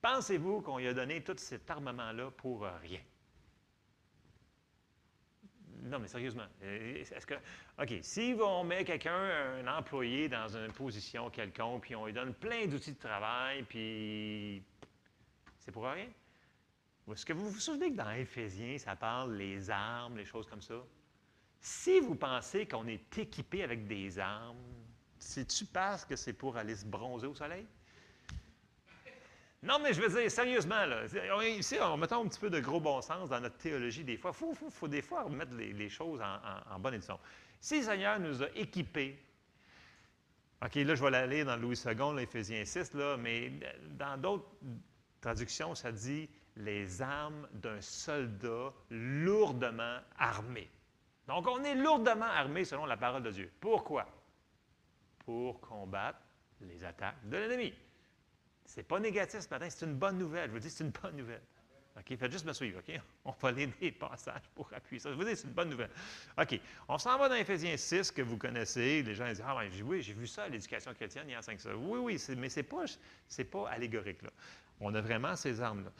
Pensez-vous 0.00 0.62
qu'on 0.62 0.78
lui 0.78 0.88
a 0.88 0.94
donné 0.94 1.22
tout 1.22 1.36
cet 1.36 1.70
armement-là 1.70 2.30
pour 2.30 2.62
rien? 2.62 3.00
Non, 5.82 5.98
mais 5.98 6.06
sérieusement, 6.06 6.46
euh, 6.62 7.00
est-ce 7.00 7.26
que. 7.26 7.34
OK, 7.80 7.92
si 8.02 8.36
on 8.40 8.62
met 8.64 8.84
quelqu'un, 8.84 9.14
un 9.58 9.66
employé, 9.66 10.28
dans 10.28 10.48
une 10.56 10.72
position 10.72 11.28
quelconque, 11.30 11.82
puis 11.82 11.96
on 11.96 12.06
lui 12.06 12.12
donne 12.12 12.34
plein 12.34 12.66
d'outils 12.66 12.92
de 12.92 12.98
travail, 12.98 13.64
puis. 13.64 14.62
C'est 15.58 15.72
pour 15.72 15.84
rien? 15.84 16.08
Est-ce 17.10 17.26
que 17.26 17.32
vous 17.32 17.50
vous 17.50 17.60
souvenez 17.60 17.90
que 17.90 17.96
dans 17.96 18.10
Éphésiens, 18.10 18.78
ça 18.78 18.96
parle 18.96 19.34
les 19.34 19.70
armes, 19.70 20.16
les 20.16 20.24
choses 20.24 20.46
comme 20.46 20.62
ça? 20.62 20.74
Si 21.60 22.00
vous 22.00 22.14
pensez 22.14 22.66
qu'on 22.66 22.86
est 22.86 23.18
équipé 23.18 23.62
avec 23.62 23.86
des 23.86 24.18
armes, 24.18 24.56
c'est-tu 25.18 25.64
parce 25.64 26.04
que 26.04 26.16
c'est 26.16 26.32
pour 26.32 26.56
aller 26.56 26.74
se 26.74 26.84
bronzer 26.84 27.26
au 27.26 27.34
soleil? 27.34 27.66
Non, 29.62 29.78
mais 29.78 29.92
je 29.92 30.00
veux 30.00 30.08
dire, 30.08 30.28
sérieusement, 30.28 30.84
là, 30.86 31.04
ici, 31.46 31.76
on 31.80 31.96
met 31.96 32.12
un 32.12 32.26
petit 32.26 32.40
peu 32.40 32.50
de 32.50 32.58
gros 32.58 32.80
bon 32.80 33.00
sens 33.00 33.28
dans 33.28 33.38
notre 33.38 33.58
théologie 33.58 34.02
des 34.02 34.16
fois. 34.16 34.32
Il 34.40 34.70
faut, 34.70 34.88
des 34.88 35.02
fois 35.02 35.22
remettre 35.22 35.54
les, 35.54 35.88
choses 35.88 36.20
en, 36.20 36.78
bonne 36.80 36.94
édition. 36.94 37.18
Si 37.60 37.78
le 37.78 37.84
Seigneur 37.84 38.18
nous 38.18 38.42
a 38.42 38.48
équipés, 38.56 39.16
OK, 40.64 40.74
là, 40.74 40.94
je 40.96 41.04
vais 41.04 41.10
l'aller 41.10 41.44
dans 41.44 41.56
Louis 41.56 41.80
II, 41.86 42.16
l'Éphésiens 42.16 42.64
6, 42.64 42.94
là, 42.94 43.16
mais 43.16 43.52
dans 43.90 44.20
d'autres 44.20 44.48
traductions, 45.20 45.76
ça 45.76 45.92
dit 45.92 46.28
les 46.56 47.00
armes 47.00 47.48
d'un 47.52 47.80
soldat 47.80 48.72
lourdement 48.90 49.98
armé. 50.18 50.68
Donc, 51.28 51.46
on 51.46 51.62
est 51.62 51.76
lourdement 51.76 52.26
armé 52.26 52.64
selon 52.64 52.84
la 52.84 52.96
parole 52.96 53.22
de 53.22 53.30
Dieu. 53.30 53.52
Pourquoi? 53.60 54.06
Pour 55.24 55.60
combattre 55.60 56.18
les 56.60 56.84
attaques 56.84 57.28
de 57.28 57.36
l'ennemi. 57.36 57.72
N'est 58.76 58.82
pas 58.82 59.00
négatif 59.00 59.40
ce 59.40 59.48
matin, 59.48 59.68
c'est 59.68 59.84
une 59.84 59.94
bonne 59.94 60.18
nouvelle. 60.18 60.48
Je 60.48 60.54
vous 60.54 60.60
dis, 60.60 60.70
c'est 60.70 60.84
une 60.84 60.90
bonne 60.90 61.16
nouvelle. 61.16 61.42
OK? 61.96 62.16
Faites 62.16 62.32
juste 62.32 62.46
me 62.46 62.52
suivre, 62.52 62.78
OK? 62.78 63.00
On 63.24 63.32
va 63.32 63.52
lire 63.52 63.68
des 63.80 63.92
passages 63.92 64.42
pour 64.54 64.68
appuyer 64.72 65.00
ça. 65.00 65.10
Je 65.10 65.16
vous 65.16 65.24
dis, 65.24 65.36
c'est 65.36 65.46
une 65.46 65.52
bonne 65.52 65.68
nouvelle. 65.68 65.90
OK. 66.38 66.58
On 66.88 66.98
s'en 66.98 67.18
va 67.18 67.28
dans 67.28 67.34
Éphésiens 67.34 67.76
6, 67.76 68.10
que 68.10 68.22
vous 68.22 68.38
connaissez. 68.38 69.02
Les 69.02 69.14
gens 69.14 69.28
disent 69.28 69.42
Ah, 69.46 69.56
oui, 69.84 70.02
j'ai 70.02 70.14
vu 70.14 70.26
ça 70.26 70.48
l'éducation 70.48 70.94
chrétienne 70.94 71.24
il 71.28 71.32
y 71.32 71.34
a 71.34 71.42
cinq 71.42 71.60
ça. 71.60 71.76
Oui, 71.76 71.98
oui, 71.98 72.36
mais 72.36 72.48
ce 72.48 72.60
n'est 72.60 72.64
pas, 72.64 72.84
pas 73.50 73.68
allégorique. 73.68 74.22
Là. 74.22 74.30
On 74.80 74.94
a 74.94 75.00
vraiment 75.00 75.36
ces 75.36 75.60
armes-là. 75.60 75.90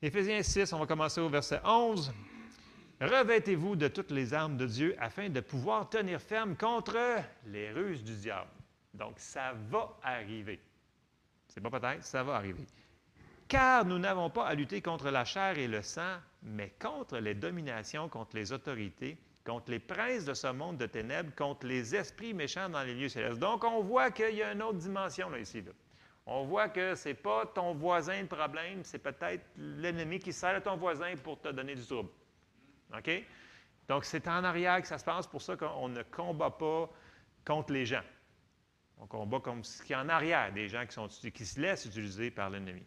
Éphésiens 0.00 0.42
6, 0.42 0.72
on 0.72 0.78
va 0.78 0.86
commencer 0.86 1.20
au 1.20 1.28
verset 1.28 1.60
11. 1.64 2.12
Revêtez-vous 3.00 3.74
de 3.74 3.88
toutes 3.88 4.12
les 4.12 4.32
armes 4.32 4.56
de 4.56 4.66
Dieu 4.66 4.94
afin 4.98 5.28
de 5.28 5.40
pouvoir 5.40 5.88
tenir 5.90 6.20
ferme 6.20 6.56
contre 6.56 6.96
les 7.46 7.72
ruses 7.72 8.04
du 8.04 8.14
diable. 8.14 8.50
Donc, 8.94 9.14
ça 9.18 9.54
va 9.70 9.96
arriver. 10.02 10.60
C'est 11.52 11.60
pas 11.60 11.68
peut-être, 11.68 12.02
ça 12.02 12.22
va 12.22 12.36
arriver. 12.36 12.66
Car 13.46 13.84
nous 13.84 13.98
n'avons 13.98 14.30
pas 14.30 14.46
à 14.46 14.54
lutter 14.54 14.80
contre 14.80 15.10
la 15.10 15.26
chair 15.26 15.58
et 15.58 15.68
le 15.68 15.82
sang, 15.82 16.16
mais 16.42 16.72
contre 16.80 17.18
les 17.18 17.34
dominations, 17.34 18.08
contre 18.08 18.36
les 18.36 18.52
autorités, 18.52 19.18
contre 19.44 19.70
les 19.70 19.78
princes 19.78 20.24
de 20.24 20.32
ce 20.32 20.46
monde 20.46 20.78
de 20.78 20.86
ténèbres, 20.86 21.34
contre 21.34 21.66
les 21.66 21.94
esprits 21.94 22.32
méchants 22.32 22.70
dans 22.70 22.82
les 22.82 22.94
lieux 22.94 23.10
célestes. 23.10 23.38
Donc, 23.38 23.64
on 23.64 23.82
voit 23.82 24.10
qu'il 24.10 24.34
y 24.34 24.42
a 24.42 24.52
une 24.52 24.62
autre 24.62 24.78
dimension 24.78 25.28
là, 25.28 25.38
ici. 25.38 25.62
On 26.24 26.44
voit 26.44 26.70
que 26.70 26.94
ce 26.94 27.10
n'est 27.10 27.14
pas 27.14 27.44
ton 27.44 27.74
voisin 27.74 28.22
le 28.22 28.28
problème, 28.28 28.82
c'est 28.82 28.98
peut-être 28.98 29.44
l'ennemi 29.58 30.20
qui 30.20 30.32
sert 30.32 30.56
à 30.56 30.60
ton 30.62 30.78
voisin 30.78 31.14
pour 31.22 31.38
te 31.38 31.48
donner 31.48 31.74
du 31.74 31.84
trouble. 31.84 32.08
OK? 32.96 33.10
Donc, 33.88 34.06
c'est 34.06 34.26
en 34.26 34.42
arrière 34.42 34.80
que 34.80 34.88
ça 34.88 34.96
se 34.96 35.04
passe, 35.04 35.26
pour 35.26 35.42
ça 35.42 35.54
qu'on 35.54 35.90
ne 35.90 36.02
combat 36.04 36.50
pas 36.50 36.88
contre 37.44 37.74
les 37.74 37.84
gens. 37.84 38.02
On 39.02 39.06
combat 39.06 39.40
comme 39.40 39.64
ce 39.64 39.82
qui 39.82 39.94
est 39.94 39.96
en 39.96 40.08
arrière 40.08 40.52
des 40.52 40.68
gens 40.68 40.86
qui, 40.86 40.92
sont, 40.92 41.08
qui 41.08 41.44
se 41.44 41.60
laissent 41.60 41.86
utiliser 41.86 42.30
par 42.30 42.50
l'ennemi. 42.50 42.84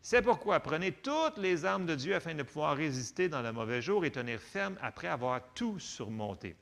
C'est 0.00 0.22
pourquoi 0.22 0.58
prenez 0.60 0.90
toutes 0.90 1.36
les 1.36 1.66
armes 1.66 1.84
de 1.84 1.94
Dieu 1.94 2.14
afin 2.14 2.34
de 2.34 2.42
pouvoir 2.42 2.74
résister 2.74 3.28
dans 3.28 3.42
le 3.42 3.52
mauvais 3.52 3.82
jour 3.82 4.06
et 4.06 4.10
tenir 4.10 4.40
ferme 4.40 4.76
après 4.80 5.08
avoir 5.08 5.42
tout 5.52 5.78
surmonté. 5.78 6.56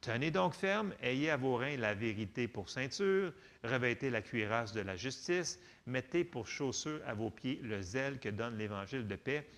Tenez 0.00 0.30
donc 0.30 0.54
ferme, 0.54 0.94
ayez 1.02 1.30
à 1.30 1.36
vos 1.36 1.56
reins 1.56 1.76
la 1.78 1.94
vérité 1.94 2.46
pour 2.46 2.68
ceinture, 2.68 3.32
revêtez 3.64 4.08
la 4.08 4.22
cuirasse 4.22 4.72
de 4.72 4.82
la 4.82 4.94
justice, 4.94 5.58
mettez 5.86 6.22
pour 6.22 6.46
chaussure 6.46 7.00
à 7.08 7.14
vos 7.14 7.30
pieds 7.30 7.58
le 7.64 7.82
zèle 7.82 8.20
que 8.20 8.28
donne 8.28 8.56
l'évangile 8.56 9.08
de 9.08 9.16
paix. 9.16 9.48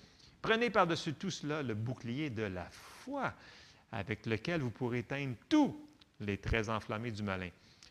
Prenez 0.40 0.70
par-dessus 0.70 1.12
tout 1.12 1.30
cela 1.30 1.62
le 1.62 1.74
bouclier 1.74 2.30
de 2.30 2.44
la 2.44 2.66
foi, 2.70 3.34
avec 3.92 4.24
lequel 4.24 4.62
vous 4.62 4.70
pourrez 4.70 5.00
éteindre 5.00 5.34
tous 5.50 5.78
les 6.20 6.38
traits 6.38 6.70
enflammés 6.70 7.11
du 7.11 7.22
malin. 7.22 7.50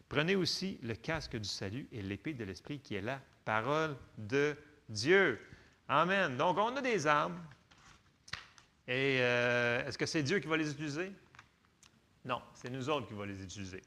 Prenez 0.09 0.35
aussi 0.35 0.79
le 0.83 0.95
casque 0.95 1.35
du 1.35 1.49
salut 1.49 1.87
et 1.91 2.01
l'épée 2.01 2.33
de 2.33 2.43
l'Esprit 2.43 2.79
qui 2.79 2.95
est 2.95 3.01
la 3.01 3.21
parole 3.43 3.95
de 4.17 4.55
Dieu. 4.87 5.39
Amen. 5.87 6.37
Donc, 6.37 6.57
on 6.57 6.75
a 6.75 6.81
des 6.81 7.07
armes. 7.07 7.41
Et 8.87 9.17
euh, 9.19 9.85
est-ce 9.85 9.97
que 9.97 10.05
c'est 10.05 10.23
Dieu 10.23 10.39
qui 10.39 10.47
va 10.47 10.55
les 10.55 10.71
utiliser? 10.71 11.11
Non, 12.23 12.41
c'est 12.53 12.69
nous 12.69 12.89
autres 12.89 13.07
qui 13.07 13.13
va 13.13 13.25
les 13.25 13.41
utiliser 13.43 13.81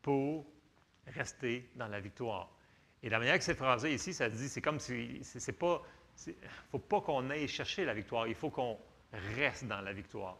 pour 0.00 0.46
rester 1.06 1.70
dans 1.74 1.88
la 1.88 2.00
victoire. 2.00 2.50
Et 3.02 3.08
la 3.08 3.18
manière 3.18 3.38
que 3.38 3.44
c'est 3.44 3.54
phrasé 3.54 3.94
ici, 3.94 4.14
ça 4.14 4.28
dit, 4.28 4.48
c'est 4.48 4.62
comme 4.62 4.78
si, 4.78 5.20
c'est 5.22 5.52
pas, 5.52 5.82
faut 6.70 6.78
pas 6.78 7.00
qu'on 7.00 7.30
aille 7.30 7.48
chercher 7.48 7.84
la 7.84 7.94
victoire, 7.94 8.26
il 8.26 8.34
faut 8.34 8.50
qu'on 8.50 8.78
reste 9.12 9.64
dans 9.66 9.80
la 9.80 9.92
victoire. 9.92 10.38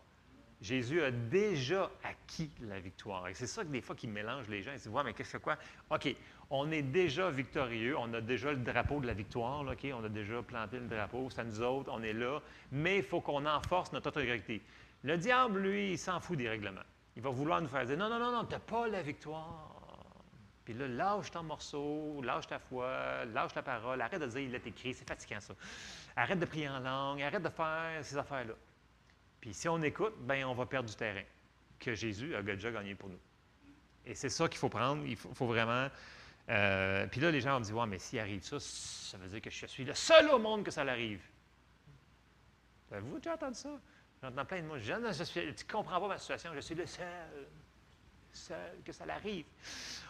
Jésus 0.65 1.03
a 1.03 1.11
déjà 1.11 1.91
acquis 2.03 2.51
la 2.63 2.81
victoire. 2.81 3.29
Et 3.29 3.35
c'est 3.35 3.47
ça 3.47 3.65
que 3.65 3.69
des 3.69 3.83
fois 3.83 3.95
qui 3.95 4.09
mélange 4.09 4.49
les 4.49 4.63
gens. 4.63 4.73
Ils 4.73 4.79
se 4.79 4.85
disent, 4.85 4.93
ouais, 4.93 5.05
mais 5.05 5.13
qu'est-ce 5.13 5.35
que 5.35 5.43
quoi? 5.43 5.59
OK, 5.91 6.17
on 6.49 6.71
est 6.71 6.81
déjà 6.81 7.29
victorieux, 7.31 7.99
on 7.99 8.15
a 8.15 8.23
déjà 8.23 8.51
le 8.51 8.57
drapeau 8.57 8.99
de 8.99 9.07
la 9.07 9.13
victoire, 9.13 9.61
OK? 9.61 9.87
On 9.93 10.03
a 10.03 10.09
déjà 10.09 10.41
planté 10.43 10.79
le 10.79 10.87
drapeau, 10.87 11.29
c'est 11.29 11.43
à 11.43 11.45
nous 11.45 11.61
autres, 11.61 11.91
on 11.93 12.03
est 12.03 12.15
là, 12.15 12.41
mais 12.73 12.97
il 12.97 13.03
faut 13.03 13.21
qu'on 13.21 13.45
enforce 13.45 13.93
notre 13.93 14.09
autorité. 14.09 14.63
Le 15.03 15.19
diable, 15.19 15.61
lui, 15.61 15.93
il 15.93 15.99
s'en 15.99 16.19
fout 16.19 16.39
des 16.39 16.49
règlements. 16.49 16.81
Il 17.15 17.23
va 17.23 17.29
vouloir 17.29 17.61
nous 17.61 17.69
faire 17.69 17.85
dire 17.85 17.99
non, 17.99 18.09
non, 18.09 18.19
non, 18.19 18.33
non, 18.33 18.45
tu 18.47 18.55
n'as 18.55 18.61
pas 18.61 18.89
la 18.89 19.03
victoire. 19.03 19.71
Puis 20.65 20.73
là, 20.73 20.89
lâche 20.89 21.31
ton 21.31 21.43
morceau, 21.43 22.23
lâche 22.23 22.47
ta 22.47 22.59
foi, 22.59 23.27
lâche 23.27 23.53
ta 23.53 23.63
parole, 23.63 24.01
arrête 24.01 24.23
de 24.23 24.27
dire 24.29 24.41
il 24.41 24.55
est 24.55 24.67
écrit, 24.67 24.95
c'est 24.95 25.07
fatigant 25.07 25.41
ça. 25.41 25.53
Arrête 26.17 26.39
de 26.39 26.47
prier 26.47 26.71
en 26.71 26.81
langue, 26.81 27.21
arrête 27.21 27.43
de 27.43 27.51
faire 27.51 28.03
ces 28.03 28.17
affaires-là. 28.17 28.55
Puis 29.45 29.53
si 29.53 29.69
on 29.69 29.83
écoute, 29.83 30.15
bien, 30.21 30.49
on 30.49 30.55
va 30.55 30.65
perdre 30.65 30.89
du 30.89 30.97
terrain 30.97 31.23
que 31.79 31.95
Jésus 31.95 32.35
a 32.35 32.41
déjà 32.41 32.71
gagné 32.71 32.95
pour 32.95 33.11
nous. 33.11 33.19
Et 34.07 34.15
c'est 34.15 34.31
ça 34.31 34.49
qu'il 34.49 34.57
faut 34.57 34.71
prendre. 34.71 35.05
Il 35.05 35.17
faut, 35.17 35.47
vraiment. 35.47 35.91
Euh, 36.49 37.07
puis 37.09 37.21
là, 37.21 37.31
les 37.31 37.43
gens 37.43 37.53
vont 37.53 37.61
dire 37.61 37.77
Ouais, 37.77 37.87
mais 37.87 37.99
s'il 37.99 38.19
arrive 38.21 38.43
ça, 38.43 38.59
ça 38.59 39.19
veut 39.19 39.29
dire 39.29 39.43
que 39.43 39.51
je 39.51 39.67
suis 39.67 39.85
le 39.85 39.93
seul 39.93 40.31
au 40.31 40.39
monde 40.39 40.65
que 40.65 40.71
ça 40.71 40.83
l'arrive. 40.83 41.21
Avez-vous 42.91 43.19
déjà 43.19 43.35
entendu 43.35 43.59
ça? 43.59 43.79
J'entends 44.23 44.47
plein 44.47 44.63
de 44.63 44.67
mots. 44.67 44.79
Je, 44.79 45.25
tu 45.25 45.39
ne 45.41 45.71
comprends 45.71 46.01
pas 46.01 46.09
ma 46.09 46.17
situation, 46.17 46.51
je 46.55 46.61
suis 46.61 46.75
le 46.75 46.87
seul, 46.87 47.47
seul 48.33 48.81
que 48.83 48.93
ça 48.93 49.05
l'arrive. 49.05 49.45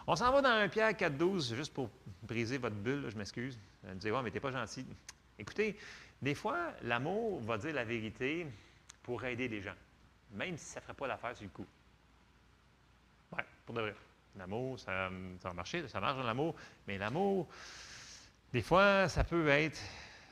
On 0.07 0.15
s'en 0.15 0.31
va 0.31 0.41
dans 0.41 0.47
un 0.47 0.69
Pierre 0.69 0.91
4.12, 0.91 1.55
juste 1.55 1.73
pour 1.73 1.89
briser 2.23 2.57
votre 2.57 2.77
bulle, 2.77 3.09
je 3.09 3.17
m'excuse. 3.17 3.59
Vous 3.83 3.89
me 3.89 3.95
dites, 3.95 4.13
ouais, 4.13 4.23
mais 4.23 4.31
t'es 4.31 4.39
pas 4.39 4.51
gentil. 4.51 4.85
Écoutez, 5.37 5.77
des 6.21 6.35
fois, 6.35 6.71
l'amour 6.83 7.41
va 7.41 7.57
dire 7.57 7.73
la 7.73 7.83
vérité 7.83 8.47
pour 9.05 9.23
aider 9.23 9.47
les 9.47 9.61
gens, 9.61 9.75
même 10.31 10.57
si 10.57 10.65
ça 10.65 10.79
ne 10.79 10.81
ferait 10.81 10.95
pas 10.95 11.05
l'affaire 11.05 11.37
sur 11.37 11.43
le 11.43 11.51
coup. 11.51 11.67
Oui, 13.33 13.43
pour 13.63 13.75
de 13.75 13.81
vrai. 13.81 13.95
L'amour, 14.35 14.79
ça, 14.79 15.11
ça 15.39 15.49
va 15.49 15.53
marcher, 15.53 15.87
ça 15.87 15.99
marche 15.99 16.17
dans 16.17 16.23
l'amour, 16.23 16.55
mais 16.87 16.97
l'amour, 16.97 17.47
des 18.51 18.63
fois, 18.63 19.07
ça 19.07 19.23
peut 19.23 19.47
être 19.47 19.79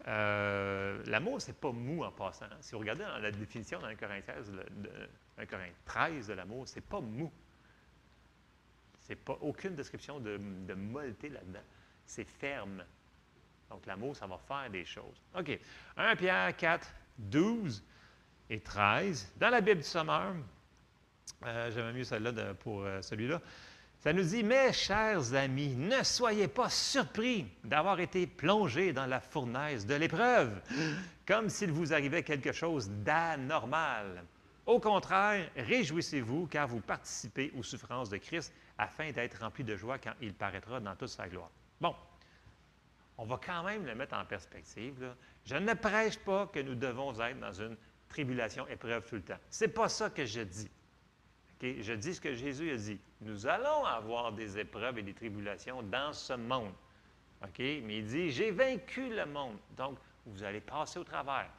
euh, 0.07 1.03
l'amour, 1.05 1.39
ce 1.39 1.49
n'est 1.49 1.53
pas 1.53 1.71
mou 1.71 2.03
en 2.03 2.11
passant. 2.11 2.47
Si 2.61 2.71
vous 2.71 2.79
regardez 2.79 3.03
dans 3.03 3.19
la 3.19 3.31
définition 3.31 3.79
dans 3.79 3.87
1 3.87 3.95
Corinthiens, 3.95 4.33
de, 5.37 5.75
13 5.85 6.27
de 6.27 6.33
l'amour, 6.33 6.67
c'est 6.67 6.81
pas 6.81 6.99
mou. 6.99 7.31
C'est 9.01 9.15
pas 9.15 9.37
aucune 9.39 9.75
description 9.75 10.19
de, 10.19 10.37
de 10.37 10.73
molleté 10.73 11.29
là-dedans. 11.29 11.63
C'est 12.07 12.25
ferme. 12.25 12.83
Donc, 13.69 13.85
l'amour, 13.85 14.15
ça 14.15 14.25
va 14.25 14.39
faire 14.39 14.69
des 14.71 14.83
choses. 14.83 15.21
OK. 15.37 15.59
1 15.95 16.15
Pierre 16.15 16.57
4, 16.57 16.91
12 17.19 17.83
et 18.49 18.59
13. 18.59 19.33
Dans 19.37 19.49
la 19.49 19.61
Bible 19.61 19.81
du 19.81 19.87
Sommeur, 19.87 20.33
euh, 21.45 21.71
j'aime 21.71 21.95
mieux 21.95 22.03
celle-là 22.03 22.53
pour 22.55 22.83
euh, 22.83 23.01
celui-là. 23.01 23.41
Ça 23.99 24.11
nous 24.11 24.23
dit, 24.23 24.43
mes 24.43 24.73
chers 24.73 25.33
amis, 25.33 25.75
ne 25.75 26.03
soyez 26.03 26.49
pas 26.49 26.69
surpris 26.69 27.45
d'avoir 27.63 28.01
été 28.01 28.27
plongés 28.27 28.91
dans 28.91 29.05
la 29.05 29.21
fournaise 29.21 29.85
de 29.85 29.95
l'épreuve, 29.95 30.61
comme 31.25 31.47
s'il 31.47 31.71
vous 31.71 31.93
arrivait 31.93 32.21
quelque 32.21 32.51
chose 32.51 32.89
d'anormal. 32.89 34.25
Au 34.65 34.79
contraire, 34.79 35.49
réjouissez-vous 35.55 36.47
car 36.47 36.67
vous 36.67 36.81
participez 36.81 37.53
aux 37.57 37.63
souffrances 37.63 38.09
de 38.09 38.17
Christ 38.17 38.53
afin 38.77 39.11
d'être 39.11 39.39
remplis 39.39 39.63
de 39.63 39.77
joie 39.77 39.97
quand 39.97 40.13
il 40.21 40.33
paraîtra 40.33 40.81
dans 40.81 40.95
toute 40.95 41.07
sa 41.07 41.29
gloire. 41.29 41.51
Bon, 41.79 41.95
on 43.17 43.25
va 43.25 43.39
quand 43.45 43.63
même 43.63 43.85
le 43.85 43.95
mettre 43.95 44.15
en 44.15 44.25
perspective. 44.25 45.13
Je 45.45 45.55
ne 45.55 45.73
prêche 45.73 46.17
pas 46.19 46.47
que 46.47 46.59
nous 46.59 46.75
devons 46.75 47.13
être 47.21 47.39
dans 47.39 47.53
une 47.53 47.77
tribulation, 48.13 48.67
épreuve 48.67 49.05
tout 49.07 49.15
le 49.15 49.23
temps. 49.23 49.39
Ce 49.49 49.65
n'est 49.65 49.71
pas 49.71 49.89
ça 49.89 50.09
que 50.09 50.25
je 50.25 50.41
dis. 50.41 50.69
Je 51.61 51.93
dis 51.93 52.13
ce 52.13 52.21
que 52.21 52.33
Jésus 52.33 52.71
a 52.71 52.75
dit. 52.75 52.99
Nous 53.21 53.47
allons 53.47 53.85
avoir 53.85 54.31
des 54.33 54.59
épreuves 54.59 54.99
et 54.99 55.03
des 55.03 55.13
tribulations 55.13 55.81
dans 55.81 56.13
ce 56.13 56.33
monde. 56.33 56.73
Mais 57.57 57.97
il 57.97 58.05
dit, 58.05 58.31
j'ai 58.31 58.51
vaincu 58.51 59.09
le 59.09 59.25
monde. 59.25 59.57
Donc, 59.75 59.97
vous 60.25 60.43
allez 60.43 60.61
passer 60.61 60.99
au 60.99 61.03
travers. 61.03 61.49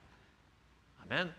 Amen. 1.05 1.33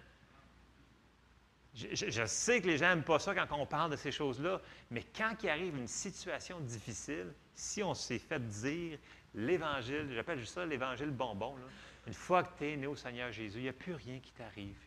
Je, 1.73 2.25
sais 2.25 2.61
que 2.61 2.67
les 2.67 2.77
gens 2.77 2.89
n'aiment 2.89 3.03
pas 3.03 3.19
ça 3.19 3.35
quand 3.35 3.47
on 3.59 3.65
parle 3.65 3.91
de 3.91 3.97
ces 3.97 4.11
choses-là, 4.11 4.61
mais 4.91 5.03
quand 5.15 5.35
il 5.43 5.49
arrive 5.49 5.75
une 5.75 5.87
situation 5.87 6.59
difficile, 6.61 7.33
si 7.53 7.83
on 7.83 7.93
s'est 7.93 8.19
fait 8.19 8.39
dire 8.47 8.97
l'Évangile, 9.33 10.07
j'appelle 10.13 10.39
juste 10.39 10.53
ça 10.53 10.65
l'Évangile 10.65 11.11
bonbon, 11.11 11.55
une 12.07 12.13
fois 12.13 12.43
que 12.43 12.57
tu 12.57 12.71
es 12.71 12.77
né 12.77 12.87
au 12.87 12.95
Seigneur 12.95 13.29
Jésus, 13.33 13.57
il 13.57 13.63
n'y 13.63 13.69
a 13.69 13.73
plus 13.73 13.93
rien 13.93 14.19
qui 14.19 14.31
t'arrive 14.31 14.77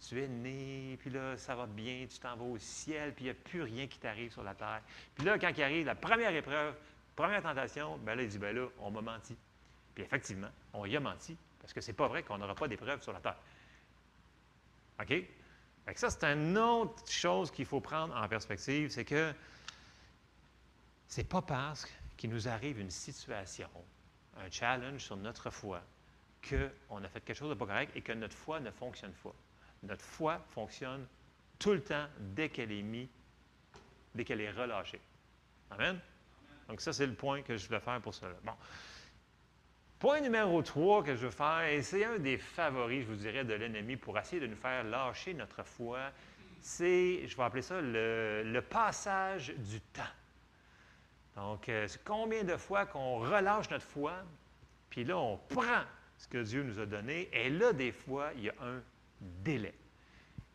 tu 0.00 0.22
es 0.22 0.28
né, 0.28 0.96
puis 0.98 1.10
là, 1.10 1.36
ça 1.36 1.54
va 1.54 1.66
bien, 1.66 2.06
tu 2.08 2.18
t'en 2.18 2.36
vas 2.36 2.44
au 2.44 2.58
ciel, 2.58 3.12
puis 3.14 3.24
il 3.24 3.26
n'y 3.26 3.30
a 3.30 3.34
plus 3.34 3.62
rien 3.62 3.86
qui 3.86 3.98
t'arrive 3.98 4.32
sur 4.32 4.42
la 4.42 4.54
terre. 4.54 4.82
Puis 5.14 5.24
là, 5.24 5.38
quand 5.38 5.50
il 5.56 5.62
arrive 5.62 5.86
la 5.86 5.94
première 5.94 6.34
épreuve, 6.34 6.74
première 7.16 7.42
tentation, 7.42 7.96
bien 7.98 8.14
là, 8.14 8.22
il 8.22 8.28
dit, 8.28 8.38
bien 8.38 8.52
là, 8.52 8.66
on 8.80 8.90
m'a 8.90 9.00
menti. 9.00 9.36
Puis 9.94 10.04
effectivement, 10.04 10.50
on 10.72 10.84
y 10.84 10.96
a 10.96 11.00
menti, 11.00 11.36
parce 11.60 11.72
que 11.72 11.80
c'est 11.80 11.92
pas 11.92 12.08
vrai 12.08 12.22
qu'on 12.22 12.38
n'aura 12.38 12.54
pas 12.54 12.68
d'épreuve 12.68 13.02
sur 13.02 13.12
la 13.12 13.20
terre. 13.20 13.36
OK? 15.00 15.08
Fait 15.08 15.98
ça, 15.98 16.10
c'est 16.10 16.24
une 16.24 16.56
autre 16.56 17.10
chose 17.10 17.50
qu'il 17.50 17.66
faut 17.66 17.80
prendre 17.80 18.16
en 18.16 18.28
perspective, 18.28 18.90
c'est 18.90 19.04
que 19.04 19.34
c'est 21.08 21.28
pas 21.28 21.42
parce 21.42 21.86
qu'il 22.16 22.30
nous 22.30 22.48
arrive 22.48 22.80
une 22.80 22.90
situation, 22.90 23.68
un 24.36 24.50
challenge 24.50 25.02
sur 25.02 25.16
notre 25.16 25.50
foi, 25.50 25.82
qu'on 26.48 27.04
a 27.04 27.08
fait 27.08 27.20
quelque 27.20 27.36
chose 27.36 27.50
de 27.50 27.54
pas 27.54 27.66
correct 27.66 27.92
et 27.94 28.02
que 28.02 28.12
notre 28.12 28.36
foi 28.36 28.60
ne 28.60 28.70
fonctionne 28.70 29.12
pas. 29.22 29.34
Notre 29.84 30.04
foi 30.04 30.38
fonctionne 30.50 31.06
tout 31.58 31.72
le 31.72 31.82
temps 31.82 32.06
dès 32.18 32.48
qu'elle 32.48 32.72
est 32.72 32.82
mise, 32.82 33.08
dès 34.14 34.24
qu'elle 34.24 34.40
est 34.40 34.50
relâchée. 34.50 35.00
Amen? 35.70 35.98
Donc, 36.68 36.80
ça, 36.80 36.92
c'est 36.92 37.06
le 37.06 37.14
point 37.14 37.42
que 37.42 37.56
je 37.56 37.66
voulais 37.66 37.80
faire 37.80 38.00
pour 38.00 38.14
cela. 38.14 38.32
Bon. 38.42 38.52
Point 39.98 40.20
numéro 40.20 40.62
3 40.62 41.02
que 41.02 41.14
je 41.14 41.26
veux 41.26 41.30
faire, 41.30 41.62
et 41.62 41.82
c'est 41.82 42.04
un 42.04 42.18
des 42.18 42.36
favoris, 42.36 43.02
je 43.02 43.06
vous 43.06 43.16
dirais, 43.16 43.44
de 43.44 43.54
l'ennemi 43.54 43.96
pour 43.96 44.18
essayer 44.18 44.40
de 44.40 44.46
nous 44.46 44.56
faire 44.56 44.84
lâcher 44.84 45.34
notre 45.34 45.62
foi, 45.62 46.10
c'est, 46.60 47.26
je 47.26 47.36
vais 47.36 47.42
appeler 47.42 47.62
ça 47.62 47.80
le, 47.80 48.60
passage 48.60 49.54
du 49.56 49.80
temps. 49.80 50.02
Donc, 51.36 51.68
euh, 51.68 51.86
combien 52.04 52.44
de 52.44 52.56
fois 52.56 52.86
qu'on 52.86 53.18
relâche 53.18 53.70
notre 53.70 53.84
foi, 53.84 54.12
puis 54.90 55.04
là, 55.04 55.16
on 55.16 55.36
prend 55.36 55.82
ce 56.16 56.28
que 56.28 56.42
Dieu 56.42 56.62
nous 56.62 56.78
a 56.78 56.86
donné, 56.86 57.28
et 57.32 57.50
là, 57.50 57.72
des 57.72 57.92
fois, 57.92 58.30
il 58.36 58.44
y 58.44 58.50
a 58.50 58.54
un 58.62 58.82
délai. 59.20 59.74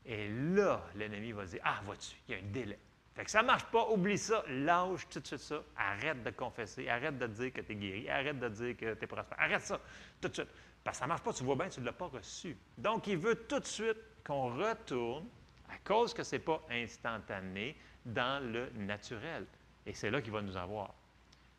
Et 0.05 0.27
là, 0.29 0.83
l'ennemi 0.95 1.31
va 1.31 1.45
dire 1.45 1.61
Ah, 1.63 1.81
vois-tu, 1.85 2.15
il 2.27 2.35
y 2.35 2.37
a 2.37 2.41
un 2.41 2.51
délai. 2.51 2.79
Fait 3.15 3.25
que 3.25 3.31
ça 3.31 3.41
ne 3.41 3.47
marche 3.47 3.65
pas, 3.65 3.89
oublie 3.89 4.17
ça, 4.17 4.43
lâche 4.47 5.07
tout 5.09 5.19
de 5.19 5.27
suite 5.27 5.39
ça, 5.39 5.61
arrête 5.75 6.23
de 6.23 6.29
confesser, 6.29 6.87
arrête 6.87 7.17
de 7.17 7.27
dire 7.27 7.51
que 7.51 7.61
tu 7.61 7.73
es 7.73 7.75
guéri, 7.75 8.09
arrête 8.09 8.39
de 8.39 8.47
dire 8.47 8.77
que 8.77 8.93
tu 8.93 9.03
es 9.03 9.07
prospère, 9.07 9.39
arrête 9.39 9.61
ça, 9.61 9.79
tout 10.21 10.29
de 10.29 10.33
suite. 10.33 10.47
Parce 10.83 10.97
que 10.97 10.99
ça 10.99 11.05
ne 11.05 11.09
marche 11.09 11.23
pas, 11.23 11.33
tu 11.33 11.43
vois 11.43 11.55
bien, 11.55 11.67
tu 11.67 11.81
ne 11.81 11.85
l'as 11.85 11.91
pas 11.91 12.07
reçu. 12.07 12.55
Donc, 12.77 13.07
il 13.07 13.17
veut 13.17 13.35
tout 13.35 13.59
de 13.59 13.65
suite 13.65 13.97
qu'on 14.25 14.55
retourne, 14.55 15.27
à 15.69 15.77
cause 15.83 16.13
que 16.13 16.23
ce 16.23 16.37
n'est 16.37 16.41
pas 16.41 16.61
instantané, 16.69 17.75
dans 18.05 18.41
le 18.41 18.69
naturel. 18.69 19.45
Et 19.85 19.93
c'est 19.93 20.09
là 20.09 20.21
qu'il 20.21 20.31
va 20.31 20.41
nous 20.41 20.55
avoir. 20.55 20.93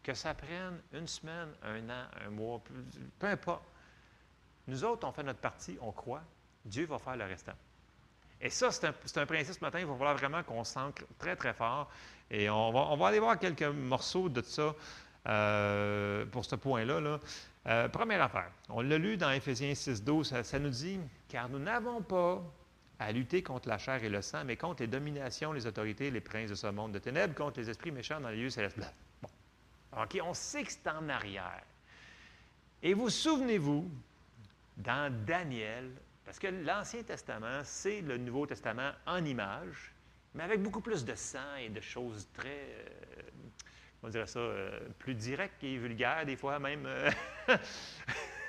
Que 0.02 0.14
ça 0.14 0.34
prenne 0.34 0.80
une 0.92 1.06
semaine, 1.06 1.50
un 1.62 1.90
an, 1.90 2.06
un 2.24 2.30
mois, 2.30 2.62
peu 3.18 3.26
importe. 3.26 3.64
Nous 4.66 4.82
autres, 4.84 5.06
on 5.06 5.12
fait 5.12 5.22
notre 5.22 5.40
partie, 5.40 5.76
on 5.80 5.92
croit, 5.92 6.22
Dieu 6.64 6.86
va 6.86 6.98
faire 6.98 7.16
le 7.16 7.24
restant. 7.24 7.54
Et 8.40 8.48
ça, 8.48 8.70
c'est 8.70 9.18
un, 9.18 9.26
principe 9.26 9.54
ce 9.54 9.60
matin, 9.60 9.80
il 9.80 9.86
va 9.86 9.92
falloir 9.94 10.16
vraiment 10.16 10.42
qu'on 10.42 10.64
s'ancre 10.64 11.04
très, 11.18 11.36
très 11.36 11.52
fort. 11.52 11.90
Et 12.30 12.48
on 12.48 12.96
va, 12.96 13.06
aller 13.06 13.18
voir 13.18 13.38
quelques 13.38 13.62
morceaux 13.62 14.28
de 14.28 14.40
ça 14.40 14.74
euh, 15.28 16.24
pour 16.26 16.44
ce 16.44 16.56
point-là. 16.56 17.18
Euh, 17.66 17.88
première 17.88 18.22
affaire, 18.22 18.50
on 18.70 18.80
l'a 18.80 18.96
lu 18.96 19.18
dans 19.18 19.30
Éphésiens 19.30 19.74
6, 19.74 20.02
12, 20.02 20.28
ça, 20.28 20.42
ça 20.42 20.58
nous 20.58 20.70
dit 20.70 20.98
Car 21.28 21.50
nous 21.50 21.58
n'avons 21.58 22.00
pas 22.00 22.42
à 22.98 23.12
lutter 23.12 23.42
contre 23.42 23.68
la 23.68 23.78
chair 23.78 24.02
et 24.04 24.08
le 24.08 24.22
sang, 24.22 24.44
mais 24.44 24.56
contre 24.56 24.82
les 24.82 24.86
dominations, 24.86 25.52
les 25.52 25.66
autorités, 25.66 26.10
les 26.10 26.20
princes 26.20 26.50
de 26.50 26.54
ce 26.54 26.66
monde 26.68 26.92
de 26.92 26.98
ténèbres, 26.98 27.34
contre 27.34 27.58
les 27.58 27.68
esprits 27.68 27.90
méchants 27.90 28.20
dans 28.20 28.28
les 28.28 28.36
lieux 28.36 28.50
célestes. 28.50 28.78
Bon. 29.22 29.28
OK, 30.02 30.18
on 30.22 30.34
sait 30.34 30.62
que 30.62 30.70
c'est 30.72 30.88
en 30.88 31.08
arrière. 31.08 31.62
Et 32.82 32.94
vous 32.94 33.10
souvenez-vous, 33.10 33.90
dans 34.76 35.12
Daniel, 35.24 35.90
parce 36.24 36.38
que 36.38 36.46
l'Ancien 36.46 37.02
Testament, 37.02 37.62
c'est 37.64 38.00
le 38.02 38.16
Nouveau 38.16 38.46
Testament 38.46 38.92
en 39.06 39.24
image, 39.24 39.92
mais 40.34 40.44
avec 40.44 40.62
beaucoup 40.62 40.80
plus 40.80 41.04
de 41.04 41.14
sang 41.14 41.56
et 41.60 41.68
de 41.68 41.80
choses 41.80 42.28
très, 42.32 42.48
euh, 42.48 43.22
comment 44.00 44.10
dirait 44.10 44.26
ça, 44.26 44.38
euh, 44.38 44.80
plus 44.98 45.14
directes 45.14 45.62
et 45.64 45.76
vulgaires, 45.76 46.24
des 46.24 46.36
fois 46.36 46.58
même, 46.58 46.86
euh, 46.86 47.10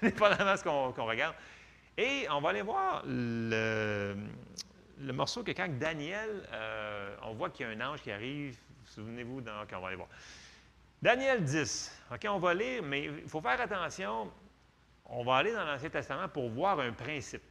dépendamment 0.01 0.53
de 0.53 0.57
ce 0.57 0.63
qu'on 0.63 1.05
regarde. 1.05 1.35
Et 1.97 2.27
on 2.29 2.39
va 2.39 2.49
aller 2.49 2.61
voir 2.61 3.03
le, 3.05 4.15
morceau 4.99 5.43
que 5.43 5.51
quand 5.51 5.67
Daniel, 5.77 6.47
on 7.23 7.33
voit 7.33 7.49
qu'il 7.49 7.65
y 7.65 7.69
a 7.69 7.71
un 7.71 7.81
ange 7.91 8.01
qui 8.01 8.11
arrive, 8.11 8.57
souvenez-vous, 8.85 9.39
on 9.39 9.79
va 9.79 9.87
aller 9.87 9.95
voir. 9.95 10.09
Daniel 11.01 11.43
10, 11.43 11.99
OK, 12.13 12.27
on 12.29 12.39
va 12.39 12.53
lire, 12.53 12.83
mais 12.83 13.05
il 13.05 13.27
faut 13.27 13.41
faire 13.41 13.59
attention, 13.59 14.31
on 15.05 15.23
va 15.23 15.37
aller 15.37 15.51
dans 15.51 15.65
l'Ancien 15.65 15.89
Testament 15.89 16.29
pour 16.29 16.49
voir 16.49 16.79
un 16.79 16.93
principe 16.93 17.43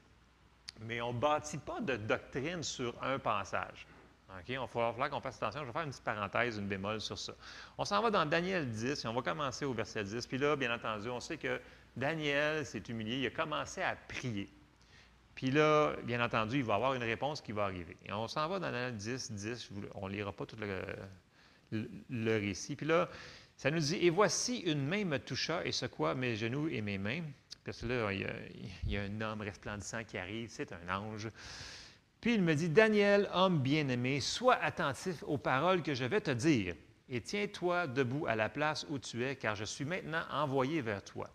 mais 0.80 1.00
on 1.00 1.12
ne 1.12 1.18
bâtit 1.18 1.58
pas 1.58 1.80
de 1.80 1.96
doctrine 1.96 2.62
sur 2.62 2.94
un 3.02 3.18
passage. 3.18 3.86
OK? 4.38 4.44
Il 4.48 4.58
va 4.58 4.66
falloir 4.66 5.10
qu'on 5.10 5.20
fasse 5.20 5.36
attention. 5.36 5.60
Je 5.60 5.66
vais 5.66 5.72
faire 5.72 5.82
une 5.82 5.90
petite 5.90 6.04
parenthèse, 6.04 6.58
une 6.58 6.68
bémol 6.68 7.00
sur 7.00 7.18
ça. 7.18 7.32
On 7.78 7.84
s'en 7.84 8.00
va 8.00 8.10
dans 8.10 8.24
Daniel 8.24 8.68
10 8.68 9.04
et 9.04 9.08
on 9.08 9.12
va 9.12 9.22
commencer 9.22 9.64
au 9.64 9.72
verset 9.72 10.04
10. 10.04 10.26
Puis 10.26 10.38
là, 10.38 10.56
bien 10.56 10.72
entendu, 10.74 11.08
on 11.08 11.20
sait 11.20 11.36
que 11.36 11.60
Daniel 11.96 12.64
s'est 12.64 12.82
humilié. 12.88 13.18
Il 13.18 13.26
a 13.26 13.30
commencé 13.30 13.82
à 13.82 13.96
prier. 13.96 14.48
Puis 15.34 15.50
là, 15.50 15.94
bien 16.04 16.24
entendu, 16.24 16.58
il 16.58 16.64
va 16.64 16.74
avoir 16.74 16.94
une 16.94 17.02
réponse 17.02 17.40
qui 17.40 17.52
va 17.52 17.64
arriver. 17.64 17.96
Et 18.04 18.12
on 18.12 18.28
s'en 18.28 18.48
va 18.48 18.58
dans 18.58 18.70
Daniel 18.70 18.96
10, 18.96 19.32
10. 19.32 19.70
On 19.94 20.08
ne 20.08 20.12
lira 20.12 20.32
pas 20.32 20.46
tout 20.46 20.56
le, 20.56 20.82
le, 22.08 22.32
récit. 22.38 22.76
Puis 22.76 22.86
là, 22.86 23.08
ça 23.56 23.70
nous 23.70 23.78
dit 23.78 23.96
Et 23.96 24.10
voici 24.10 24.58
une 24.58 24.86
main 24.86 25.04
me 25.04 25.18
toucha 25.18 25.64
et 25.64 25.72
secoua 25.72 26.14
mes 26.14 26.36
genoux 26.36 26.68
et 26.68 26.82
mes 26.82 26.98
mains. 26.98 27.22
Parce 27.70 27.82
que 27.82 27.86
là, 27.86 28.12
il 28.12 28.22
y, 28.22 28.24
a, 28.24 28.32
il 28.82 28.90
y 28.90 28.96
a 28.96 29.02
un 29.02 29.20
homme 29.20 29.42
resplendissant 29.42 30.02
qui 30.02 30.18
arrive, 30.18 30.48
c'est 30.50 30.72
un 30.72 30.92
ange. 30.92 31.28
Puis 32.20 32.34
il 32.34 32.42
me 32.42 32.56
dit 32.56 32.68
Daniel, 32.68 33.30
homme 33.32 33.60
bien-aimé, 33.60 34.18
sois 34.18 34.56
attentif 34.56 35.22
aux 35.22 35.38
paroles 35.38 35.80
que 35.80 35.94
je 35.94 36.04
vais 36.04 36.20
te 36.20 36.32
dire 36.32 36.74
et 37.08 37.20
tiens-toi 37.20 37.86
debout 37.86 38.26
à 38.26 38.34
la 38.34 38.48
place 38.48 38.84
où 38.90 38.98
tu 38.98 39.24
es, 39.24 39.36
car 39.36 39.54
je 39.54 39.62
suis 39.62 39.84
maintenant 39.84 40.24
envoyé 40.32 40.80
vers 40.80 41.04
toi. 41.04 41.30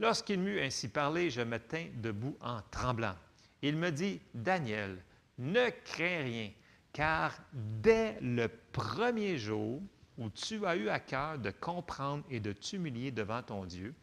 Lorsqu'il 0.00 0.40
m'eut 0.40 0.60
ainsi 0.60 0.88
parlé, 0.88 1.30
je 1.30 1.42
me 1.42 1.60
tins 1.60 1.86
debout 1.94 2.36
en 2.40 2.62
tremblant. 2.72 3.14
Il 3.62 3.76
me 3.76 3.90
dit, 3.90 4.20
Daniel, 4.34 4.98
ne 5.38 5.70
crains 5.84 6.24
rien, 6.24 6.50
car 6.92 7.32
dès 7.52 8.18
le 8.20 8.48
premier 8.72 9.38
jour 9.38 9.80
où 10.18 10.30
tu 10.30 10.66
as 10.66 10.74
eu 10.74 10.88
à 10.88 10.98
cœur 10.98 11.38
de 11.38 11.52
comprendre 11.52 12.24
et 12.28 12.40
de 12.40 12.50
t'humilier 12.50 13.12
devant 13.12 13.44
ton 13.44 13.64
Dieu, 13.66 13.94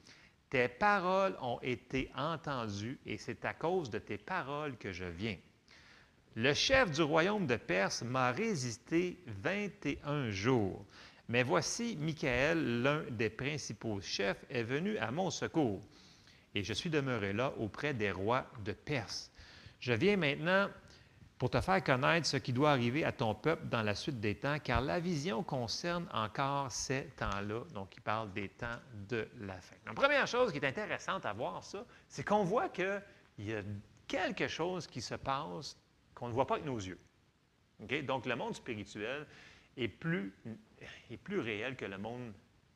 tes 0.54 0.68
paroles 0.68 1.36
ont 1.42 1.60
été 1.64 2.12
entendues 2.16 3.00
et 3.08 3.18
c'est 3.18 3.44
à 3.44 3.56
cause 3.56 3.90
de 3.90 3.98
tes 3.98 4.20
paroles 4.20 4.78
que 4.78 4.92
je 4.92 5.06
viens. 5.06 5.38
Le 6.36 6.54
chef 6.54 6.92
du 6.92 7.02
royaume 7.02 7.48
de 7.48 7.56
Perse 7.56 8.04
m'a 8.04 8.32
résisté 8.32 9.18
21 9.26 10.30
jours. 10.30 10.86
Mais 11.28 11.42
voici, 11.42 11.98
Michael, 12.00 12.84
l'un 12.84 13.02
des 13.10 13.32
principaux 13.32 14.00
chefs, 14.00 14.46
est 14.48 14.62
venu 14.62 14.96
à 15.00 15.10
mon 15.10 15.32
secours. 15.32 15.82
Et 16.54 16.64
je 16.64 16.74
suis 16.74 16.92
demeuré 16.92 17.34
là 17.34 17.52
auprès 17.58 17.96
des 17.96 18.12
rois 18.12 18.46
de 18.64 18.74
Perse. 18.74 19.32
Je 19.80 19.94
viens 19.94 20.18
maintenant 20.18 20.70
pour 21.44 21.50
te 21.50 21.60
faire 21.60 21.84
connaître 21.84 22.26
ce 22.26 22.38
qui 22.38 22.54
doit 22.54 22.72
arriver 22.72 23.04
à 23.04 23.12
ton 23.12 23.36
peuple 23.36 23.68
dans 23.68 23.82
la 23.82 23.96
suite 23.96 24.22
des 24.22 24.34
temps, 24.34 24.60
car 24.60 24.80
la 24.80 25.02
vision 25.02 25.44
concerne 25.44 26.08
encore 26.14 26.72
ces 26.72 27.08
temps-là. 27.18 27.66
Donc, 27.74 27.98
il 27.98 28.02
parle 28.02 28.32
des 28.32 28.48
temps 28.48 28.80
de 29.10 29.28
la 29.42 29.60
fin. 29.60 29.76
La 29.86 29.94
première 29.94 30.26
chose 30.26 30.54
qui 30.54 30.60
est 30.60 30.66
intéressante 30.66 31.26
à 31.26 31.34
voir, 31.34 31.62
ça, 31.62 31.86
c'est 32.08 32.26
qu'on 32.26 32.46
voit 32.46 32.70
qu'il 32.70 33.02
y 33.40 33.54
a 33.54 33.62
quelque 34.08 34.48
chose 34.48 34.88
qui 34.88 35.02
se 35.02 35.16
passe 35.16 35.76
qu'on 36.16 36.30
ne 36.30 36.34
voit 36.34 36.48
pas 36.48 36.54
avec 36.54 36.66
nos 36.66 36.78
yeux. 36.78 36.98
Donc, 38.04 38.26
le 38.26 38.38
monde 38.38 38.56
spirituel 38.56 39.28
est 39.76 39.90
plus 39.90 40.34
est 41.12 41.18
plus 41.18 41.42
réel 41.42 41.76
que 41.76 41.84
le 41.84 41.98
monde 41.98 42.32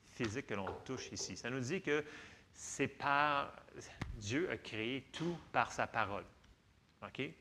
physique 0.09 0.47
que 0.47 0.55
l'on 0.55 0.67
touche 0.83 1.09
ici. 1.13 1.37
Ça 1.37 1.49
nous 1.49 1.61
dit 1.61 1.81
que 1.81 2.03
c'est 2.51 2.89
par 2.89 3.53
Dieu 4.15 4.51
a 4.51 4.57
créé 4.57 5.07
tout 5.13 5.37
par 5.53 5.71
sa 5.71 5.87
parole. 5.87 6.25
OK? 7.01 7.31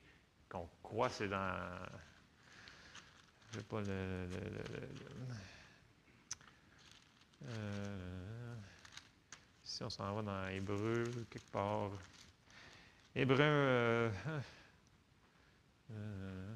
Qu'on 0.48 0.68
croit, 0.82 1.08
c'est 1.08 1.28
dans. 1.28 1.78
Je 3.52 3.58
sais 3.58 3.64
pas 3.64 3.80
le. 3.80 4.28
Euh, 7.48 8.54
si 9.62 9.82
on 9.82 9.90
s'en 9.90 10.14
va 10.14 10.22
dans 10.22 10.48
Hébreu, 10.48 11.04
quelque 11.30 11.50
part. 11.50 11.90
Hébreu. 13.14 13.36
Euh, 13.40 14.10
euh, 15.90 16.54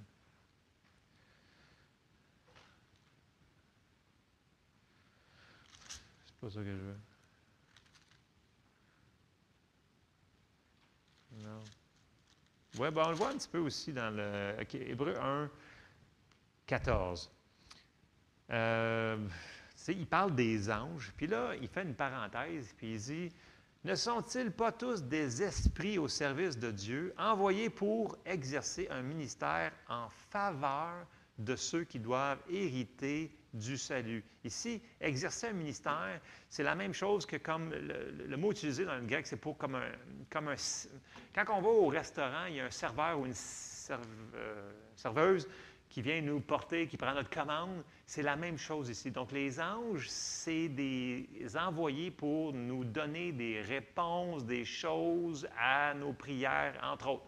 pas 6.40 6.50
ça 6.50 6.60
que 6.60 6.64
je 6.64 6.70
veux. 6.70 6.98
Non. 11.32 11.62
Oui, 12.78 12.88
ben 12.90 13.02
on 13.06 13.10
le 13.10 13.16
voit 13.16 13.28
un 13.30 13.36
petit 13.36 13.48
peu 13.48 13.58
aussi 13.58 13.92
dans 13.92 14.14
le. 14.14 14.54
Hébreu 14.74 15.16
1, 15.20 15.50
14. 16.66 17.30
Euh, 18.50 19.18
il 19.88 20.06
parle 20.06 20.34
des 20.34 20.70
anges, 20.70 21.12
puis 21.16 21.26
là, 21.26 21.54
il 21.60 21.68
fait 21.68 21.82
une 21.82 21.94
parenthèse, 21.94 22.72
puis 22.76 22.92
il 22.92 23.00
dit 23.00 23.32
Ne 23.84 23.94
sont-ils 23.96 24.52
pas 24.52 24.70
tous 24.70 25.02
des 25.02 25.42
esprits 25.42 25.98
au 25.98 26.06
service 26.06 26.58
de 26.58 26.70
Dieu, 26.70 27.12
envoyés 27.18 27.70
pour 27.70 28.16
exercer 28.24 28.86
un 28.90 29.02
ministère 29.02 29.72
en 29.88 30.08
faveur 30.30 31.06
de 31.38 31.56
ceux 31.56 31.84
qui 31.84 31.98
doivent 31.98 32.42
hériter 32.48 33.36
du 33.52 33.76
salut. 33.76 34.24
Ici, 34.44 34.80
exercer 35.00 35.48
un 35.48 35.52
ministère, 35.52 36.20
c'est 36.48 36.62
la 36.62 36.74
même 36.74 36.94
chose 36.94 37.26
que 37.26 37.36
comme 37.36 37.72
le, 37.72 38.36
mot 38.36 38.52
utilisé 38.52 38.84
dans 38.84 38.96
le 38.96 39.06
grec, 39.06 39.26
c'est 39.26 39.36
pour 39.36 39.58
comme 39.58 39.74
un, 39.74 39.90
comme 40.30 40.48
un... 40.48 40.54
Quand 41.34 41.44
on 41.56 41.60
va 41.60 41.68
au 41.68 41.86
restaurant, 41.88 42.46
il 42.48 42.56
y 42.56 42.60
a 42.60 42.66
un 42.66 42.70
serveur 42.70 43.18
ou 43.18 43.26
une 43.26 43.34
euh, 43.90 44.70
serveuse 44.96 45.48
qui 45.88 46.02
vient 46.02 46.20
nous 46.20 46.40
porter, 46.40 46.86
qui 46.86 46.96
prend 46.96 47.12
notre 47.12 47.30
commande. 47.30 47.82
C'est 48.06 48.22
la 48.22 48.36
même 48.36 48.56
chose 48.56 48.88
ici. 48.88 49.10
Donc, 49.10 49.32
les 49.32 49.60
anges, 49.60 50.08
c'est 50.08 50.68
des 50.68 51.26
envoyés 51.56 52.12
pour 52.12 52.52
nous 52.52 52.84
donner 52.84 53.32
des 53.32 53.60
réponses, 53.60 54.44
des 54.44 54.64
choses 54.64 55.48
à 55.58 55.92
nos 55.94 56.12
prières, 56.12 56.78
entre 56.82 57.08
autres. 57.08 57.26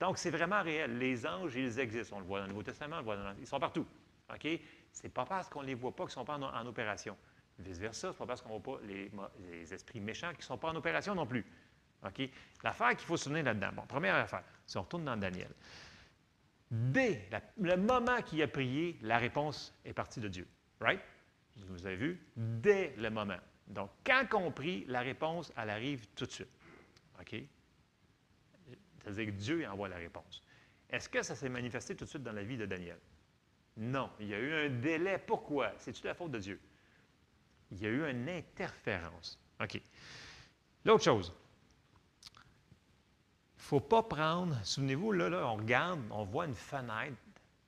Donc, 0.00 0.16
c'est 0.16 0.30
vraiment 0.30 0.62
réel. 0.62 0.96
Les 0.96 1.26
anges, 1.26 1.54
ils 1.54 1.78
existent. 1.78 2.16
On 2.16 2.20
le 2.20 2.26
voit 2.26 2.38
dans 2.38 2.46
le 2.46 2.52
Nouveau 2.52 2.62
Testament, 2.62 2.96
on 2.96 3.00
le 3.00 3.04
voit 3.04 3.16
dans... 3.16 3.34
ils 3.38 3.46
sont 3.46 3.60
partout. 3.60 3.86
OK? 4.32 4.48
Ce 4.92 5.02
n'est 5.02 5.08
pas 5.08 5.24
parce 5.24 5.48
qu'on 5.48 5.62
ne 5.62 5.66
les 5.66 5.74
voit 5.74 5.94
pas 5.94 6.04
qu'ils 6.04 6.10
ne 6.10 6.14
sont 6.14 6.24
pas 6.24 6.36
en, 6.36 6.66
opération. 6.66 7.16
Vice-versa, 7.58 8.00
ce 8.00 8.06
n'est 8.08 8.18
pas 8.18 8.26
parce 8.26 8.42
qu'on 8.42 8.58
ne 8.58 8.62
voit 8.62 8.78
pas 8.78 8.84
les, 8.86 9.72
esprits 9.72 10.00
méchants 10.00 10.32
qui 10.32 10.38
ne 10.38 10.44
sont 10.44 10.58
pas 10.58 10.70
en 10.70 10.76
opération 10.76 11.14
non 11.14 11.26
plus. 11.26 11.44
L'affaire 12.62 12.90
qu'il 12.90 13.06
faut 13.06 13.16
se 13.16 13.24
souvenir 13.24 13.44
là-dedans. 13.44 13.70
Bon, 13.74 13.86
première 13.86 14.16
affaire, 14.16 14.44
si 14.66 14.78
on 14.78 14.82
retourne 14.82 15.04
dans 15.04 15.16
Daniel. 15.16 15.52
Dès 16.70 17.28
le 17.58 17.76
moment 17.76 18.22
qu'il 18.22 18.42
a 18.42 18.48
prié, 18.48 18.98
la 19.02 19.18
réponse 19.18 19.74
est 19.84 19.92
partie 19.92 20.20
de 20.20 20.28
Dieu. 20.28 20.46
Right? 20.80 21.00
Vous 21.56 21.86
avez 21.86 21.96
vu? 21.96 22.26
Dès 22.36 22.94
le 22.96 23.10
moment. 23.10 23.38
Donc, 23.66 23.90
quand 24.04 24.26
on 24.34 24.50
prie, 24.50 24.84
la 24.86 25.00
réponse, 25.00 25.52
elle 25.56 25.70
arrive 25.70 26.06
tout 26.14 26.26
de 26.26 26.30
suite. 26.30 26.50
OK? 27.20 27.34
C'est-à-dire 29.02 29.26
que 29.26 29.30
Dieu 29.30 29.68
envoie 29.68 29.88
la 29.88 29.96
réponse. 29.96 30.42
Est-ce 30.88 31.08
que 31.08 31.22
ça 31.22 31.34
s'est 31.34 31.48
manifesté 31.48 31.94
tout 31.94 32.04
de 32.04 32.10
suite 32.10 32.22
dans 32.22 32.32
la 32.32 32.42
vie 32.42 32.56
de 32.56 32.66
Daniel? 32.66 32.98
Non, 33.76 34.10
il 34.20 34.28
y 34.28 34.34
a 34.34 34.38
eu 34.38 34.52
un 34.66 34.68
délai. 34.68 35.18
Pourquoi? 35.18 35.72
C'est-tu 35.78 36.06
la 36.06 36.14
faute 36.14 36.32
de 36.32 36.38
Dieu? 36.38 36.60
Il 37.70 37.80
y 37.80 37.86
a 37.86 37.88
eu 37.88 38.08
une 38.08 38.28
interférence. 38.28 39.38
OK. 39.62 39.80
L'autre 40.84 41.04
chose, 41.04 41.32
il 42.24 43.58
ne 43.58 43.62
faut 43.62 43.80
pas 43.80 44.02
prendre, 44.02 44.56
souvenez-vous, 44.64 45.12
là, 45.12 45.46
on 45.46 45.56
regarde, 45.56 46.00
on 46.10 46.24
voit 46.24 46.46
une 46.46 46.54
fenêtre 46.54 47.16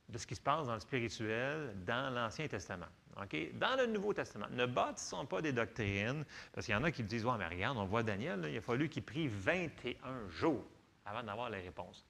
de 0.09 0.19
ce 0.19 0.27
qui 0.27 0.35
se 0.35 0.41
passe 0.41 0.67
dans 0.67 0.75
le 0.75 0.81
spirituel 0.81 1.75
dans 1.85 2.13
l'Ancien 2.13 2.49
Testament. 2.49 2.87
OK? 3.21 3.37
Dans 3.59 3.77
le 3.77 3.87
Nouveau 3.87 4.13
Testament, 4.13 4.47
ne 4.51 4.67
bâtissons 4.67 5.27
pas 5.27 5.43
des 5.43 5.53
doctrines, 5.53 6.25
parce 6.53 6.67
qu'il 6.67 6.75
y 6.75 6.79
en 6.79 6.85
a 6.85 6.91
qui 6.91 7.03
disent, 7.03 7.25
ouais, 7.25 7.37
mais 7.39 7.47
regarde, 7.47 7.77
on 7.79 7.85
voit 7.85 8.03
Daniel, 8.03 8.47
il 8.51 8.57
a 8.57 8.61
fallu 8.61 8.89
qu'il 8.89 9.03
prie 9.03 9.29
21 9.29 10.29
jours 10.31 10.65
avant 11.05 11.23
d'avoir 11.23 11.51
la 11.51 11.59
réponse. 11.59 12.05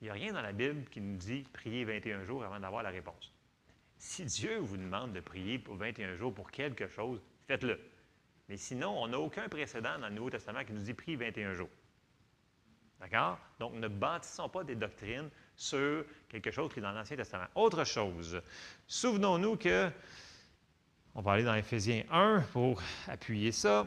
Il 0.00 0.04
n'y 0.04 0.10
a 0.10 0.14
rien 0.14 0.32
dans 0.32 0.42
la 0.42 0.52
Bible 0.52 0.88
qui 0.90 1.00
nous 1.00 1.16
dit 1.16 1.44
prier 1.52 1.84
21 1.84 2.24
jours 2.24 2.44
avant 2.44 2.60
d'avoir 2.60 2.82
la 2.82 2.90
réponse. 2.90 3.32
Si 3.98 4.24
Dieu 4.24 4.58
vous 4.58 4.76
demande 4.76 5.12
de 5.12 5.20
prier 5.20 5.58
pour 5.58 5.74
21 5.74 6.14
jours 6.14 6.32
pour 6.32 6.50
quelque 6.50 6.86
chose, 6.88 7.20
faites-le. 7.46 7.80
Mais 8.48 8.56
sinon, 8.56 8.90
on 8.96 9.08
n'a 9.08 9.18
aucun 9.18 9.48
précédent 9.48 9.98
dans 9.98 10.08
le 10.08 10.14
Nouveau 10.14 10.30
Testament 10.30 10.64
qui 10.64 10.72
nous 10.72 10.82
dit 10.82 10.94
prie 10.94 11.16
21 11.16 11.54
jours. 11.54 11.68
D'accord? 13.00 13.38
Donc, 13.58 13.74
ne 13.74 13.88
bâtissons 13.88 14.48
pas 14.48 14.64
des 14.64 14.76
doctrines 14.76 15.28
sur 15.54 16.04
quelque 16.28 16.50
chose 16.50 16.72
qui 16.72 16.78
est 16.78 16.82
dans 16.82 16.92
l'Ancien 16.92 17.16
Testament. 17.16 17.46
Autre 17.54 17.84
chose, 17.84 18.40
souvenons-nous 18.86 19.56
que, 19.56 19.90
on 21.14 21.20
va 21.20 21.32
aller 21.32 21.44
dans 21.44 21.54
Éphésiens 21.54 22.04
1 22.10 22.40
pour 22.52 22.80
appuyer 23.08 23.52
ça, 23.52 23.86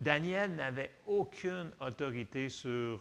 Daniel 0.00 0.54
n'avait 0.54 0.92
aucune 1.06 1.70
autorité 1.80 2.50
sur 2.50 3.00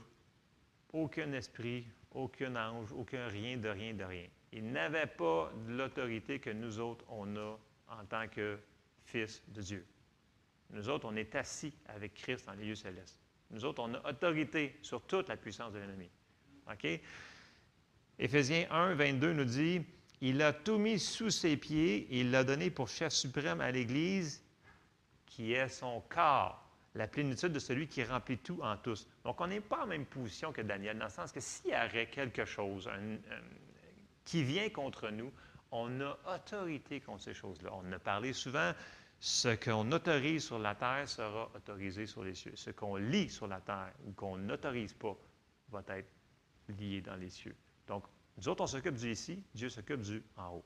aucun 0.93 1.33
esprit, 1.33 1.85
aucun 2.11 2.55
ange, 2.55 2.93
aucun 2.93 3.27
rien 3.27 3.57
de 3.57 3.67
rien 3.67 3.93
de 3.93 4.03
rien. 4.03 4.27
Il 4.55 4.71
n'avait 4.71 5.05
pas 5.05 5.51
l'autorité 5.67 6.39
que 6.39 6.49
nous 6.49 6.79
autres, 6.79 7.03
on 7.09 7.35
a 7.35 7.59
en 7.89 8.05
tant 8.05 8.25
que 8.29 8.57
fils 9.03 9.43
de 9.49 9.61
Dieu. 9.61 9.85
Nous 10.69 10.87
autres, 10.87 11.05
on 11.11 11.15
est 11.17 11.35
assis 11.35 11.73
avec 11.89 12.13
Christ 12.13 12.45
dans 12.45 12.53
les 12.53 12.63
lieux 12.63 12.75
célestes. 12.75 13.19
Nous 13.51 13.65
autres, 13.65 13.83
on 13.83 13.93
a 13.93 14.09
autorité 14.09 14.77
sur 14.81 15.01
toute 15.01 15.27
la 15.27 15.35
puissance 15.35 15.73
de 15.73 15.79
l'ennemi. 15.79 16.09
OK? 16.71 16.87
Éphésiens 18.17 18.65
1, 18.71 18.93
22 18.95 19.33
nous 19.33 19.43
dit 19.43 19.81
Il 20.21 20.41
a 20.41 20.53
tout 20.53 20.77
mis 20.77 20.99
sous 20.99 21.31
ses 21.31 21.57
pieds 21.57 22.07
et 22.09 22.21
il 22.21 22.31
l'a 22.31 22.45
donné 22.45 22.69
pour 22.69 22.87
chef 22.87 23.11
suprême 23.11 23.59
à 23.59 23.71
l'Église, 23.71 24.41
qui 25.25 25.51
est 25.51 25.67
son 25.67 26.01
corps 26.07 26.65
la 26.95 27.07
plénitude 27.09 27.51
de 27.51 27.59
celui 27.59 27.87
qui 27.87 28.03
remplit 28.05 28.37
tout 28.37 28.59
en 28.61 28.77
tous. 28.77 29.05
Donc, 29.25 29.41
on 29.41 29.47
n'est 29.47 29.59
pas 29.59 29.83
en 29.83 29.87
même 29.87 30.05
position 30.05 30.53
que 30.53 30.61
Daniel, 30.61 30.97
dans 30.97 31.05
le 31.05 31.11
sens 31.11 31.33
que 31.33 31.41
s'il 31.41 31.71
y 31.71 31.75
aurait 31.75 32.07
quelque 32.07 32.45
chose 32.45 32.89
qui 34.25 34.43
vient 34.43 34.69
contre 34.69 35.09
nous, 35.09 35.31
on 35.71 36.01
a 36.01 36.17
autorité 36.35 36.99
contre 36.99 37.23
ces 37.23 37.33
choses-là. 37.33 37.71
On 37.73 37.91
a 37.91 37.99
parlé 37.99 38.33
souvent, 38.33 38.73
ce 39.19 39.55
qu'on 39.55 39.91
autorise 39.91 40.45
sur 40.45 40.59
la 40.59 40.75
terre 40.75 41.07
sera 41.07 41.49
autorisé 41.55 42.05
sur 42.05 42.23
les 42.23 42.35
cieux. 42.35 42.55
Ce 42.55 42.69
qu'on 42.71 42.95
lit 42.95 43.29
sur 43.29 43.47
la 43.47 43.61
terre 43.61 43.93
ou 44.05 44.11
qu'on 44.11 44.37
n'autorise 44.37 44.93
pas 44.93 45.15
va 45.69 45.83
être 45.89 46.11
lié 46.69 47.01
dans 47.01 47.15
les 47.15 47.29
cieux. 47.29 47.55
Donc, 47.87 48.05
nous 48.37 48.47
autres, 48.49 48.63
on 48.63 48.67
s'occupe 48.67 48.95
du 48.95 49.11
ici, 49.11 49.43
Dieu 49.53 49.69
s'occupe 49.69 50.01
du 50.01 50.23
en 50.37 50.55
haut. 50.55 50.65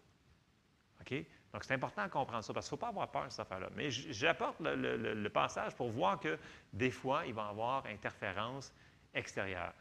OK? 1.01 1.13
Donc, 1.53 1.63
c'est 1.63 1.73
important 1.73 2.05
de 2.05 2.11
comprendre 2.11 2.43
ça, 2.43 2.53
parce 2.53 2.67
qu'il 2.67 2.75
ne 2.75 2.79
faut 2.79 2.85
pas 2.85 2.89
avoir 2.89 3.09
peur 3.09 3.25
de 3.25 3.29
cette 3.29 3.39
affaire-là. 3.39 3.69
Mais 3.75 3.89
j'apporte 3.89 4.57
le, 4.59 5.27
passage 5.29 5.75
pour 5.75 5.89
voir 5.89 6.19
que 6.19 6.37
des 6.73 6.91
fois, 6.91 7.25
il 7.25 7.33
va 7.33 7.47
y 7.47 7.49
avoir 7.49 7.85
interférence 7.85 8.73
extérieure. 9.13 9.73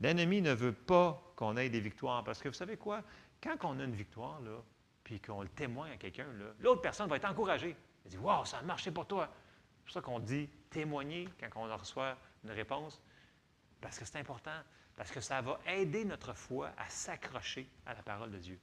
L'ennemi 0.00 0.42
ne 0.42 0.52
veut 0.52 0.72
pas 0.72 1.20
qu'on 1.36 1.56
ait 1.56 1.68
des 1.68 1.80
victoires, 1.80 2.22
parce 2.22 2.40
que 2.40 2.48
vous 2.48 2.54
savez 2.54 2.76
quoi? 2.76 3.02
Quand 3.46 3.70
on 3.70 3.78
a 3.78 3.84
une 3.84 3.94
victoire, 3.94 4.40
là, 4.40 4.60
puis 5.04 5.20
qu'on 5.20 5.42
le 5.42 5.48
témoigne 5.48 5.92
à 5.92 5.96
quelqu'un, 5.96 6.26
l'autre 6.58 6.80
personne 6.80 7.08
va 7.08 7.16
être 7.16 7.30
encouragée. 7.30 7.76
Elle 8.04 8.10
dit 8.10 8.18
Wow, 8.18 8.44
ça 8.44 8.58
a 8.58 8.62
marché 8.62 8.90
pour 8.90 9.06
toi. 9.06 9.28
C'est 9.78 9.84
pour 9.84 9.92
ça 9.92 10.00
qu'on 10.00 10.18
dit 10.18 10.48
témoigner 10.68 11.28
quand 11.38 11.48
on 11.62 11.76
reçoit 11.76 12.16
une 12.42 12.50
réponse, 12.50 13.00
parce 13.80 14.00
que 14.00 14.04
c'est 14.04 14.18
important, 14.18 14.58
parce 14.96 15.12
que 15.12 15.20
ça 15.20 15.40
va 15.42 15.60
aider 15.66 16.04
notre 16.04 16.34
foi 16.34 16.72
à 16.76 16.88
s'accrocher 16.88 17.68
à 17.86 17.94
la 17.94 18.02
parole 18.02 18.32
de 18.32 18.38
Dieu. 18.38 18.58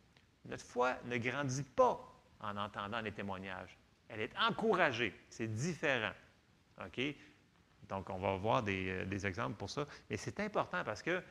Notre 0.46 0.66
foi 0.66 0.98
ne 1.06 1.18
grandit 1.18 1.64
pas 1.64 2.06
en 2.42 2.58
entendant 2.58 3.00
les 3.00 3.14
témoignages. 3.14 3.78
Elle 4.10 4.20
est 4.20 4.38
encouragée. 4.38 5.18
C'est 5.30 5.48
différent. 5.48 6.12
OK? 6.86 7.02
Donc, 7.88 8.10
on 8.10 8.18
va 8.18 8.36
voir 8.36 8.64
des, 8.64 8.90
euh, 8.90 9.06
des 9.06 9.26
exemples 9.26 9.56
pour 9.56 9.70
ça. 9.70 9.86
Mais 10.10 10.18
c'est 10.18 10.42
important 10.42 10.84
parce 10.84 11.02
que 11.02 11.24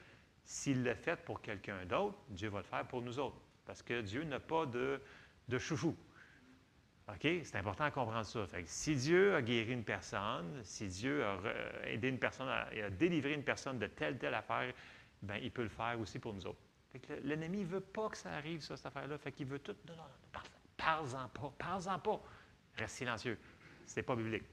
s'il 0.45 0.83
le 0.83 0.95
fait 0.95 1.17
pour 1.25 1.41
quelqu'un 1.41 1.85
d'autre, 1.87 2.19
Dieu 2.29 2.49
va 2.49 2.59
le 2.59 2.65
faire 2.65 2.87
pour 2.87 3.03
nous 3.03 3.19
autres. 3.19 3.37
Parce 3.65 3.83
que 3.83 4.01
Dieu 4.01 4.25
n'a 4.25 4.41
pas 4.41 4.67
de, 4.67 5.01
de 5.49 5.59
chouchou. 5.59 5.97
OK? 7.09 7.21
C'est 7.45 7.57
important 7.57 7.87
de 7.89 7.95
comprendre 7.95 8.27
ça. 8.27 8.47
si 8.65 8.97
Dieu 8.97 9.35
a 9.35 9.43
guéri 9.43 9.73
une 9.73 9.85
personne, 9.85 10.61
si 10.65 10.89
Dieu 10.89 11.25
a 11.25 11.39
aidé 11.87 12.09
une 12.09 12.19
personne, 12.19 12.49
à, 12.49 12.67
a 12.67 12.91
délivré 12.91 13.35
une 13.35 13.45
personne 13.45 13.79
de 13.79 13.87
telle, 13.87 14.19
telle 14.19 14.35
affaire, 14.35 14.73
bien, 15.23 15.37
il 15.37 15.51
peut 15.51 15.63
le 15.63 15.69
faire 15.69 15.99
aussi 16.01 16.19
pour 16.19 16.35
nous 16.35 16.47
autres. 16.47 16.61
L'ennemi 17.23 17.61
ne 17.61 17.67
veut 17.67 17.81
pas 17.81 18.09
que 18.11 18.17
ça 18.17 18.33
arrive, 18.33 18.61
ça, 18.61 18.77
cette 18.77 18.87
affaire-là. 18.87 19.17
Fait 19.19 19.33
qu'il 19.33 19.47
veut 19.47 19.59
tout. 19.59 19.75
Non, 19.89 19.97
non, 19.97 20.41
parle-en 20.77 21.29
pas, 21.29 21.53
parle-en 21.59 21.99
pas. 21.99 22.23
Reste 22.77 22.97
silencieux. 22.97 23.39
Ce 23.87 23.97
n'est 23.97 24.03
pas 24.03 24.15
biblique. 24.15 24.45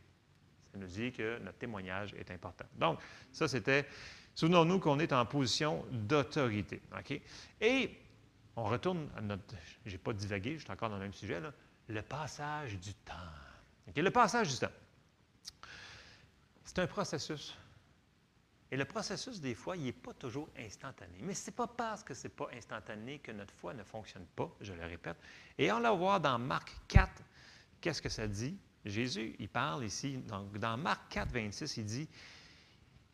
Ça 0.71 0.77
nous 0.77 0.87
dit 0.87 1.11
que 1.11 1.39
notre 1.39 1.57
témoignage 1.57 2.13
est 2.13 2.31
important. 2.31 2.65
Donc, 2.75 2.99
ça, 3.31 3.47
c'était. 3.47 3.85
Souvenons-nous 4.35 4.79
qu'on 4.79 4.99
est 4.99 5.11
en 5.11 5.25
position 5.25 5.85
d'autorité. 5.91 6.81
Et 7.59 7.97
on 8.55 8.63
retourne 8.63 9.09
à 9.15 9.21
notre. 9.21 9.55
Je 9.85 9.91
n'ai 9.91 9.97
pas 9.97 10.13
divagué, 10.13 10.57
je 10.57 10.63
suis 10.63 10.71
encore 10.71 10.89
dans 10.89 10.97
le 10.97 11.03
même 11.03 11.13
sujet, 11.13 11.39
là. 11.39 11.53
Le 11.87 12.01
passage 12.01 12.77
du 12.77 12.93
temps. 12.93 13.13
Le 13.95 14.11
passage 14.11 14.49
du 14.49 14.59
temps. 14.59 14.71
C'est 16.63 16.79
un 16.79 16.87
processus. 16.87 17.55
Et 18.71 18.77
le 18.77 18.85
processus, 18.85 19.41
des 19.41 19.55
fois, 19.55 19.75
il 19.75 19.83
n'est 19.83 19.91
pas 19.91 20.13
toujours 20.13 20.47
instantané. 20.55 21.17
Mais 21.21 21.33
ce 21.33 21.49
n'est 21.49 21.55
pas 21.55 21.65
parce 21.65 22.03
que 22.03 22.13
ce 22.13 22.27
n'est 22.27 22.33
pas 22.33 22.47
instantané 22.53 23.17
que 23.17 23.31
notre 23.31 23.53
foi 23.55 23.73
ne 23.73 23.83
fonctionne 23.83 24.25
pas, 24.35 24.55
je 24.61 24.73
le 24.73 24.85
répète. 24.85 25.17
Et 25.57 25.71
on 25.71 25.79
va 25.79 25.91
voir 25.91 26.19
dans 26.19 26.37
Marc 26.37 26.71
4, 26.87 27.11
qu'est-ce 27.81 28.01
que 28.01 28.09
ça 28.09 28.27
dit? 28.27 28.55
Jésus, 28.85 29.35
il 29.39 29.49
parle 29.49 29.83
ici, 29.83 30.17
donc 30.17 30.55
dans 30.59 30.77
Marc 30.77 31.09
4, 31.09 31.31
26, 31.31 31.77
il 31.77 31.85
dit, 31.85 32.07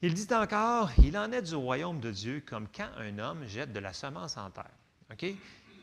il 0.02 0.14
dit 0.14 0.34
encore, 0.34 0.92
il 1.00 1.18
en 1.18 1.32
est 1.32 1.42
du 1.42 1.56
royaume 1.56 2.00
de 2.00 2.12
Dieu 2.12 2.44
comme 2.46 2.68
quand 2.68 2.90
un 2.98 3.18
homme 3.20 3.46
jette 3.48 3.74
de 3.74 3.80
la 3.80 3.94
semence 3.94 4.38
en 4.38 4.52
terre. 4.52 4.72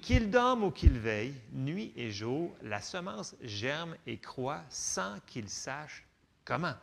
Qu'il 0.02 0.30
dorme 0.30 0.64
ou 0.64 0.70
qu'il 0.70 0.98
veille, 0.98 1.34
nuit 1.52 1.92
et 1.96 2.10
jour, 2.10 2.54
la 2.62 2.80
semence 2.80 3.36
germe 3.40 3.96
et 4.06 4.18
croît 4.18 4.62
sans 4.68 5.18
qu'il 5.26 5.48
sache 5.48 6.04
comment. 6.44 6.74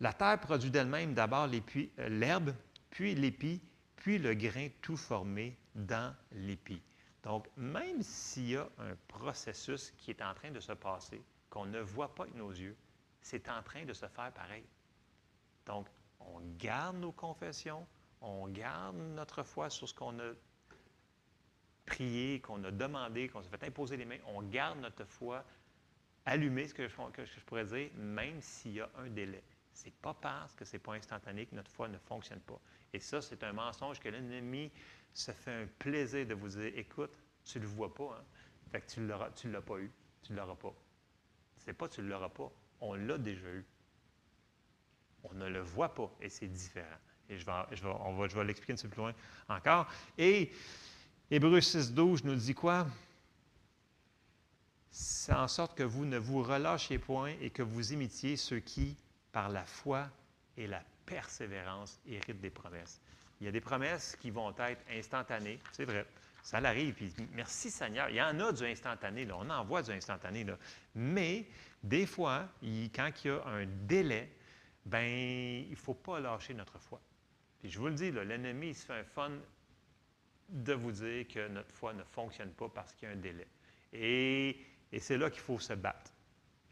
La 0.00 0.12
terre 0.12 0.38
produit 0.40 0.70
d'elle-même 0.70 1.14
d'abord 1.14 1.48
euh, 1.48 2.08
l'herbe, 2.08 2.54
puis 2.90 3.14
l'épi, 3.14 3.60
puis 3.96 4.18
le 4.18 4.34
grain 4.34 4.68
tout 4.80 4.96
formé 4.96 5.56
dans 5.74 6.14
l'épi. 6.32 6.80
Donc, 7.22 7.48
même 7.56 8.02
s'il 8.02 8.50
y 8.50 8.56
a 8.56 8.68
un 8.78 8.94
processus 9.08 9.92
qui 9.98 10.10
est 10.10 10.22
en 10.22 10.32
train 10.32 10.50
de 10.50 10.60
se 10.60 10.72
passer, 10.72 11.22
qu'on 11.50 11.66
ne 11.66 11.80
voit 11.80 12.14
pas 12.14 12.22
avec 12.22 12.34
nos 12.34 12.50
yeux, 12.50 12.76
c'est 13.20 13.48
en 13.50 13.62
train 13.62 13.84
de 13.84 13.92
se 13.92 14.06
faire 14.06 14.32
pareil. 14.32 14.64
Donc, 15.66 15.86
on 16.20 16.40
garde 16.58 16.96
nos 16.96 17.12
confessions, 17.12 17.86
on 18.20 18.48
garde 18.48 18.96
notre 18.96 19.42
foi 19.42 19.70
sur 19.70 19.88
ce 19.88 19.94
qu'on 19.94 20.18
a 20.18 20.32
prié, 21.86 22.40
qu'on 22.40 22.62
a 22.64 22.70
demandé, 22.70 23.28
qu'on 23.28 23.42
s'est 23.42 23.48
fait 23.48 23.64
imposer 23.64 23.96
les 23.96 24.04
mains, 24.04 24.18
on 24.26 24.42
garde 24.42 24.78
notre 24.80 25.04
foi 25.04 25.44
allumée, 26.26 26.68
ce 26.68 26.74
que 26.74 26.86
je, 26.88 27.40
pourrais 27.46 27.64
dire, 27.64 27.90
même 27.96 28.40
s'il 28.40 28.74
y 28.74 28.80
a 28.80 28.90
un 28.98 29.08
délai. 29.08 29.42
Ce 29.72 29.86
n'est 29.86 29.94
pas 30.02 30.14
parce 30.14 30.54
que 30.54 30.64
ce 30.64 30.74
n'est 30.74 30.80
pas 30.80 30.94
instantané 30.94 31.46
que 31.46 31.54
notre 31.54 31.70
foi 31.70 31.88
ne 31.88 31.98
fonctionne 31.98 32.40
pas. 32.40 32.60
Et 32.92 33.00
ça, 33.00 33.22
c'est 33.22 33.42
un 33.44 33.52
mensonge 33.52 33.98
que 34.00 34.08
l'ennemi 34.08 34.70
se 35.14 35.32
fait 35.32 35.62
un 35.62 35.66
plaisir 35.78 36.26
de 36.26 36.34
vous 36.34 36.48
dire 36.48 36.72
écoute, 36.76 37.12
tu 37.44 37.58
ne 37.58 37.64
le 37.64 37.70
vois 37.70 37.92
pas, 37.94 38.18
hein? 38.18 38.24
Fait 38.70 38.86
tu 38.86 39.00
ne 39.00 39.08
l'as 39.52 39.62
pas 39.62 39.78
eu. 39.78 39.90
Tu 40.22 40.32
ne 40.32 40.36
l'auras 40.38 40.54
pas. 40.54 40.74
C'est 41.56 41.72
pas 41.72 41.88
tu 41.88 42.02
ne 42.02 42.08
l'auras 42.08 42.28
pas. 42.28 42.52
On 42.80 42.94
l'a 42.94 43.18
déjà 43.18 43.48
eu. 43.48 43.66
On 45.24 45.34
ne 45.34 45.48
le 45.48 45.60
voit 45.60 45.94
pas 45.94 46.10
et 46.20 46.28
c'est 46.28 46.48
différent. 46.48 46.86
Et 47.28 47.38
je 47.38 47.46
vais, 47.46 47.52
on 48.00 48.14
va, 48.14 48.26
je 48.26 48.34
vais 48.34 48.44
l'expliquer 48.44 48.72
un 48.72 48.82
peu 48.82 48.88
plus 48.88 49.00
loin 49.00 49.14
encore. 49.48 49.86
Et 50.18 50.50
Hébreu 51.30 51.60
6, 51.60 51.92
12 51.92 52.24
nous 52.24 52.34
dit 52.34 52.54
quoi? 52.54 52.86
C'est 54.90 55.32
en 55.32 55.46
sorte 55.46 55.76
que 55.76 55.84
vous 55.84 56.04
ne 56.04 56.18
vous 56.18 56.42
relâchiez 56.42 56.98
point 56.98 57.32
et 57.40 57.50
que 57.50 57.62
vous 57.62 57.92
imitiez 57.92 58.36
ceux 58.36 58.58
qui, 58.58 58.96
par 59.30 59.48
la 59.48 59.64
foi 59.64 60.08
et 60.56 60.66
la 60.66 60.82
persévérance, 61.06 62.00
héritent 62.06 62.40
des 62.40 62.50
promesses. 62.50 63.00
Il 63.40 63.44
y 63.44 63.48
a 63.48 63.52
des 63.52 63.60
promesses 63.60 64.16
qui 64.20 64.30
vont 64.30 64.50
être 64.58 64.82
instantanées, 64.90 65.60
c'est 65.72 65.84
vrai. 65.84 66.04
Ça 66.42 66.56
arrive, 66.58 66.94
puis 66.94 67.14
merci 67.32 67.70
Seigneur. 67.70 68.08
Il 68.08 68.16
y 68.16 68.22
en 68.22 68.38
a 68.40 68.52
du 68.52 68.64
instantané, 68.64 69.24
là. 69.24 69.36
on 69.38 69.48
en 69.50 69.64
voit 69.64 69.82
du 69.82 69.92
instantané. 69.92 70.42
Là. 70.44 70.56
Mais 70.94 71.46
des 71.82 72.06
fois, 72.06 72.48
quand 72.62 73.10
il 73.24 73.28
y 73.28 73.30
a 73.30 73.46
un 73.46 73.66
délai, 73.66 74.30
ben 74.84 75.06
il 75.06 75.70
ne 75.70 75.76
faut 75.76 75.94
pas 75.94 76.20
lâcher 76.20 76.54
notre 76.54 76.78
foi. 76.78 77.00
Puis 77.60 77.70
je 77.70 77.78
vous 77.78 77.88
le 77.88 77.94
dis, 77.94 78.10
l'ennemi, 78.10 78.68
il 78.68 78.74
se 78.74 78.86
fait 78.86 78.94
un 79.00 79.04
fun 79.04 79.32
de 80.48 80.72
vous 80.72 80.92
dire 80.92 81.28
que 81.28 81.48
notre 81.48 81.72
foi 81.72 81.92
ne 81.92 82.02
fonctionne 82.02 82.50
pas 82.50 82.68
parce 82.68 82.92
qu'il 82.94 83.08
y 83.08 83.10
a 83.10 83.14
un 83.14 83.18
délai. 83.18 83.46
Et, 83.92 84.56
c'est 84.98 85.18
là 85.18 85.30
qu'il 85.30 85.42
faut 85.42 85.58
se 85.58 85.72
battre 85.72 86.12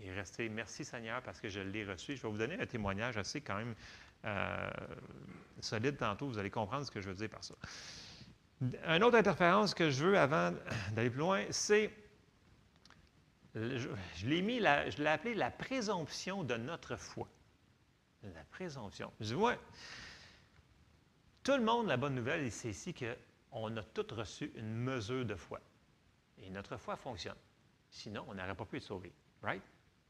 et 0.00 0.10
rester. 0.12 0.48
Merci 0.48 0.84
Seigneur 0.84 1.22
parce 1.22 1.40
que 1.40 1.48
je 1.48 1.60
l'ai 1.60 1.84
reçu. 1.84 2.16
Je 2.16 2.22
vais 2.22 2.28
vous 2.28 2.38
donner 2.38 2.58
un 2.58 2.66
témoignage 2.66 3.16
assez 3.16 3.40
quand 3.40 3.56
même 3.56 3.74
euh, 4.24 4.70
solide 5.60 5.96
tantôt. 5.96 6.26
Vous 6.26 6.38
allez 6.38 6.50
comprendre 6.50 6.84
ce 6.84 6.90
que 6.90 7.00
je 7.00 7.08
veux 7.08 7.14
dire 7.14 7.28
par 7.28 7.44
ça. 7.44 7.54
Une 8.60 9.04
autre 9.04 9.16
interférence 9.16 9.72
que 9.72 9.90
je 9.90 10.04
veux 10.04 10.18
avant 10.18 10.52
d'aller 10.92 11.10
plus 11.10 11.20
loin, 11.20 11.44
c'est, 11.50 11.92
je, 13.54 13.88
l'ai 14.24 14.42
mis, 14.42 14.58
je 14.58 15.02
l'ai 15.02 15.10
appelé 15.10 15.34
la 15.34 15.52
présomption 15.52 16.42
de 16.42 16.56
notre 16.56 16.96
foi. 16.96 17.28
La 18.34 18.44
présomption. 18.44 19.12
Je 19.20 19.34
dis, 19.34 19.58
tout 21.42 21.56
le 21.56 21.62
monde, 21.62 21.86
la 21.86 21.96
bonne 21.96 22.14
nouvelle, 22.14 22.50
c'est 22.52 22.70
ici 22.70 22.92
qu'on 22.92 23.76
a 23.76 23.82
tous 23.82 24.14
reçu 24.14 24.52
une 24.54 24.74
mesure 24.74 25.24
de 25.24 25.34
foi. 25.34 25.60
Et 26.36 26.50
notre 26.50 26.76
foi 26.76 26.96
fonctionne. 26.96 27.38
Sinon, 27.90 28.24
on 28.28 28.34
n'aurait 28.34 28.54
pas 28.54 28.66
pu 28.66 28.76
être 28.76 28.82
sauvé. 28.82 29.12
Right? 29.42 29.62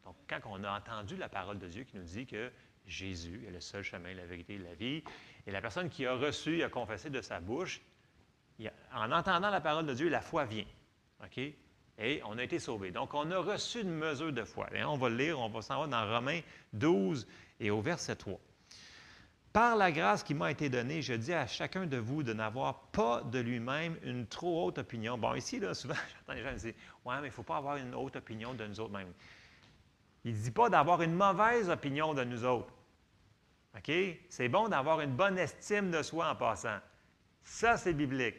Donc, 0.04 0.16
quand 0.28 0.40
on 0.46 0.64
a 0.64 0.78
entendu 0.78 1.16
la 1.16 1.28
parole 1.28 1.59
de 1.59 1.68
Dieu 1.68 1.85
qui 1.85 1.96
nous 1.96 2.02
dit 2.02 2.26
que 2.26 2.50
Jésus 2.87 3.44
est 3.46 3.50
le 3.50 3.61
seul 3.61 3.83
chemin, 3.83 4.14
la 4.14 4.26
vérité 4.26 4.54
et 4.54 4.59
la 4.59 4.74
vie, 4.74 5.04
et 5.46 5.50
la 5.52 5.61
personne 5.61 5.88
qui 5.88 6.07
a 6.07 6.14
reçu, 6.14 6.62
a 6.62 6.68
confessé 6.68 7.11
de 7.11 7.20
sa 7.20 7.40
bouche, 7.40 7.81
en 8.92 9.12
entendant 9.12 9.50
la 9.50 9.61
parole 9.61 9.87
de 9.87 9.94
Dieu, 9.94 10.09
la 10.09 10.20
foi 10.20 10.44
vient. 10.44 10.66
OK? 11.22 11.40
Et 11.98 12.22
on 12.24 12.38
a 12.38 12.44
été 12.44 12.58
sauvé. 12.58 12.92
Donc, 12.92 13.12
on 13.14 13.30
a 13.30 13.38
reçu 13.38 13.80
une 13.80 13.90
mesure 13.90 14.32
de 14.32 14.44
foi. 14.44 14.68
On 14.87 14.96
va 14.96 15.08
le 15.08 15.16
lire, 15.16 15.40
on 15.40 15.48
va 15.48 15.62
s'en 15.62 15.76
voir 15.76 15.88
dans 15.88 16.08
Romains 16.08 16.40
12 16.72 17.26
et 17.58 17.70
au 17.70 17.80
verset 17.80 18.14
3. 18.14 18.38
Par 19.52 19.76
la 19.76 19.90
grâce 19.90 20.22
qui 20.22 20.34
m'a 20.34 20.50
été 20.52 20.68
donnée, 20.68 21.02
je 21.02 21.14
dis 21.14 21.32
à 21.32 21.46
chacun 21.46 21.87
de 21.87 21.96
vous 21.96 22.22
de 22.22 22.32
n'avoir 22.32 22.82
pas 22.92 23.22
de 23.22 23.40
lui-même 23.40 23.96
une 24.03 24.26
trop 24.26 24.66
haute 24.66 24.78
opinion. 24.78 25.18
Bon, 25.18 25.34
ici, 25.34 25.59
là, 25.59 25.74
souvent, 25.74 25.94
j'entends 26.18 26.34
les 26.34 26.44
gens 26.44 26.53
dire 26.53 26.74
Ouais, 27.05 27.16
mais 27.16 27.22
il 27.22 27.24
ne 27.24 27.30
faut 27.30 27.42
pas 27.42 27.57
avoir 27.57 27.76
une 27.76 27.94
haute 27.94 28.14
opinion 28.14 28.55
de 28.55 28.64
nous 28.66 28.78
autres 28.78 28.92
mêmes. 28.92 29.12
Il 30.24 30.34
ne 30.34 30.38
dit 30.38 30.51
pas 30.51 30.68
d'avoir 30.68 31.03
une 31.03 31.14
mauvaise 31.14 31.70
opinion 31.70 32.14
de 32.14 32.22
nous 32.22 32.44
autres. 32.44 32.72
OK? 33.76 33.92
C'est 34.28 34.49
bon 34.49 34.68
d'avoir 34.68 35.01
une 35.01 35.16
bonne 35.16 35.38
estime 35.38 35.90
de 35.90 36.03
soi 36.03 36.30
en 36.30 36.36
passant. 36.36 36.78
Ça, 37.42 37.76
c'est 37.76 37.94
biblique. 37.94 38.36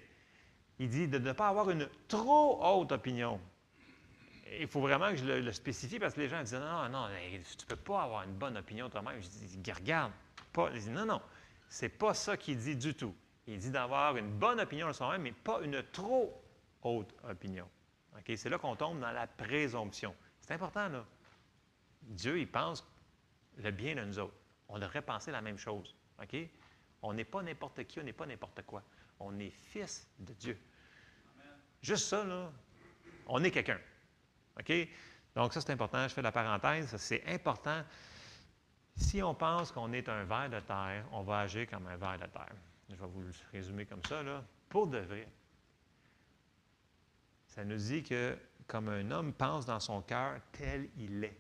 Il 0.78 0.90
dit 0.90 1.08
de 1.08 1.18
ne 1.18 1.32
pas 1.34 1.50
avoir 1.50 1.70
une 1.70 1.90
trop 2.08 2.64
haute 2.64 2.92
opinion. 2.92 3.40
Il 4.58 4.68
faut 4.68 4.82
vraiment 4.82 5.10
que 5.12 5.18
je 5.18 5.26
le, 5.26 5.52
spécifie 5.52 6.00
parce 6.00 6.14
que 6.14 6.22
les 6.22 6.30
gens 6.30 6.42
disent 6.42 6.56
non, 6.56 6.90
non, 6.90 7.08
tu 7.32 7.38
ne 7.38 7.68
peux 7.68 7.76
pas 7.76 8.04
avoir 8.04 8.24
une 8.24 8.34
bonne 8.34 8.58
opinion 8.58 8.88
de 8.88 8.92
toi-même. 8.92 9.22
Je 9.22 9.28
dis 9.28 9.72
regarde, 9.72 10.12
pas. 10.54 10.72
Non, 10.88 11.06
non, 11.06 11.22
c'est 11.68 11.90
pas 11.90 12.14
ça 12.14 12.36
qu'il 12.36 12.58
dit 12.58 12.76
du 12.76 12.96
tout. 12.96 13.16
Il 13.48 13.60
dit 13.60 13.72
d'avoir 13.72 14.18
une 14.18 14.32
bonne 14.32 14.60
opinion 14.60 14.88
de 14.88 14.94
soi-même, 14.94 15.22
mais 15.22 15.32
pas 15.32 15.62
une 15.62 15.84
trop 15.92 16.42
haute 16.82 17.14
opinion. 17.24 17.68
C'est 18.36 18.50
là 18.50 18.58
qu'on 18.58 18.76
tombe 18.76 19.00
dans 19.00 19.12
la 19.12 19.28
présomption. 19.28 20.16
C'est 20.42 20.54
important, 20.54 20.88
là. 20.90 21.06
Dieu, 22.02 22.40
il 22.40 22.48
pense 22.48 22.86
le 23.58 23.72
bien 23.72 23.96
de 23.96 24.04
nous 24.04 24.20
autres. 24.20 24.36
On 24.68 24.80
devrait 24.80 25.02
penser 25.02 25.32
la 25.32 25.42
même 25.42 25.58
chose. 25.58 25.96
On 27.02 27.14
n'est 27.14 27.26
pas 27.26 27.42
n'importe 27.42 27.84
qui, 27.86 28.00
on 28.00 28.04
n'est 28.04 28.14
pas 28.14 28.26
n'importe 28.26 28.62
quoi. 28.64 28.84
On 29.20 29.38
est 29.40 29.50
fils 29.50 30.08
de 30.20 30.34
Dieu. 30.34 30.60
Juste 31.82 32.08
ça, 32.08 32.24
là, 32.24 32.52
on 33.28 33.44
est 33.44 33.52
quelqu'un. 33.52 33.80
OK? 34.60 34.90
Donc, 35.36 35.54
ça, 35.54 35.62
c'est 35.62 35.72
important. 35.72 36.08
Je 36.08 36.14
fais 36.14 36.22
la 36.22 36.32
parenthèse. 36.32 36.96
C'est 36.98 37.24
important. 37.28 37.84
Si 38.96 39.24
on 39.24 39.34
pense 39.34 39.72
qu'on 39.72 39.94
est 39.94 40.10
un 40.10 40.24
ver 40.26 40.50
de 40.50 40.60
terre, 40.60 41.06
on 41.12 41.24
va 41.24 41.40
agir 41.40 41.70
comme 41.70 41.88
un 41.88 41.96
ver 41.96 42.18
de 42.18 42.26
terre. 42.26 42.56
Je 42.90 42.96
vais 42.96 43.08
vous 43.08 43.22
le 43.22 43.32
résumer 43.52 43.86
comme 43.86 44.04
ça, 44.04 44.22
là. 44.24 44.44
Pour 44.68 44.88
de 44.88 44.98
vrai. 44.98 45.28
Ça 47.48 47.64
nous 47.64 47.78
dit 47.78 48.04
que, 48.04 48.38
comme 48.68 48.90
un 48.90 49.10
homme 49.12 49.34
pense 49.34 49.66
dans 49.66 49.80
son 49.80 50.02
cœur, 50.02 50.40
tel 50.52 50.90
il 50.98 51.24
est. 51.24 51.40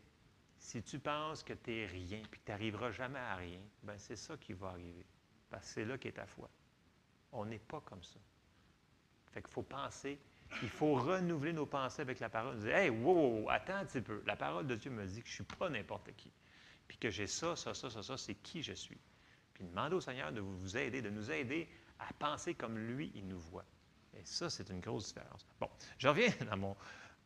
Si 0.57 0.83
tu 0.83 0.99
penses 0.99 1.43
que 1.43 1.53
tu 1.53 1.71
n'es 1.71 1.85
rien 1.85 2.21
puis 2.29 2.39
que 2.39 2.45
tu 2.45 2.51
n'arriveras 2.51 2.91
jamais 2.91 3.19
à 3.19 3.35
rien, 3.35 3.61
ben 3.83 3.97
c'est 3.97 4.15
ça 4.15 4.35
qui 4.37 4.53
va 4.53 4.69
arriver. 4.69 5.05
Parce 5.49 5.67
que 5.67 5.73
c'est 5.73 5.85
là 5.85 5.97
qu'est 5.97 6.11
ta 6.11 6.25
foi. 6.25 6.49
On 7.31 7.45
n'est 7.45 7.59
pas 7.59 7.81
comme 7.81 8.03
ça. 8.03 8.19
Fait 9.31 9.41
qu'il 9.41 9.51
faut 9.51 9.63
penser, 9.63 10.19
il 10.61 10.69
faut 10.69 10.95
renouveler 10.95 11.53
nos 11.53 11.65
pensées 11.65 12.01
avec 12.01 12.19
la 12.19 12.29
parole. 12.29 12.57
Dire, 12.59 12.75
hey, 12.75 12.89
wow, 12.89 13.49
attends 13.49 13.75
un 13.75 13.85
petit 13.85 14.01
peu. 14.01 14.21
La 14.25 14.35
parole 14.35 14.67
de 14.67 14.75
Dieu 14.75 14.91
me 14.91 15.05
dit 15.05 15.21
que 15.21 15.27
je 15.27 15.41
ne 15.41 15.45
suis 15.45 15.55
pas 15.55 15.69
n'importe 15.69 16.11
qui. 16.15 16.31
Puis 16.87 16.97
que 16.97 17.09
j'ai 17.09 17.27
ça, 17.27 17.55
ça, 17.55 17.73
ça, 17.73 17.89
ça, 17.89 18.01
ça, 18.01 18.17
c'est 18.17 18.35
qui 18.35 18.63
je 18.63 18.73
suis. 18.73 18.97
Puis 19.53 19.63
demander 19.63 19.95
au 19.95 20.01
Seigneur 20.01 20.31
de 20.31 20.41
vous 20.41 20.77
aider, 20.77 21.01
de 21.01 21.09
nous 21.09 21.31
aider 21.31 21.67
à 21.99 22.11
penser 22.13 22.53
comme 22.53 22.77
lui, 22.77 23.11
il 23.15 23.27
nous 23.27 23.39
voit. 23.39 23.65
Et 24.17 24.21
ça, 24.23 24.49
c'est 24.49 24.69
une 24.69 24.79
grosse 24.79 25.07
différence. 25.07 25.45
Bon, 25.59 25.69
je 25.97 26.07
reviens 26.07 26.31
dans 26.49 26.57
mon, 26.57 26.75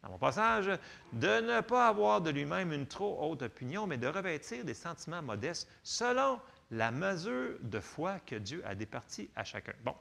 dans 0.02 0.10
mon 0.10 0.18
passage, 0.18 0.70
de 1.14 1.42
ne 1.42 1.62
pas 1.62 1.88
avoir 1.88 2.22
de 2.22 2.30
lui-même 2.30 2.74
une 2.74 2.88
trop 2.88 3.18
haute 3.22 3.42
opinion, 3.42 3.88
mais 3.88 3.98
de 3.98 4.08
revêtir 4.08 4.66
des 4.66 4.74
sentiments 4.74 5.22
modestes 5.22 5.70
selon 5.84 6.40
la 6.72 6.92
mesure 6.92 7.58
de 7.62 7.80
foi 7.80 8.20
que 8.20 8.36
Dieu 8.36 8.62
a 8.66 8.76
départie 8.76 9.30
à 9.36 9.44
chacun. 9.44 9.74
Bon, 9.84 9.96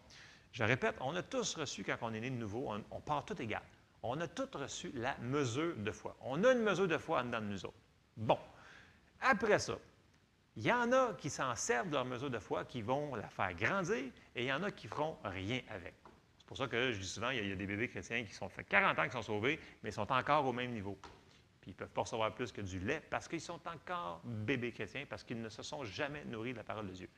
je 0.53 0.65
répète, 0.65 0.95
on 1.01 1.17
a 1.17 1.23
tous 1.23 1.55
reçu, 1.57 1.83
quand 1.83 1.97
on 2.03 2.13
est 2.13 2.21
né 2.21 2.31
de 2.31 2.37
nouveau, 2.37 2.71
on, 2.91 3.01
part 3.01 3.25
tout 3.25 3.41
égal. 3.41 3.63
On 4.03 4.21
a 4.21 4.29
tous 4.29 4.55
reçu 4.55 4.93
la 4.95 5.17
mesure 5.19 5.77
de 5.77 5.91
foi. 5.91 6.15
On 6.21 6.45
a 6.45 6.53
une 6.53 6.63
mesure 6.63 6.87
de 6.87 6.99
foi 6.99 7.21
en 7.21 7.25
dedans 7.25 7.41
de 7.41 7.47
nous 7.47 7.65
autres. 7.65 7.79
Bon, 8.17 8.39
après 9.21 9.59
ça, 9.59 9.79
il 10.57 10.65
y 10.65 10.73
en 10.73 10.93
a 10.93 11.15
qui 11.15 11.31
s'en 11.31 11.55
servent 11.55 11.89
de 11.89 11.95
leur 11.95 12.05
mesure 12.05 12.29
de 12.29 12.39
foi, 12.39 12.67
qui 12.67 12.83
vont 12.83 13.15
la 13.15 13.29
faire 13.29 13.55
grandir, 13.55 14.05
et 14.35 14.43
il 14.43 14.45
y 14.45 14.53
en 14.53 14.63
a 14.63 14.71
qui 14.71 14.87
ne 14.87 14.93
feront 14.93 15.17
rien 15.25 15.61
avec. 15.71 15.95
C'est 16.37 16.47
pour 16.47 16.59
ça 16.59 16.67
que 16.67 16.93
je 16.93 16.99
dis 16.99 17.07
souvent, 17.07 17.31
il 17.31 17.49
y, 17.49 17.53
a, 17.53 17.57
des 17.57 17.67
bébés 17.67 17.89
chrétiens 17.89 18.23
qui 18.25 18.35
sont 18.35 18.51
fait 18.51 18.65
40 18.65 18.99
ans 18.99 19.03
qu'ils 19.05 19.13
sont 19.13 19.23
sauvés, 19.23 19.59
mais 19.83 19.89
ils 19.89 19.95
sont 19.95 20.13
encore 20.13 20.45
au 20.45 20.53
même 20.53 20.73
niveau. 20.73 20.99
Puis 21.63 21.71
ils 21.71 21.75
ne 21.75 21.79
peuvent 21.79 21.89
pas 21.89 22.03
recevoir 22.03 22.35
plus 22.35 22.53
que 22.53 22.61
du 22.61 22.79
lait 22.81 23.01
parce 23.09 23.27
qu'ils 23.27 23.41
sont 23.41 23.61
encore 23.67 24.21
bébés 24.25 24.73
chrétiens, 24.73 25.07
parce 25.09 25.25
qu'ils 25.25 25.41
ne 25.41 25.49
se 25.49 25.63
sont 25.63 25.85
jamais 25.85 26.27
nourris 26.27 26.53
de 26.53 26.59
la 26.59 26.65
parole 26.65 26.89
de 26.89 26.93
Dieu. 26.93 27.09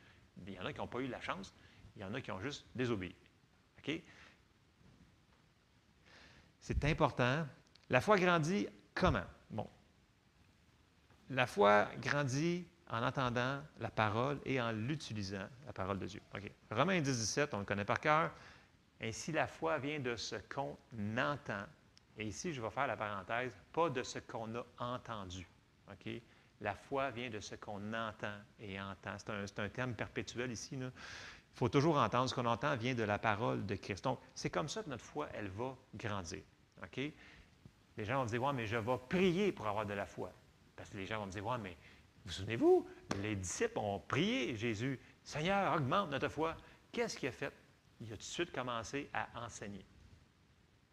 Il 0.46 0.52
y 0.52 0.60
en 0.60 0.66
a 0.66 0.72
qui 0.72 0.78
n'ont 0.78 0.86
pas 0.86 1.00
eu 1.00 1.08
la 1.08 1.20
chance, 1.20 1.52
il 1.96 2.02
y 2.02 2.04
en 2.04 2.14
a 2.14 2.20
qui 2.20 2.30
ont 2.30 2.40
juste 2.40 2.66
désobéi. 2.76 3.16
C'est 6.60 6.84
important. 6.84 7.46
La 7.90 8.00
foi 8.00 8.16
grandit 8.16 8.66
comment? 8.94 9.26
Bon. 9.50 9.68
La 11.30 11.46
foi 11.46 11.88
grandit 12.00 12.66
en 12.90 13.02
entendant 13.02 13.62
la 13.80 13.90
parole 13.90 14.38
et 14.44 14.60
en 14.60 14.72
l'utilisant, 14.72 15.48
la 15.66 15.72
parole 15.72 15.98
de 15.98 16.06
Dieu. 16.06 16.20
OK. 16.34 16.50
Romains 16.70 17.00
10, 17.00 17.18
17, 17.18 17.54
on 17.54 17.58
le 17.58 17.64
connaît 17.64 17.84
par 17.84 18.00
cœur. 18.00 18.30
Ainsi, 19.00 19.32
la 19.32 19.46
foi 19.46 19.78
vient 19.78 20.00
de 20.00 20.16
ce 20.16 20.36
qu'on 20.52 20.76
entend. 21.18 21.64
Et 22.16 22.26
ici, 22.26 22.52
je 22.52 22.62
vais 22.62 22.70
faire 22.70 22.86
la 22.86 22.96
parenthèse, 22.96 23.52
pas 23.72 23.90
de 23.90 24.02
ce 24.02 24.18
qu'on 24.20 24.54
a 24.54 24.64
entendu. 24.78 25.46
OK? 25.90 26.12
La 26.60 26.74
foi 26.74 27.10
vient 27.10 27.28
de 27.28 27.40
ce 27.40 27.56
qu'on 27.56 27.92
entend 27.92 28.38
et 28.60 28.80
entend. 28.80 29.16
C'est 29.18 29.58
un, 29.58 29.68
terme 29.68 29.94
perpétuel 29.94 30.52
ici. 30.52 30.78
Il 31.54 31.58
faut 31.58 31.68
toujours 31.68 31.96
entendre. 31.98 32.28
Ce 32.28 32.34
qu'on 32.34 32.46
entend 32.46 32.74
vient 32.76 32.94
de 32.94 33.04
la 33.04 33.18
parole 33.18 33.64
de 33.64 33.76
Christ. 33.76 34.04
Donc, 34.04 34.18
c'est 34.34 34.50
comme 34.50 34.68
ça 34.68 34.82
que 34.82 34.90
notre 34.90 35.04
foi, 35.04 35.28
elle 35.34 35.48
va 35.48 35.76
grandir. 35.94 36.42
OK? 36.82 37.00
Les 37.96 38.04
gens 38.04 38.18
vont 38.18 38.24
me 38.24 38.28
dire, 38.28 38.42
ouais, 38.42 38.52
mais 38.52 38.66
je 38.66 38.76
vais 38.76 38.98
prier 39.08 39.52
pour 39.52 39.68
avoir 39.68 39.86
de 39.86 39.94
la 39.94 40.06
foi. 40.06 40.32
Parce 40.74 40.90
que 40.90 40.96
les 40.96 41.06
gens 41.06 41.20
vont 41.20 41.26
me 41.26 41.30
dire, 41.30 41.46
ouais, 41.46 41.58
mais 41.58 41.76
vous 42.24 42.32
souvenez-vous, 42.32 42.86
les 43.22 43.36
disciples 43.36 43.78
ont 43.78 44.00
prié 44.00 44.56
Jésus, 44.56 44.98
Seigneur, 45.22 45.76
augmente 45.76 46.10
notre 46.10 46.28
foi. 46.28 46.56
Qu'est-ce 46.90 47.16
qu'il 47.16 47.28
a 47.28 47.32
fait? 47.32 47.52
Il 48.00 48.08
a 48.08 48.16
tout 48.16 48.18
de 48.18 48.22
suite 48.22 48.52
commencé 48.52 49.08
à 49.12 49.28
enseigner 49.44 49.84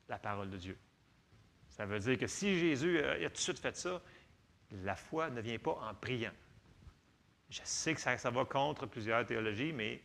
la 0.07 0.19
parole 0.19 0.49
de 0.51 0.57
Dieu. 0.57 0.77
Ça 1.69 1.85
veut 1.85 1.99
dire 1.99 2.19
que 2.19 2.27
si 2.27 2.59
Jésus 2.59 2.99
a 2.99 3.17
tout 3.29 3.33
de 3.33 3.37
suite 3.37 3.59
fait 3.59 3.75
ça, 3.75 4.01
la 4.83 4.95
foi 4.95 5.29
ne 5.29 5.41
vient 5.41 5.57
pas 5.57 5.71
en 5.71 5.93
priant. 5.95 6.33
Je 7.49 7.61
sais 7.63 7.93
que 7.93 7.99
ça, 7.99 8.17
ça 8.17 8.29
va 8.29 8.45
contre 8.45 8.85
plusieurs 8.85 9.25
théologies, 9.25 9.73
mais 9.73 10.01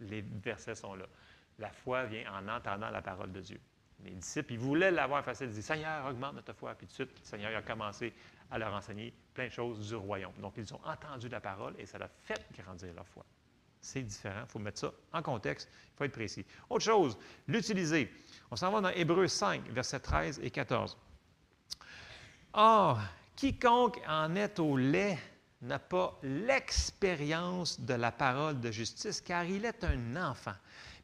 les 0.00 0.22
versets 0.22 0.74
sont 0.74 0.94
là. 0.94 1.06
La 1.58 1.70
foi 1.70 2.04
vient 2.04 2.30
en 2.32 2.48
entendant 2.48 2.90
la 2.90 3.02
parole 3.02 3.32
de 3.32 3.40
Dieu. 3.40 3.60
Les 4.04 4.10
disciples, 4.10 4.52
ils 4.52 4.58
voulaient 4.58 4.90
l'avoir 4.90 5.24
facile. 5.24 5.46
Ils 5.46 5.50
disaient, 5.54 5.74
Seigneur, 5.74 6.06
augmente 6.06 6.34
notre 6.34 6.52
foi. 6.52 6.74
Puis 6.74 6.86
tout 6.86 6.90
de 6.90 6.94
suite, 6.94 7.18
le 7.18 7.24
Seigneur 7.24 7.56
a 7.56 7.62
commencé 7.62 8.12
à 8.50 8.58
leur 8.58 8.74
enseigner 8.74 9.12
plein 9.32 9.46
de 9.46 9.52
choses 9.52 9.88
du 9.88 9.94
royaume. 9.94 10.34
Donc, 10.40 10.54
ils 10.56 10.74
ont 10.74 10.80
entendu 10.84 11.28
la 11.28 11.40
parole 11.40 11.74
et 11.78 11.86
ça 11.86 11.98
a 11.98 12.08
fait 12.08 12.46
grandir 12.58 12.92
leur 12.94 13.06
foi. 13.06 13.24
C'est 13.80 14.02
différent. 14.02 14.42
Il 14.42 14.50
faut 14.50 14.58
mettre 14.58 14.80
ça 14.80 14.92
en 15.12 15.22
contexte. 15.22 15.70
Il 15.72 15.96
faut 15.96 16.04
être 16.04 16.12
précis. 16.12 16.44
Autre 16.68 16.84
chose, 16.84 17.18
l'utiliser. 17.46 18.12
On 18.50 18.56
s'en 18.56 18.70
va 18.70 18.80
dans 18.80 18.90
Hébreu 18.90 19.28
5, 19.28 19.68
versets 19.70 20.00
13 20.00 20.40
et 20.42 20.50
14. 20.50 20.96
Or, 22.52 23.00
quiconque 23.34 24.00
en 24.06 24.34
est 24.34 24.58
au 24.58 24.76
lait 24.76 25.18
n'a 25.62 25.78
pas 25.78 26.18
l'expérience 26.22 27.80
de 27.80 27.94
la 27.94 28.12
parole 28.12 28.60
de 28.60 28.70
justice, 28.70 29.20
car 29.20 29.44
il 29.44 29.64
est 29.64 29.84
un 29.84 30.16
enfant. 30.16 30.54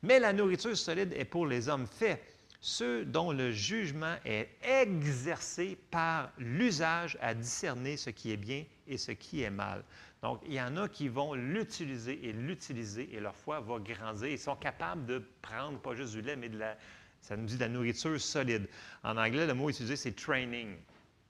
Mais 0.02 0.18
la 0.18 0.32
nourriture 0.32 0.76
solide 0.76 1.12
est 1.14 1.24
pour 1.24 1.46
les 1.46 1.68
hommes 1.68 1.86
faits 1.86 2.22
ceux 2.64 3.04
dont 3.04 3.32
le 3.32 3.50
jugement 3.50 4.14
est 4.24 4.48
exercé 4.62 5.76
par 5.90 6.30
l'usage 6.38 7.18
à 7.20 7.34
discerner 7.34 7.96
ce 7.96 8.08
qui 8.10 8.30
est 8.30 8.36
bien 8.36 8.64
et 8.86 8.96
ce 8.96 9.10
qui 9.10 9.42
est 9.42 9.50
mal. 9.50 9.82
Donc, 10.22 10.40
il 10.46 10.54
y 10.54 10.60
en 10.60 10.76
a 10.76 10.88
qui 10.88 11.08
vont 11.08 11.34
l'utiliser 11.34 12.24
et 12.24 12.32
l'utiliser 12.32 13.12
et 13.12 13.18
leur 13.18 13.34
foi 13.34 13.58
va 13.58 13.80
grandir. 13.80 14.28
Ils 14.28 14.38
sont 14.38 14.54
capables 14.54 15.04
de 15.06 15.24
prendre 15.42 15.80
pas 15.80 15.96
juste 15.96 16.12
du 16.12 16.22
lait, 16.22 16.36
mais 16.36 16.48
de 16.48 16.58
la, 16.58 16.76
ça 17.20 17.36
nous 17.36 17.46
dit 17.46 17.56
de 17.56 17.60
la 17.60 17.68
nourriture 17.68 18.20
solide. 18.20 18.68
En 19.02 19.16
anglais, 19.16 19.44
le 19.44 19.54
mot 19.54 19.68
utilisé, 19.68 19.96
c'est 19.96 20.12
training, 20.12 20.76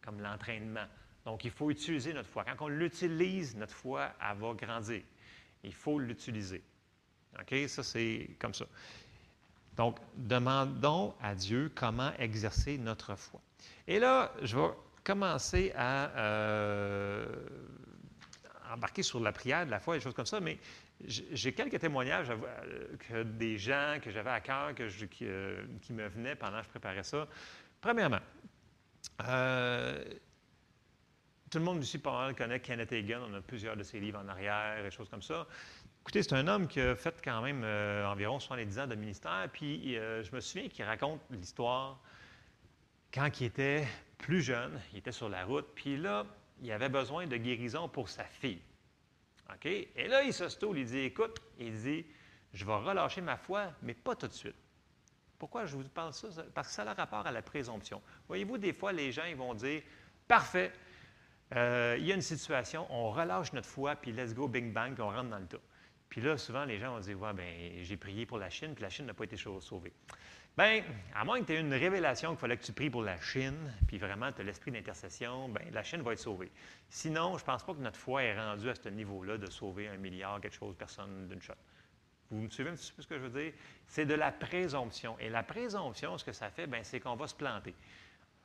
comme 0.05 0.20
l'entraînement. 0.20 0.85
Donc, 1.25 1.45
il 1.45 1.51
faut 1.51 1.70
utiliser 1.70 2.12
notre 2.12 2.29
foi. 2.29 2.45
Quand 2.45 2.64
on 2.64 2.68
l'utilise, 2.68 3.57
notre 3.57 3.75
foi, 3.75 4.11
elle 4.20 4.39
va 4.39 4.55
grandir. 4.55 5.03
Il 5.62 5.75
faut 5.75 5.99
l'utiliser. 5.99 6.62
OK? 7.41 7.68
Ça, 7.68 7.83
c'est 7.83 8.31
comme 8.39 8.55
ça. 8.55 8.66
Donc, 9.77 9.99
demandons 10.16 11.14
à 11.23 11.35
Dieu 11.35 11.70
comment 11.75 12.12
exercer 12.18 12.77
notre 12.77 13.14
foi. 13.16 13.41
Et 13.87 13.99
là, 13.99 14.33
je 14.43 14.57
vais 14.57 14.68
commencer 15.05 15.73
à 15.77 16.11
euh, 16.16 17.27
embarquer 18.70 19.03
sur 19.03 19.20
la 19.20 19.33
prière 19.33 19.64
de 19.64 19.70
la 19.70 19.81
foi 19.81 19.95
des 19.95 20.01
choses 20.01 20.14
comme 20.14 20.27
ça, 20.27 20.41
mais 20.41 20.59
j'ai 21.05 21.53
quelques 21.53 21.81
témoignages 21.81 22.29
euh, 23.11 23.25
des 23.25 23.59
gens 23.59 23.99
que 24.03 24.11
j'avais 24.11 24.31
à 24.31 24.41
cœur, 24.41 24.75
que 24.75 24.85
euh, 25.23 25.64
qui, 25.81 25.93
me 25.93 26.07
venaient 26.09 26.37
pendant 26.37 26.59
que 26.59 26.64
je 26.64 26.70
préparais 26.70 27.03
ça. 27.03 27.27
Premièrement, 27.81 28.20
tout 31.53 31.59
le 31.59 31.64
monde 31.64 31.84
ici 31.84 32.00
connaît 32.00 32.61
Kenneth 32.61 32.92
Hagin, 32.92 33.20
on 33.30 33.34
a 33.34 33.42
plusieurs 33.42 33.76
de 33.76 33.82
ses 33.82 34.00
livres 34.00 34.18
en 34.18 34.26
arrière 34.26 34.82
et 34.82 34.90
choses 34.90 35.11
comme 35.11 35.20
ça. 35.20 35.46
Écoutez, 36.00 36.22
c'est 36.22 36.32
un 36.32 36.48
homme 36.48 36.66
qui 36.66 36.80
a 36.80 36.96
fait 36.96 37.20
quand 37.22 37.42
même 37.42 37.61
euh, 37.62 38.07
environ 38.07 38.40
70 38.40 38.78
ans 38.78 38.86
de 38.86 38.94
ministère, 38.94 39.50
puis 39.53 39.98
euh, 39.98 40.22
je 40.22 40.34
me 40.34 40.40
souviens 40.40 40.70
qu'il 40.70 40.86
raconte 40.86 41.20
l'histoire 41.30 42.00
quand 43.12 43.38
il 43.38 43.44
était 43.44 43.86
plus 44.16 44.40
jeune, 44.40 44.80
il 44.92 45.00
était 45.00 45.12
sur 45.12 45.28
la 45.28 45.44
route, 45.44 45.66
puis 45.74 45.98
là, 45.98 46.24
il 46.62 46.72
avait 46.72 46.88
besoin 46.88 47.26
de 47.26 47.36
guérison 47.36 47.86
pour 47.86 48.09
sa 48.09 48.24
fille. 48.24 48.62
OK? 49.53 49.66
Et 49.66 50.09
là, 50.09 50.22
il 50.22 50.32
se 50.32 50.48
stoule, 50.48 50.78
il 50.78 50.86
dit, 50.86 51.00
écoute, 51.00 51.38
il 51.59 51.74
dit, 51.74 52.07
je 52.55 52.64
vais 52.64 52.76
relâcher 52.76 53.20
ma 53.20 53.36
foi, 53.36 53.72
mais 53.82 53.92
pas 53.92 54.16
tout 54.16 54.26
de 54.26 54.32
suite. 54.32 54.57
Pourquoi 55.38 55.66
je 55.66 55.76
vous 55.76 55.86
parle 55.90 56.14
ça? 56.14 56.28
Parce 56.55 56.68
que 56.68 56.74
ça 56.74 56.90
a 56.90 56.94
rapport 56.94 57.26
à 57.26 57.32
la 57.32 57.42
présomption. 57.42 58.00
Voyez-vous, 58.26 58.57
des 58.57 58.72
fois, 58.72 58.92
les 58.92 59.12
gens 59.12 59.24
ils 59.24 59.36
vont 59.36 59.53
dire, 59.53 59.82
parfait, 60.26 60.72
euh, 61.55 61.96
il 61.98 62.07
y 62.07 62.12
a 62.12 62.14
une 62.14 62.22
situation, 62.22 62.86
on 62.90 63.11
relâche 63.11 63.53
notre 63.53 63.68
foi, 63.68 63.94
puis 63.96 64.12
let's 64.12 64.34
go, 64.34 64.48
bing 64.48 64.72
bang, 64.72 64.94
puis 64.94 65.03
on 65.03 65.11
rentre 65.11 65.30
dans 65.30 65.38
le 65.38 65.46
tas. 65.46 65.59
Puis 66.09 66.20
là, 66.20 66.36
souvent, 66.36 66.64
les 66.64 66.78
gens 66.78 66.94
vont 66.94 67.00
dire 67.00 67.20
Ouais, 67.20 67.32
ben 67.32 67.82
j'ai 67.82 67.96
prié 67.96 68.26
pour 68.26 68.38
la 68.38 68.50
Chine, 68.50 68.74
puis 68.74 68.82
la 68.82 68.90
Chine 68.90 69.07
n'a 69.07 69.14
pas 69.14 69.24
été 69.24 69.36
sauvée. 69.36 69.92
Bien, 70.57 70.82
à 71.14 71.24
moins 71.24 71.40
que 71.40 71.46
tu 71.46 71.55
aies 71.55 71.61
une 71.61 71.72
révélation 71.72 72.30
qu'il 72.30 72.38
fallait 72.38 72.59
que 72.59 72.64
tu 72.64 72.72
pries 72.72 72.90
pour 72.90 73.03
la 73.03 73.18
Chine, 73.20 73.72
puis 73.86 73.96
vraiment 73.96 74.30
tu 74.30 74.42
as 74.42 74.44
l'esprit 74.44 74.70
d'intercession, 74.70 75.48
bien, 75.48 75.64
la 75.72 75.82
Chine 75.82 76.03
va 76.03 76.12
être 76.12 76.18
sauvée. 76.18 76.50
Sinon, 76.90 77.38
je 77.38 77.42
ne 77.42 77.46
pense 77.46 77.62
pas 77.62 77.72
que 77.72 77.80
notre 77.80 77.98
foi 77.98 78.22
est 78.22 78.38
rendue 78.38 78.68
à 78.68 78.74
ce 78.74 78.90
niveau-là 78.90 79.38
de 79.38 79.50
sauver 79.50 79.88
un 79.88 79.96
milliard, 79.96 80.40
quelque 80.40 80.55
chose, 80.55 80.76
personne 80.76 81.28
d'une 81.28 81.40
shot. 81.40 81.55
Vous 82.30 82.42
me 82.42 82.48
suivez 82.50 82.70
un 82.70 82.74
petit 82.74 82.92
peu 82.92 83.03
ce 83.03 83.09
que 83.09 83.18
je 83.18 83.24
veux 83.24 83.42
dire? 83.42 83.53
C'est 83.86 84.07
de 84.07 84.14
la 84.14 84.32
présomption. 84.32 85.18
Et 85.18 85.28
la 85.28 85.42
présomption, 85.42 86.16
ce 86.16 86.24
que 86.24 86.32
ça 86.32 86.50
fait, 86.50 86.68
c'est 86.82 87.00
qu'on 87.00 87.16
va 87.16 87.26
se 87.26 87.34
planter. 87.34 87.74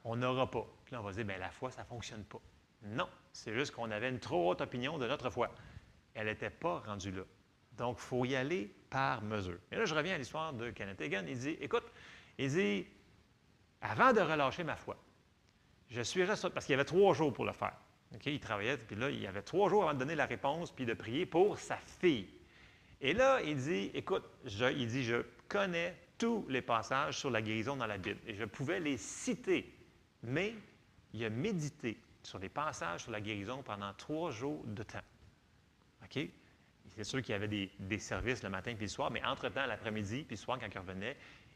On 0.03 0.15
n'aura 0.15 0.49
pas. 0.49 0.65
Puis 0.85 0.93
là, 0.93 1.01
on 1.01 1.03
va 1.03 1.11
dire, 1.11 1.25
bien, 1.25 1.37
la 1.37 1.51
foi, 1.51 1.71
ça 1.71 1.81
ne 1.81 1.87
fonctionne 1.87 2.23
pas. 2.23 2.41
Non, 2.83 3.09
c'est 3.31 3.53
juste 3.53 3.71
qu'on 3.73 3.91
avait 3.91 4.09
une 4.09 4.19
trop 4.19 4.51
haute 4.51 4.61
opinion 4.61 4.97
de 4.97 5.07
notre 5.07 5.29
foi. 5.29 5.53
Elle 6.13 6.27
n'était 6.27 6.49
pas 6.49 6.79
rendue 6.79 7.11
là. 7.11 7.23
Donc, 7.73 7.97
il 7.99 8.03
faut 8.03 8.25
y 8.25 8.35
aller 8.35 8.73
par 8.89 9.21
mesure. 9.21 9.59
Et 9.71 9.75
là, 9.75 9.85
je 9.85 9.93
reviens 9.93 10.15
à 10.15 10.17
l'histoire 10.17 10.53
de 10.53 10.71
Kenneth 10.71 11.01
Hagin. 11.01 11.25
Il 11.27 11.37
dit, 11.37 11.57
écoute, 11.61 11.85
il 12.37 12.49
dit, 12.49 12.87
avant 13.81 14.13
de 14.13 14.21
relâcher 14.21 14.63
ma 14.63 14.75
foi, 14.75 14.97
je 15.89 16.01
suis 16.01 16.23
resté, 16.23 16.49
parce 16.49 16.65
qu'il 16.65 16.73
y 16.73 16.75
avait 16.75 16.85
trois 16.85 17.13
jours 17.13 17.31
pour 17.31 17.45
le 17.45 17.53
faire. 17.53 17.75
Il 18.25 18.39
travaillait, 18.39 18.77
puis 18.77 18.95
là, 18.95 19.09
il 19.09 19.21
y 19.21 19.27
avait 19.27 19.41
trois 19.41 19.69
jours 19.69 19.83
avant 19.83 19.93
de 19.93 19.99
donner 19.99 20.15
la 20.15 20.25
réponse, 20.25 20.71
puis 20.71 20.85
de 20.85 20.93
prier 20.93 21.25
pour 21.25 21.59
sa 21.59 21.77
fille. 21.77 22.27
Et 22.99 23.13
là, 23.13 23.41
il 23.41 23.57
dit, 23.57 23.91
écoute, 23.93 24.23
il 24.45 24.87
dit, 24.87 25.03
je 25.03 25.23
connais 25.47 25.95
tous 26.17 26.45
les 26.49 26.61
passages 26.61 27.19
sur 27.19 27.29
la 27.29 27.41
guérison 27.41 27.75
dans 27.75 27.85
la 27.85 27.97
Bible, 27.97 28.19
et 28.25 28.33
je 28.33 28.45
pouvais 28.45 28.79
les 28.79 28.97
citer, 28.97 29.71
mais 30.23 30.55
il 31.13 31.23
a 31.23 31.29
médité 31.29 31.97
sur 32.27 32.39
les 32.39 32.49
passages 32.49 33.03
sur 33.03 33.11
la 33.11 33.21
guérison 33.21 33.63
pendant 33.63 33.93
trois 33.93 34.31
jours 34.31 34.61
de 34.65 34.83
temps. 34.83 35.03
OK? 36.03 36.19
C'est 36.89 37.03
sûr 37.03 37.21
qu'il 37.21 37.31
y 37.31 37.35
avait 37.35 37.47
des, 37.47 37.99
services 37.99 38.43
le 38.43 38.49
matin 38.49 38.73
puis 38.75 38.85
le 38.85 38.91
soir, 38.91 39.09
mais 39.11 39.23
entre-temps, 39.23 39.65
l'après-midi 39.65 40.23
puis 40.23 40.35
le 40.35 40.41
soir, 40.41 40.59
quand 40.59 40.67
il 40.69 40.77
revenait, 40.77 41.15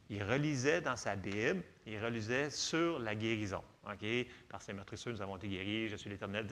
il 0.09 0.23
relisait 0.23 0.79
dans 0.81 0.95
sa 0.95 1.15
Bible, 1.15 1.63
il 1.85 2.01
relisait 2.03 2.49
sur 2.49 2.99
la 2.99 3.15
guérison. 3.15 3.61
OK? 3.85 4.05
Par 4.47 4.61
ces 4.61 4.71
meurtrissures, 4.71 5.11
nous 5.11 5.21
avons 5.21 5.35
été 5.35 5.49
guéris, 5.49 5.89
je 5.89 5.97
suis 5.97 6.09
l'Éternel. 6.09 6.47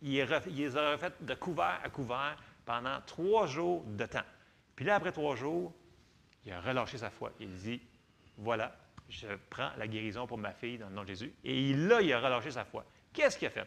Il, 0.00 0.12
les 0.12 0.76
a 0.76 0.92
refait 0.92 1.12
de 1.20 1.34
couvert 1.34 1.80
à 1.82 1.88
couvert 1.88 2.36
pendant 2.64 3.00
trois 3.00 3.46
jours 3.46 3.82
de 3.84 4.06
temps. 4.06 4.26
Puis 4.76 4.84
là, 4.84 4.96
après 4.96 5.12
trois 5.12 5.34
jours, 5.34 5.72
il 6.44 6.52
a 6.52 6.60
relâché 6.60 6.98
sa 6.98 7.10
foi. 7.10 7.32
Il 7.40 7.52
dit 7.56 7.80
Voilà, 8.36 8.76
je 9.08 9.26
prends 9.50 9.70
la 9.76 9.88
guérison 9.88 10.26
pour 10.26 10.38
ma 10.38 10.52
fille 10.52 10.78
dans 10.78 10.88
le 10.88 10.94
nom 10.94 11.02
de 11.02 11.08
Jésus. 11.08 11.32
Et 11.42 11.74
là, 11.74 12.00
il 12.00 12.12
a 12.12 12.20
relâché 12.20 12.50
sa 12.50 12.64
foi. 12.64 12.84
Qu'est-ce 13.14 13.38
qu'il 13.38 13.48
a 13.48 13.50
fait? 13.50 13.66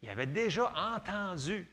Il 0.00 0.08
avait 0.08 0.26
déjà 0.26 0.72
entendu 0.74 1.68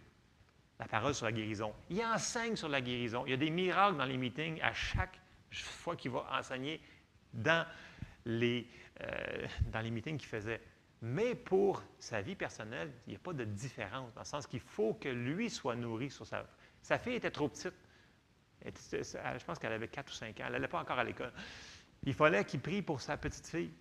la 0.79 0.87
parole 0.87 1.13
sur 1.13 1.25
la 1.25 1.31
guérison. 1.31 1.73
Il 1.89 2.03
enseigne 2.03 2.55
sur 2.55 2.67
la 2.67 2.81
guérison. 2.81 3.23
Il 3.25 3.31
y 3.31 3.33
a 3.33 3.37
des 3.37 3.49
miracles 3.49 3.97
dans 3.97 4.05
les 4.05 4.17
meetings 4.17 4.59
à 4.61 4.73
chaque 4.73 5.19
fois 5.51 5.95
qu'il 5.95 6.11
va 6.11 6.27
enseigner 6.31 6.81
dans 7.33 7.65
les, 8.25 8.67
euh, 9.01 9.47
dans 9.71 9.81
les 9.81 9.91
meetings 9.91 10.17
qu'il 10.17 10.27
faisait. 10.27 10.61
Mais 11.01 11.35
pour 11.35 11.81
sa 11.99 12.21
vie 12.21 12.35
personnelle, 12.35 12.91
il 13.07 13.11
n'y 13.11 13.15
a 13.15 13.19
pas 13.19 13.33
de 13.33 13.45
différence, 13.45 14.13
dans 14.13 14.21
le 14.21 14.25
sens 14.25 14.47
qu'il 14.47 14.59
faut 14.59 14.95
que 14.95 15.09
lui 15.09 15.49
soit 15.49 15.75
nourri 15.75 16.09
sur 16.09 16.25
sa... 16.25 16.45
Sa 16.81 16.97
fille 16.97 17.15
était 17.15 17.31
trop 17.31 17.47
petite. 17.47 17.73
Je 18.65 19.45
pense 19.45 19.59
qu'elle 19.59 19.71
avait 19.71 19.87
4 19.87 20.09
ou 20.09 20.13
5 20.13 20.27
ans. 20.27 20.43
Elle 20.45 20.51
n'allait 20.53 20.67
pas 20.67 20.81
encore 20.81 20.99
à 20.99 21.03
l'école. 21.03 21.31
Il 22.03 22.13
fallait 22.13 22.43
qu'il 22.43 22.59
prie 22.59 22.81
pour 22.81 22.99
sa 22.99 23.17
petite 23.17 23.47
fille. 23.47 23.71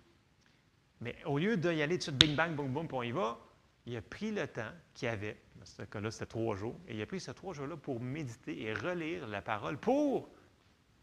Mais 1.01 1.15
au 1.25 1.37
lieu 1.37 1.57
d'y 1.57 1.81
aller 1.81 1.97
tout 1.97 1.97
de 1.97 2.03
suite, 2.03 2.17
bing, 2.17 2.35
bang, 2.35 2.55
boum, 2.55 2.71
boum, 2.71 2.87
puis 2.87 2.97
on 2.97 3.03
y 3.03 3.11
va, 3.11 3.39
il 3.85 3.95
a 3.95 4.01
pris 4.01 4.31
le 4.31 4.47
temps 4.47 4.71
qu'il 4.93 5.07
avait. 5.07 5.37
Dans 5.55 5.65
ce 5.65 5.83
cas-là, 5.83 6.11
c'était 6.11 6.25
trois 6.25 6.55
jours. 6.55 6.79
Et 6.87 6.95
il 6.95 7.01
a 7.01 7.05
pris 7.05 7.19
ces 7.19 7.33
trois 7.33 7.53
jours-là 7.53 7.77
pour 7.77 7.99
méditer 7.99 8.61
et 8.63 8.73
relire 8.73 9.27
la 9.27 9.41
parole 9.41 9.77
pour 9.77 10.29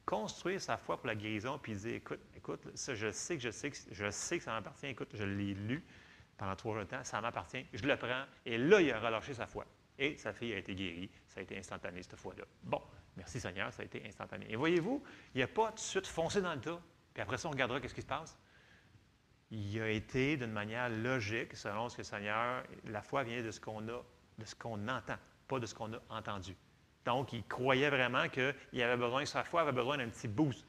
construire 0.04 0.60
sa 0.60 0.76
foi 0.76 0.96
pour 0.96 1.08
la 1.08 1.16
guérison, 1.16 1.58
puis 1.58 1.72
il 1.72 1.78
dit 1.78 1.90
Écoute, 1.90 2.20
écoute, 2.36 2.60
ça, 2.74 2.94
je 2.94 3.10
sais 3.10 3.36
que 3.36 3.42
je 3.42 3.50
sais 3.50 3.70
que 3.70 3.76
je 3.90 4.10
sais 4.10 4.38
que 4.38 4.44
ça 4.44 4.52
m'appartient. 4.52 4.86
Écoute, 4.86 5.10
je 5.14 5.24
l'ai 5.24 5.54
lu 5.54 5.84
pendant 6.38 6.54
trois 6.54 6.74
jours 6.74 6.84
de 6.84 6.88
temps, 6.88 7.02
ça 7.02 7.20
m'appartient, 7.20 7.66
je 7.72 7.84
le 7.84 7.96
prends. 7.96 8.24
Et 8.44 8.56
là, 8.56 8.80
il 8.80 8.90
a 8.92 9.00
relâché 9.00 9.34
sa 9.34 9.46
foi. 9.46 9.66
Et 9.98 10.16
sa 10.18 10.32
fille 10.32 10.52
a 10.52 10.58
été 10.58 10.74
guérie. 10.74 11.10
Ça 11.26 11.40
a 11.40 11.42
été 11.42 11.58
instantané 11.58 12.02
cette 12.02 12.16
fois-là. 12.16 12.44
Bon, 12.62 12.82
merci 13.16 13.40
Seigneur, 13.40 13.72
ça 13.72 13.82
a 13.82 13.84
été 13.84 14.02
instantané. 14.06 14.46
Et 14.48 14.56
voyez-vous, 14.56 15.02
il 15.34 15.40
n'a 15.40 15.46
pas 15.48 15.68
tout 15.68 15.76
de 15.76 15.80
suite 15.80 16.06
foncé 16.06 16.40
dans 16.40 16.54
le 16.54 16.60
tas. 16.60 16.80
Puis 17.14 17.22
après 17.22 17.38
ça, 17.38 17.48
on 17.48 17.50
regardera 17.50 17.80
qu'est-ce 17.80 17.94
qui 17.94 18.02
se 18.02 18.06
passe. 18.06 18.38
Il 19.50 19.80
a 19.80 19.88
été 19.88 20.36
d'une 20.36 20.52
manière 20.52 20.88
logique, 20.88 21.54
selon 21.54 21.88
ce 21.88 21.96
que 21.96 22.02
le 22.02 22.06
Seigneur, 22.06 22.64
la 22.84 23.02
foi 23.02 23.22
vient 23.22 23.42
de 23.42 23.50
ce 23.50 23.60
qu'on 23.60 23.88
a, 23.88 24.02
de 24.38 24.44
ce 24.44 24.54
qu'on 24.54 24.88
entend, 24.88 25.16
pas 25.46 25.58
de 25.58 25.66
ce 25.66 25.74
qu'on 25.74 25.92
a 25.92 26.00
entendu. 26.08 26.56
Donc, 27.04 27.32
il 27.32 27.44
croyait 27.44 27.90
vraiment 27.90 28.28
qu'il 28.28 28.82
avait 28.82 28.96
besoin, 28.96 29.24
sa 29.24 29.44
foi 29.44 29.62
avait 29.62 29.72
besoin 29.72 29.98
d'un 29.98 30.08
petit 30.08 30.26
boost. 30.26 30.66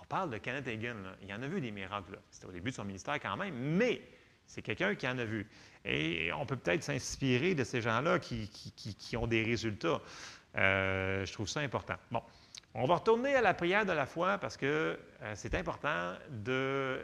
On 0.00 0.04
parle 0.06 0.30
de 0.30 0.38
Kenneth 0.38 0.66
Hagin, 0.66 0.96
il 1.22 1.32
en 1.32 1.40
a 1.42 1.46
vu 1.46 1.60
des 1.60 1.70
miracles. 1.70 2.18
C'était 2.30 2.46
au 2.46 2.52
début 2.52 2.70
de 2.70 2.74
son 2.74 2.84
ministère 2.84 3.20
quand 3.20 3.36
même, 3.36 3.54
mais 3.54 4.02
c'est 4.46 4.62
quelqu'un 4.62 4.94
qui 4.96 5.06
en 5.06 5.18
a 5.18 5.24
vu. 5.24 5.48
Et 5.84 6.32
on 6.32 6.44
peut 6.44 6.56
peut-être 6.56 6.82
s'inspirer 6.82 7.54
de 7.54 7.64
ces 7.64 7.80
gens-là 7.80 8.18
qui, 8.18 9.16
ont 9.16 9.26
des 9.26 9.42
résultats. 9.42 10.00
Euh, 10.56 11.24
je 11.24 11.32
trouve 11.32 11.48
ça 11.48 11.60
important. 11.60 11.94
Bon, 12.10 12.22
on 12.74 12.86
va 12.86 12.96
retourner 12.96 13.34
à 13.34 13.40
la 13.40 13.54
prière 13.54 13.86
de 13.86 13.92
la 13.92 14.06
foi 14.06 14.38
parce 14.38 14.56
que 14.56 14.98
euh, 15.22 15.32
c'est 15.34 15.54
important 15.54 16.14
de. 16.30 17.00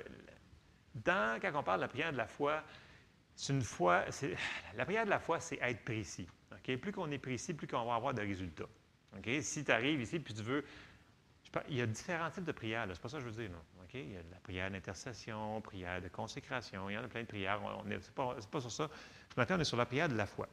Dans, 1.05 1.41
quand 1.41 1.51
on 1.55 1.63
parle 1.63 1.79
de 1.79 1.83
la 1.83 1.89
prière 1.89 2.13
de 2.13 2.17
la 2.17 2.27
foi, 2.27 2.63
c'est 3.35 3.53
une 3.53 3.63
foi. 3.63 4.05
La 4.77 4.85
prière 4.85 5.05
de 5.05 5.11
la 5.11 5.21
foi, 5.21 5.41
c'est 5.41 5.59
être 5.61 5.85
précis. 5.85 6.27
Plus 6.83 6.93
qu'on 6.93 7.11
est 7.11 7.19
précis, 7.19 7.55
plus 7.55 7.67
qu'on 7.67 7.85
va 7.85 7.95
avoir 7.95 8.13
de 8.13 8.21
résultats. 8.21 8.69
Si 9.41 9.65
tu 9.65 9.73
arrives 9.73 10.01
ici 10.03 10.19
puis 10.19 10.35
tu 10.35 10.43
veux. 10.43 10.65
il 11.69 11.77
y 11.77 11.83
a 11.83 11.87
différents 11.87 12.31
types 12.31 12.45
de 12.45 12.53
prières, 12.53 12.87
c'est 12.93 13.01
pas 13.01 13.09
ça 13.09 13.19
que 13.19 13.25
je 13.25 13.29
veux 13.29 13.43
dire. 13.43 13.51
Il 13.95 14.13
y 14.13 14.17
a 14.17 14.21
la 14.31 14.41
prière 14.41 14.71
d'intercession, 14.71 15.61
prière 15.63 16.03
de 16.03 16.09
consécration, 16.09 16.91
il 16.91 16.95
y 16.95 16.99
en 16.99 17.05
a 17.05 17.09
plein 17.09 17.23
de 17.23 17.27
prières. 17.27 17.61
Ce 17.85 17.89
n'est 17.89 17.99
pas, 18.15 18.37
pas, 18.51 18.61
sur 18.61 18.71
ça. 18.71 18.91
Ce 19.33 19.41
matin, 19.41 19.57
on 19.57 19.61
est 19.61 19.65
sur 19.65 19.79
la 19.79 19.87
prière 19.87 20.09
de 20.09 20.15
la 20.15 20.27
foi. 20.27 20.47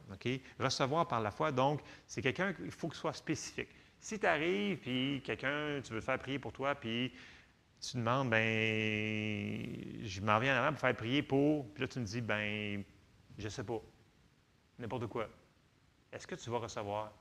Recevoir 0.58 1.06
par 1.06 1.20
la 1.20 1.30
foi, 1.30 1.52
donc, 1.52 1.82
c'est 2.06 2.22
quelqu'un 2.22 2.54
qu'il 2.54 2.70
faut 2.70 2.88
que 2.88 2.94
ce 2.94 3.02
soit 3.02 3.12
spécifique. 3.12 3.68
Si 4.00 4.18
tu 4.18 4.26
arrives, 4.26 4.78
puis 4.78 5.20
quelqu'un, 5.22 5.80
tu 5.84 5.92
veux 5.92 6.00
faire 6.00 6.18
prier 6.18 6.38
pour 6.38 6.52
toi, 6.52 6.74
puis 6.74 7.12
tu 7.90 7.98
demandes, 7.98 8.30
ben, 8.30 10.02
je 10.02 10.20
m'en 10.20 10.38
viens 10.38 10.54
en 10.54 10.64
avant 10.64 10.72
pour 10.72 10.80
faire 10.80 10.96
prier 10.96 11.22
pour, 11.22 11.72
puis 11.72 11.82
là, 11.82 11.88
tu 11.88 12.00
me 12.00 12.04
dis, 12.04 12.20
ben, 12.20 12.82
je 13.38 13.44
ne 13.44 13.48
sais 13.48 13.64
pas, 13.64 13.80
n'importe 14.78 15.06
quoi. 15.06 15.28
Est-ce 16.12 16.26
que 16.26 16.34
tu 16.34 16.50
vas 16.50 16.58
recevoir? 16.58 17.12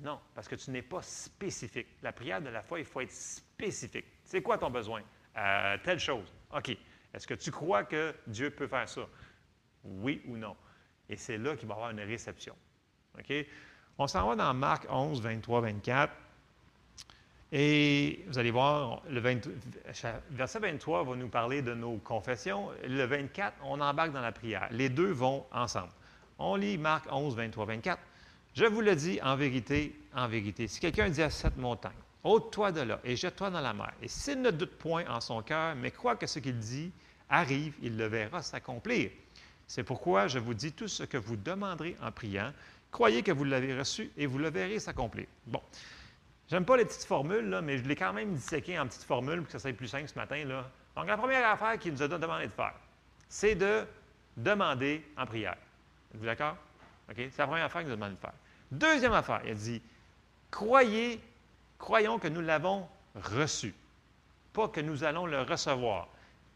Non, 0.00 0.20
parce 0.34 0.48
que 0.48 0.54
tu 0.54 0.70
n'es 0.70 0.82
pas 0.82 1.02
spécifique. 1.02 1.86
La 2.02 2.12
prière 2.12 2.40
de 2.40 2.48
la 2.48 2.62
foi, 2.62 2.78
il 2.78 2.84
faut 2.84 3.00
être 3.00 3.12
spécifique. 3.12 4.06
C'est 4.24 4.40
quoi 4.40 4.56
ton 4.56 4.70
besoin? 4.70 5.02
Euh, 5.36 5.76
telle 5.82 5.98
chose. 5.98 6.32
OK. 6.54 6.76
Est-ce 7.12 7.26
que 7.26 7.34
tu 7.34 7.50
crois 7.50 7.84
que 7.84 8.14
Dieu 8.26 8.50
peut 8.50 8.66
faire 8.66 8.88
ça? 8.88 9.06
Oui 9.84 10.22
ou 10.26 10.36
non? 10.36 10.56
Et 11.08 11.16
c'est 11.16 11.36
là 11.36 11.56
qu'il 11.56 11.68
va 11.68 11.74
y 11.74 11.76
avoir 11.76 11.90
une 11.90 12.00
réception. 12.00 12.56
OK? 13.18 13.32
On 13.98 14.06
s'en 14.06 14.26
va 14.26 14.36
dans 14.36 14.54
Marc 14.54 14.86
11, 14.88 15.20
23, 15.20 15.60
24. 15.60 16.12
Et 17.54 18.24
vous 18.28 18.38
allez 18.38 18.50
voir, 18.50 19.02
le 19.10 19.20
verset 19.20 20.58
23 20.58 21.04
va 21.04 21.16
nous 21.16 21.28
parler 21.28 21.60
de 21.60 21.74
nos 21.74 21.98
confessions. 21.98 22.70
Le 22.88 23.04
24, 23.04 23.54
on 23.64 23.80
embarque 23.80 24.12
dans 24.12 24.22
la 24.22 24.32
prière. 24.32 24.68
Les 24.70 24.88
deux 24.88 25.10
vont 25.12 25.44
ensemble. 25.52 25.92
On 26.38 26.56
lit 26.56 26.78
Marc 26.78 27.04
11, 27.12 27.36
23, 27.36 27.66
24. 27.66 28.00
Je 28.54 28.64
vous 28.64 28.80
le 28.80 28.96
dis 28.96 29.20
en 29.22 29.36
vérité, 29.36 29.94
en 30.14 30.28
vérité. 30.28 30.66
Si 30.66 30.80
quelqu'un 30.80 31.10
dit 31.10 31.22
à 31.22 31.28
cette 31.28 31.58
montagne, 31.58 31.92
ôte-toi 32.24 32.72
de 32.72 32.80
là 32.80 33.00
et 33.04 33.16
jette-toi 33.16 33.50
dans 33.50 33.60
la 33.60 33.74
mer, 33.74 33.92
et 34.00 34.08
s'il 34.08 34.40
ne 34.40 34.50
doute 34.50 34.78
point 34.78 35.04
en 35.08 35.20
son 35.20 35.42
cœur, 35.42 35.74
mais 35.74 35.90
croit 35.90 36.16
que 36.16 36.26
ce 36.26 36.38
qu'il 36.38 36.58
dit 36.58 36.90
arrive, 37.28 37.74
il 37.82 37.96
le 37.96 38.06
verra 38.06 38.42
s'accomplir. 38.42 39.10
C'est 39.66 39.84
pourquoi 39.84 40.26
je 40.26 40.38
vous 40.38 40.54
dis 40.54 40.72
tout 40.72 40.88
ce 40.88 41.02
que 41.02 41.16
vous 41.16 41.36
demanderez 41.36 41.96
en 42.02 42.12
priant, 42.12 42.52
Croyez 42.92 43.22
que 43.22 43.32
vous 43.32 43.44
l'avez 43.44 43.76
reçu 43.76 44.10
et 44.18 44.26
vous 44.26 44.36
le 44.36 44.50
verrez 44.50 44.78
s'accomplir. 44.78 45.24
Bon. 45.46 45.62
J'aime 46.52 46.66
pas 46.66 46.76
les 46.76 46.84
petites 46.84 47.04
formules, 47.04 47.48
là, 47.48 47.62
mais 47.62 47.78
je 47.78 47.84
l'ai 47.84 47.96
quand 47.96 48.12
même 48.12 48.34
disséqué 48.34 48.78
en 48.78 48.86
petites 48.86 49.04
formules 49.04 49.38
pour 49.38 49.46
que 49.46 49.52
ça 49.52 49.58
soit 49.58 49.72
plus 49.72 49.88
simple 49.88 50.06
ce 50.06 50.14
matin. 50.16 50.44
Là. 50.44 50.70
Donc, 50.94 51.06
la 51.06 51.16
première 51.16 51.48
affaire 51.48 51.78
qu'il 51.78 51.94
nous 51.94 52.02
a 52.02 52.08
demandé 52.08 52.46
de 52.46 52.52
faire, 52.52 52.74
c'est 53.26 53.54
de 53.54 53.86
demander 54.36 55.02
en 55.16 55.24
prière. 55.24 55.56
Êtes-vous 56.12 56.26
d'accord? 56.26 56.58
OK? 57.08 57.16
C'est 57.16 57.38
la 57.38 57.46
première 57.46 57.64
affaire 57.64 57.80
qu'il 57.80 57.88
nous 57.88 57.94
a 57.94 57.96
demandé 57.96 58.16
de 58.16 58.20
faire. 58.20 58.34
Deuxième 58.70 59.14
affaire, 59.14 59.40
il 59.46 59.52
a 59.52 59.54
dit 59.54 59.80
Croyez, 60.50 61.22
croyons 61.78 62.18
que 62.18 62.28
nous 62.28 62.42
l'avons 62.42 62.86
reçu, 63.14 63.74
pas 64.52 64.68
que 64.68 64.82
nous 64.82 65.04
allons 65.04 65.24
le 65.24 65.40
recevoir. 65.40 66.08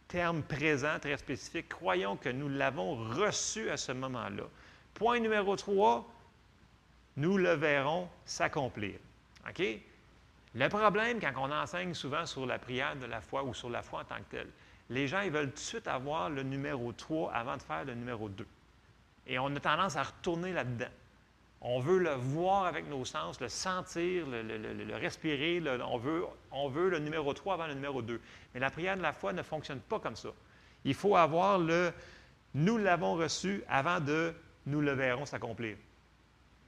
Terme 0.08 0.42
présent 0.42 0.98
très 1.00 1.16
spécifique, 1.16 1.70
croyons 1.70 2.16
que 2.16 2.28
nous 2.28 2.50
l'avons 2.50 2.96
reçu 3.14 3.70
à 3.70 3.78
ce 3.78 3.92
moment-là. 3.92 4.44
Point 4.92 5.20
numéro 5.20 5.56
trois, 5.56 6.06
nous 7.16 7.38
le 7.38 7.54
verrons 7.54 8.10
s'accomplir. 8.26 8.98
OK? 9.48 9.62
Le 10.54 10.68
problème, 10.68 11.20
quand 11.20 11.32
on 11.36 11.52
enseigne 11.52 11.94
souvent 11.94 12.24
sur 12.24 12.46
la 12.46 12.58
prière 12.58 12.96
de 12.96 13.06
la 13.06 13.20
foi 13.20 13.44
ou 13.44 13.52
sur 13.52 13.68
la 13.68 13.82
foi 13.82 14.00
en 14.00 14.04
tant 14.04 14.16
que 14.16 14.36
telle, 14.36 14.48
les 14.88 15.06
gens 15.06 15.20
ils 15.20 15.30
veulent 15.30 15.50
tout 15.50 15.56
de 15.56 15.58
suite 15.58 15.88
avoir 15.88 16.30
le 16.30 16.42
numéro 16.42 16.92
3 16.92 17.32
avant 17.32 17.56
de 17.56 17.62
faire 17.62 17.84
le 17.84 17.94
numéro 17.94 18.28
2. 18.28 18.46
Et 19.26 19.38
on 19.38 19.54
a 19.54 19.60
tendance 19.60 19.96
à 19.96 20.04
retourner 20.04 20.52
là-dedans. 20.52 20.90
On 21.60 21.80
veut 21.80 21.98
le 21.98 22.12
voir 22.12 22.66
avec 22.66 22.88
nos 22.88 23.04
sens, 23.04 23.40
le 23.40 23.48
sentir, 23.48 24.24
le, 24.26 24.94
respirer. 24.96 25.60
on, 25.84 25.98
veut, 25.98 26.24
on 26.52 26.68
veut 26.68 26.90
le 26.90 27.00
numéro 27.00 27.32
3 27.34 27.54
avant 27.54 27.66
le 27.66 27.74
numéro 27.74 28.02
2. 28.02 28.20
Mais 28.54 28.60
la 28.60 28.70
prière 28.70 28.96
de 28.96 29.02
la 29.02 29.12
foi 29.12 29.32
ne 29.32 29.42
fonctionne 29.42 29.80
pas 29.80 29.98
comme 29.98 30.16
ça. 30.16 30.28
Il 30.84 30.94
faut 30.94 31.16
avoir 31.16 31.58
le 31.58 31.92
nous 32.54 32.78
l'avons 32.78 33.16
reçu 33.16 33.62
avant 33.68 34.00
de 34.00 34.32
nous 34.64 34.80
le 34.80 34.92
verrons 34.92 35.26
s'accomplir. 35.26 35.76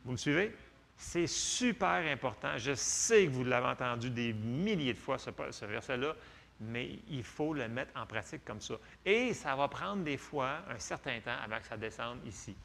Vous 0.05 0.13
me 0.13 0.17
suivez? 0.17 0.55
C'est 1.01 1.29
super 1.29 2.05
important. 2.13 2.59
Je 2.59 2.75
sais 2.75 3.27
que 3.27 3.31
vous 3.31 3.45
l'avez 3.45 3.69
entendu 3.69 4.11
des 4.11 4.33
milliers 4.33 4.93
de 4.93 4.99
fois, 4.99 5.17
ce, 5.17 5.31
verset-là, 5.65 6.15
mais 6.61 6.99
il 7.09 7.23
faut 7.23 7.55
le 7.55 7.69
mettre 7.69 7.93
en 7.99 8.05
pratique 8.05 8.45
comme 8.45 8.61
ça. 8.61 8.75
Et 9.07 9.33
ça 9.33 9.55
va 9.55 9.69
prendre 9.69 10.03
des 10.03 10.17
fois 10.17 10.59
un 10.69 10.79
certain 10.81 11.21
temps 11.21 11.37
avant 11.43 11.61
que 11.61 11.67
ça 11.69 11.77
descende 11.77 12.19
ici. 12.27 12.57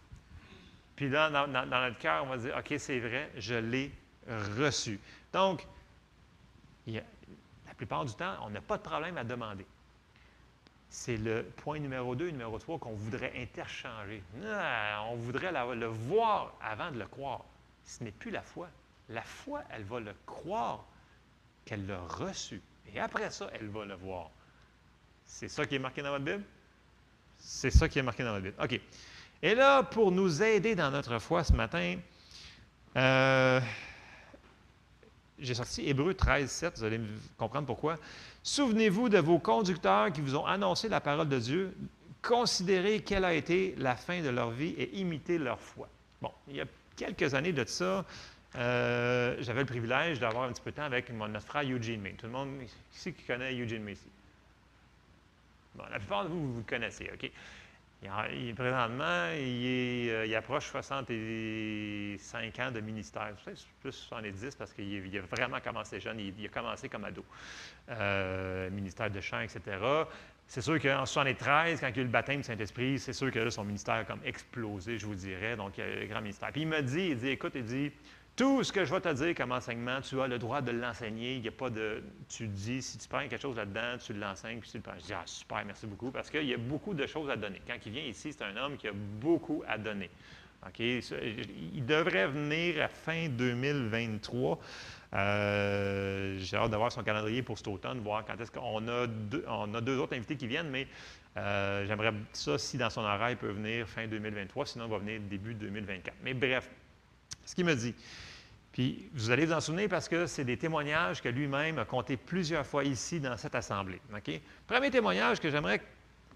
Puis 0.95 1.09
là, 1.09 1.29
dans, 1.29 1.47
notre 1.47 1.99
cœur, 1.99 2.23
on 2.23 2.29
va 2.29 2.37
dire, 2.37 2.55
OK, 2.57 2.73
c'est 2.79 2.99
vrai, 2.99 3.31
je 3.37 3.53
l'ai 3.53 3.91
reçu. 4.57 4.99
Donc, 5.31 5.67
la 6.87 7.03
plupart 7.77 8.03
du 8.03 8.15
temps, 8.15 8.33
on 8.41 8.49
n'a 8.49 8.61
pas 8.61 8.77
de 8.77 8.83
problème 8.83 9.17
à 9.17 9.23
demander. 9.23 9.65
C'est 10.89 11.17
le 11.17 11.43
point 11.43 11.77
numéro 11.77 12.15
2 12.15 12.31
numéro 12.31 12.57
3 12.57 12.79
qu'on 12.79 12.93
voudrait 12.93 13.33
interchanger. 13.37 14.23
on 15.07 15.15
voudrait 15.17 15.51
le 15.51 15.85
voir 15.85 16.55
avant 16.61 16.89
de 16.89 16.97
le 16.97 17.05
croire. 17.05 17.45
Ce 17.85 18.03
n'est 18.03 18.11
plus 18.11 18.31
la 18.31 18.41
foi. 18.41 18.69
La 19.09 19.21
foi, 19.21 19.63
elle 19.69 19.83
va 19.83 19.99
le 19.99 20.13
croire 20.25 20.85
qu'elle 21.65 21.85
l'a 21.85 21.99
reçu. 21.99 22.61
Et 22.93 22.99
après 22.99 23.29
ça, 23.29 23.49
elle 23.53 23.67
va 23.67 23.85
le 23.85 23.95
voir. 23.95 24.29
C'est 25.25 25.47
ça 25.47 25.65
qui 25.65 25.75
est 25.75 25.79
marqué 25.79 26.01
dans 26.01 26.11
votre 26.11 26.25
Bible? 26.25 26.43
C'est 27.37 27.69
ça 27.69 27.89
qui 27.89 27.99
est 27.99 28.03
marqué 28.03 28.23
dans 28.23 28.31
votre 28.31 28.43
Bible. 28.43 28.55
OK. 28.61 28.79
Et 29.41 29.55
là, 29.55 29.83
pour 29.83 30.11
nous 30.11 30.41
aider 30.41 30.75
dans 30.75 30.91
notre 30.91 31.19
foi 31.19 31.43
ce 31.43 31.53
matin, 31.53 31.97
euh, 32.95 33.59
j'ai 35.39 35.53
sorti 35.53 35.87
Hébreu 35.87 36.13
13, 36.13 36.49
7, 36.49 36.77
vous 36.77 36.83
allez 36.83 37.01
comprendre 37.37 37.67
pourquoi. 37.67 37.97
Souvenez-vous 38.43 39.09
de 39.09 39.19
vos 39.19 39.39
conducteurs 39.39 40.11
qui 40.11 40.21
vous 40.21 40.35
ont 40.35 40.45
annoncé 40.45 40.87
la 40.87 41.01
parole 41.01 41.27
de 41.27 41.39
Dieu. 41.39 41.75
Considérez 42.21 43.01
quelle 43.01 43.25
a 43.25 43.33
été 43.33 43.75
la 43.77 43.95
fin 43.95 44.21
de 44.21 44.29
leur 44.29 44.51
vie 44.51 44.75
et 44.77 44.95
imitez 44.97 45.37
leur 45.37 45.59
foi. 45.59 45.89
Bon, 46.21 46.31
il 46.47 46.55
y 46.55 46.61
a 46.61 46.65
quelques 46.95 47.33
années 47.33 47.53
de 47.53 47.65
ça, 47.65 48.05
euh, 48.55 49.35
j'avais 49.39 49.61
le 49.61 49.65
privilège 49.65 50.19
d'avoir 50.19 50.43
un 50.43 50.53
petit 50.53 50.61
peu 50.61 50.71
de 50.71 50.75
temps 50.75 50.83
avec 50.83 51.09
mon, 51.11 51.39
frère 51.39 51.63
Eugene 51.63 52.01
May. 52.01 52.13
Tout 52.13 52.27
le 52.27 52.31
monde 52.31 52.61
ici 52.93 53.13
qui 53.13 53.23
connaît 53.23 53.53
Eugene 53.53 53.83
May? 53.83 53.97
Bon, 55.75 55.83
la 55.91 55.97
plupart 55.97 56.25
de 56.25 56.29
vous, 56.29 56.53
vous 56.53 56.59
le 56.59 56.65
connaissez, 56.65 57.09
OK? 57.13 57.31
Il, 58.03 58.53
présentement, 58.53 59.29
il, 59.33 60.09
euh, 60.09 60.25
il, 60.25 60.35
approche 60.35 60.67
65 60.67 62.59
ans 62.59 62.71
de 62.71 62.81
ministère. 62.81 63.33
Plus 63.81 63.91
70 63.91 64.55
parce 64.55 64.73
qu'il 64.73 65.17
a 65.17 65.21
vraiment 65.21 65.61
commencé 65.61 66.01
jeune. 66.01 66.19
Il, 66.19 66.45
a 66.45 66.49
commencé 66.49 66.89
comme 66.89 67.05
ado. 67.05 67.23
Euh, 67.89 68.69
ministère 68.71 69.09
de 69.09 69.21
chant, 69.21 69.39
etc. 69.39 69.61
C'est 70.53 70.61
sûr 70.61 70.79
qu'en 70.79 71.03
73, 71.03 71.79
quand 71.79 71.87
il 71.87 71.95
y 71.95 71.97
a 71.97 72.01
eu 72.01 72.05
le 72.05 72.11
baptême 72.11 72.37
du 72.37 72.43
Saint-Esprit, 72.43 72.99
c'est 72.99 73.11
sûr 73.11 73.31
que 73.31 73.39
là, 73.39 73.49
son 73.49 73.63
ministère 73.63 73.95
a 73.95 74.03
comme 74.03 74.19
explosé, 74.23 74.99
je 74.99 75.07
vous 75.07 75.15
dirais. 75.15 75.55
Donc, 75.55 75.79
il 75.79 75.83
y 75.83 75.83
a 75.83 76.03
un 76.03 76.05
grand 76.05 76.21
ministère. 76.21 76.51
Puis 76.51 76.61
il 76.61 76.67
me 76.67 76.79
dit, 76.83 77.07
il 77.09 77.17
dit, 77.17 77.29
écoute, 77.29 77.53
il 77.55 77.63
dit, 77.63 77.91
tout 78.35 78.63
ce 78.63 78.71
que 78.71 78.85
je 78.85 78.93
vais 78.93 79.01
te 79.01 79.11
dire 79.11 79.33
comme 79.33 79.51
enseignement, 79.51 79.99
tu 80.01 80.21
as 80.21 80.27
le 80.27 80.37
droit 80.37 80.61
de 80.61 80.69
l'enseigner. 80.69 81.37
Il 81.37 81.41
n'y 81.41 81.47
a 81.47 81.51
pas 81.51 81.71
de. 81.71 82.03
Tu 82.29 82.45
dis, 82.45 82.83
si 82.83 82.99
tu 82.99 83.07
prends 83.07 83.27
quelque 83.27 83.41
chose 83.41 83.55
là-dedans, 83.55 83.97
tu 83.97 84.13
l'enseignes, 84.13 84.59
puis 84.59 84.69
tu 84.69 84.77
le 84.77 84.83
prends. 84.83 84.93
Je 84.99 85.05
dis, 85.05 85.13
ah, 85.13 85.23
super, 85.25 85.65
merci 85.65 85.87
beaucoup, 85.87 86.11
parce 86.11 86.29
qu'il 86.29 86.45
y 86.45 86.53
a 86.53 86.57
beaucoup 86.57 86.93
de 86.93 87.07
choses 87.07 87.31
à 87.31 87.35
donner. 87.35 87.59
Quand 87.65 87.83
il 87.83 87.91
vient 87.91 88.03
ici, 88.03 88.31
c'est 88.31 88.43
un 88.43 88.55
homme 88.55 88.77
qui 88.77 88.87
a 88.87 88.93
beaucoup 88.93 89.63
à 89.67 89.79
donner. 89.79 90.11
Il 90.79 91.85
devrait 91.85 92.27
venir 92.27 92.83
à 92.83 92.87
fin 92.87 93.27
2023. 93.29 94.59
Euh, 95.13 96.37
j'ai 96.39 96.57
hâte 96.57 96.71
d'avoir 96.71 96.91
son 96.91 97.03
calendrier 97.03 97.43
pour 97.43 97.57
cet 97.57 97.67
automne, 97.67 97.99
voir 97.99 98.25
quand 98.25 98.39
est-ce 98.39 98.51
qu'on 98.51 98.87
a 98.87 99.07
deux, 99.07 99.45
a 99.47 99.81
deux 99.81 99.97
autres 99.97 100.15
invités 100.15 100.35
qui 100.35 100.47
viennent, 100.47 100.69
mais 100.69 100.87
euh, 101.37 101.85
j'aimerais 101.85 102.13
ça 102.33 102.57
si 102.57 102.77
dans 102.77 102.89
son 102.89 103.01
horaire 103.01 103.31
il 103.31 103.37
peut 103.37 103.51
venir 103.51 103.87
fin 103.87 104.07
2023, 104.07 104.65
sinon 104.65 104.85
il 104.85 104.91
va 104.91 104.97
venir 104.97 105.21
début 105.21 105.53
2024. 105.53 106.15
Mais 106.23 106.33
bref, 106.33 106.69
ce 107.45 107.53
qu'il 107.53 107.65
me 107.65 107.75
dit. 107.75 107.93
Puis 108.71 109.07
vous 109.13 109.29
allez 109.29 109.45
vous 109.45 109.53
en 109.53 109.61
souvenir 109.61 109.87
parce 109.87 110.09
que 110.09 110.25
c'est 110.25 110.45
des 110.45 110.57
témoignages 110.57 111.21
que 111.21 111.29
lui-même 111.29 111.77
a 111.77 111.85
comptés 111.85 112.17
plusieurs 112.17 112.65
fois 112.65 112.83
ici 112.83 113.19
dans 113.19 113.37
cette 113.37 113.53
assemblée. 113.53 114.01
Premier 114.65 114.89
témoignage 114.89 115.39
que 115.39 115.51
j'aimerais, 115.51 115.79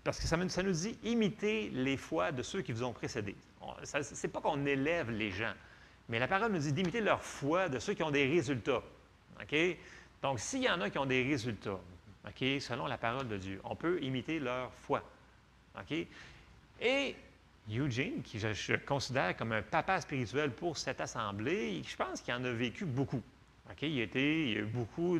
parce 0.03 0.19
que 0.19 0.27
ça, 0.27 0.37
nous 0.37 0.71
dit 0.71 0.97
imiter 1.03 1.69
les 1.69 1.97
foi 1.97 2.31
de 2.31 2.41
ceux 2.41 2.61
qui 2.61 2.71
vous 2.71 2.83
ont 2.83 2.93
précédé. 2.93 3.35
Ce 3.83 3.97
n'est 3.97 4.31
pas 4.31 4.41
qu'on 4.41 4.65
élève 4.65 5.11
les 5.11 5.31
gens, 5.31 5.53
mais 6.09 6.19
la 6.19 6.27
parole 6.27 6.51
nous 6.51 6.59
dit 6.59 6.73
d'imiter 6.73 7.01
leur 7.01 7.21
foi 7.21 7.69
de 7.69 7.79
ceux 7.79 7.93
qui 7.93 8.03
ont 8.03 8.11
des 8.11 8.27
résultats. 8.27 8.83
Donc, 10.21 10.39
s'il 10.39 10.63
y 10.63 10.69
en 10.69 10.81
a 10.81 10.89
qui 10.89 10.97
ont 10.97 11.05
des 11.05 11.23
résultats, 11.23 11.79
selon 12.59 12.87
la 12.87 12.97
parole 12.97 13.27
de 13.27 13.37
Dieu, 13.37 13.61
on 13.63 13.75
peut 13.75 14.01
imiter 14.01 14.39
leur 14.39 14.71
foi. 14.73 15.03
Et 16.81 17.15
Eugene, 17.69 18.21
qui 18.23 18.39
je, 18.39 18.75
considère 18.77 19.35
comme 19.35 19.51
un 19.51 19.61
papa 19.61 19.99
spirituel 20.01 20.51
pour 20.51 20.77
cette 20.77 21.01
assemblée, 21.01 21.81
je 21.83 21.95
pense 21.95 22.21
qu'il 22.21 22.33
en 22.33 22.43
a 22.43 22.51
vécu 22.51 22.85
beaucoup. 22.85 23.21
Été, 23.81 24.51
il 24.51 24.57
a 24.57 24.61
eu 24.61 24.65
beaucoup 24.65 25.19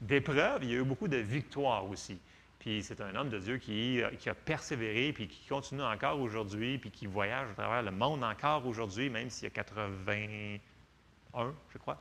d'épreuves, 0.00 0.64
il 0.64 0.70
y 0.70 0.74
a 0.74 0.76
eu 0.80 0.84
beaucoup 0.84 1.08
de 1.08 1.16
victoires 1.16 1.88
aussi. 1.88 2.18
Puis 2.64 2.82
c'est 2.82 3.02
un 3.02 3.14
homme 3.14 3.28
de 3.28 3.38
Dieu 3.38 3.58
qui, 3.58 4.00
qui, 4.18 4.30
a 4.30 4.34
persévéré, 4.34 5.12
puis 5.12 5.28
qui 5.28 5.46
continue 5.46 5.82
encore 5.82 6.18
aujourd'hui, 6.18 6.78
puis 6.78 6.90
qui 6.90 7.04
voyage 7.04 7.50
à 7.50 7.52
travers 7.52 7.82
le 7.82 7.90
monde 7.90 8.24
encore 8.24 8.66
aujourd'hui, 8.66 9.10
même 9.10 9.28
s'il 9.28 9.44
y 9.44 9.46
a 9.48 9.50
81, 9.50 11.54
je 11.68 11.76
crois. 11.76 12.00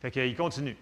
Fait 0.00 0.12
qu'il 0.12 0.36
continue. 0.36 0.76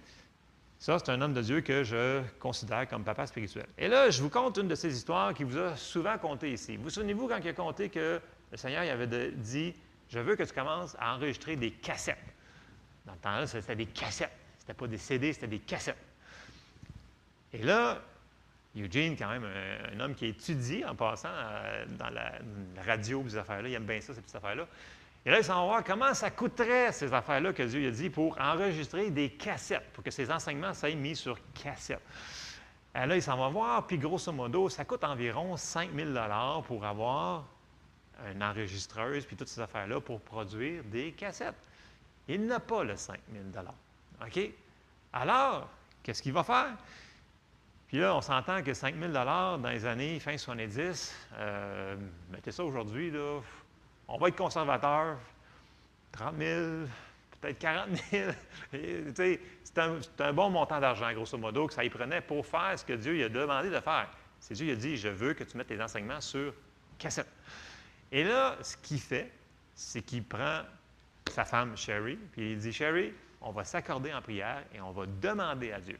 Ça, 0.78 0.98
c'est 0.98 1.10
un 1.10 1.22
homme 1.22 1.32
de 1.32 1.40
Dieu 1.40 1.62
que 1.62 1.82
je 1.82 2.20
considère 2.38 2.86
comme 2.86 3.04
papa 3.04 3.26
spirituel. 3.26 3.64
Et 3.78 3.88
là, 3.88 4.10
je 4.10 4.20
vous 4.20 4.28
conte 4.28 4.58
une 4.58 4.68
de 4.68 4.74
ces 4.74 4.94
histoires 4.94 5.32
qu'il 5.32 5.46
vous 5.46 5.56
a 5.56 5.74
souvent 5.76 6.18
contées 6.18 6.52
ici. 6.52 6.76
Vous 6.76 6.90
souvenez-vous 6.90 7.26
quand 7.26 7.38
il 7.42 7.48
a 7.48 7.54
conté 7.54 7.88
que 7.88 8.20
le 8.52 8.56
Seigneur 8.58 8.84
il 8.84 8.90
avait 8.90 9.30
dit 9.30 9.74
Je 10.10 10.18
veux 10.18 10.36
que 10.36 10.42
tu 10.42 10.52
commences 10.52 10.94
à 11.00 11.14
enregistrer 11.14 11.56
des 11.56 11.70
cassettes. 11.70 12.18
Dans 13.06 13.14
le 13.14 13.18
temps-là, 13.20 13.46
c'était 13.46 13.76
des 13.76 13.86
cassettes. 13.86 14.36
Ce 14.58 14.64
n'était 14.64 14.74
pas 14.74 14.86
des 14.86 14.98
CD, 14.98 15.32
c'était 15.32 15.46
des 15.46 15.60
cassettes. 15.60 15.96
Et 17.54 17.62
là, 17.62 18.02
Eugene, 18.82 19.16
quand 19.16 19.28
même, 19.28 19.44
un, 19.44 20.00
homme 20.00 20.14
qui 20.14 20.26
étudie 20.26 20.84
en 20.84 20.94
passant 20.94 21.30
euh, 21.32 21.86
dans 21.98 22.10
la, 22.10 22.32
radio, 22.84 23.24
ces 23.28 23.38
affaires-là, 23.38 23.68
il 23.68 23.74
aime 23.74 23.84
bien 23.84 24.00
ça, 24.00 24.14
ces 24.14 24.20
petites 24.20 24.36
affaires-là. 24.36 24.66
Et 25.24 25.30
là, 25.30 25.38
il 25.38 25.44
s'en 25.44 25.66
voir 25.66 25.82
comment 25.82 26.14
ça 26.14 26.30
coûterait, 26.30 26.92
ces 26.92 27.12
affaires-là 27.12 27.52
que 27.52 27.62
Dieu 27.62 27.88
a 27.88 27.90
dit, 27.90 28.10
pour 28.10 28.38
enregistrer 28.40 29.10
des 29.10 29.30
cassettes, 29.30 29.90
pour 29.92 30.04
que 30.04 30.10
ces 30.10 30.30
enseignements 30.30 30.72
soient 30.74 30.90
mis 30.90 31.16
sur 31.16 31.38
cassette. 31.52 32.02
Et 32.94 33.06
là, 33.06 33.16
il 33.16 33.22
s'en 33.22 33.36
va 33.36 33.48
voir, 33.48 33.86
puis 33.86 33.98
grosso 33.98 34.30
modo, 34.32 34.68
ça 34.68 34.84
coûte 34.84 35.04
environ 35.04 35.56
5 35.56 35.90
000 35.94 36.10
pour 36.66 36.84
avoir 36.84 37.44
une 38.32 38.42
enregistreuse, 38.42 39.26
puis 39.26 39.36
toutes 39.36 39.48
ces 39.48 39.60
affaires-là 39.60 40.00
pour 40.00 40.20
produire 40.20 40.82
des 40.84 41.12
cassettes. 41.12 41.56
Il 42.28 42.46
n'a 42.46 42.60
pas 42.60 42.84
le 42.84 42.96
5 42.96 43.18
000 43.32 43.66
OK? 44.24 44.50
Alors, 45.12 45.68
qu'est-ce 46.02 46.22
qu'il 46.22 46.32
va 46.32 46.44
faire? 46.44 46.76
Puis 47.88 47.98
là, 47.98 48.16
on 48.16 48.20
s'entend 48.20 48.62
que 48.62 48.74
5 48.74 48.96
000 48.98 49.12
dans 49.12 49.70
les 49.70 49.84
années 49.84 50.18
fin 50.18 50.36
70, 50.36 51.14
euh, 51.38 51.96
mettez 52.30 52.50
ça 52.50 52.64
aujourd'hui, 52.64 53.10
là, 53.10 53.40
on 54.08 54.18
va 54.18 54.28
être 54.28 54.36
conservateur, 54.36 55.18
30 56.12 56.36
000, 56.36 56.62
peut-être 57.40 57.58
40 57.58 57.88
000. 58.10 58.32
c'est 59.64 59.78
un, 59.78 60.32
bon 60.32 60.50
montant 60.50 60.80
d'argent, 60.80 61.12
grosso 61.12 61.38
modo, 61.38 61.68
que 61.68 61.74
ça 61.74 61.84
y 61.84 61.90
prenait 61.90 62.20
pour 62.20 62.44
faire 62.44 62.76
ce 62.76 62.84
que 62.84 62.94
Dieu 62.94 63.12
lui 63.12 63.24
a 63.24 63.28
demandé 63.28 63.70
de 63.70 63.80
faire. 63.80 64.08
C'est 64.40 64.54
Dieu 64.54 64.66
qui 64.66 64.72
a 64.72 64.76
dit, 64.76 64.96
je 64.96 65.08
veux 65.08 65.34
que 65.34 65.44
tu 65.44 65.56
mettes 65.56 65.68
tes 65.68 65.80
enseignements 65.80 66.20
sur 66.20 66.54
cassette. 66.98 67.30
Et 68.10 68.24
là, 68.24 68.56
ce 68.62 68.76
qu'il 68.78 69.00
fait, 69.00 69.30
c'est 69.74 70.02
qu'il 70.02 70.24
prend 70.24 70.62
sa 71.30 71.44
femme 71.44 71.76
Sherry, 71.76 72.16
puis 72.32 72.52
il 72.52 72.58
dit, 72.58 72.72
Sherry, 72.72 73.12
on 73.40 73.50
va 73.50 73.64
s'accorder 73.64 74.12
en 74.12 74.22
prière 74.22 74.64
et 74.74 74.80
on 74.80 74.90
va 74.90 75.06
demander 75.06 75.72
à 75.72 75.80
Dieu. 75.80 75.98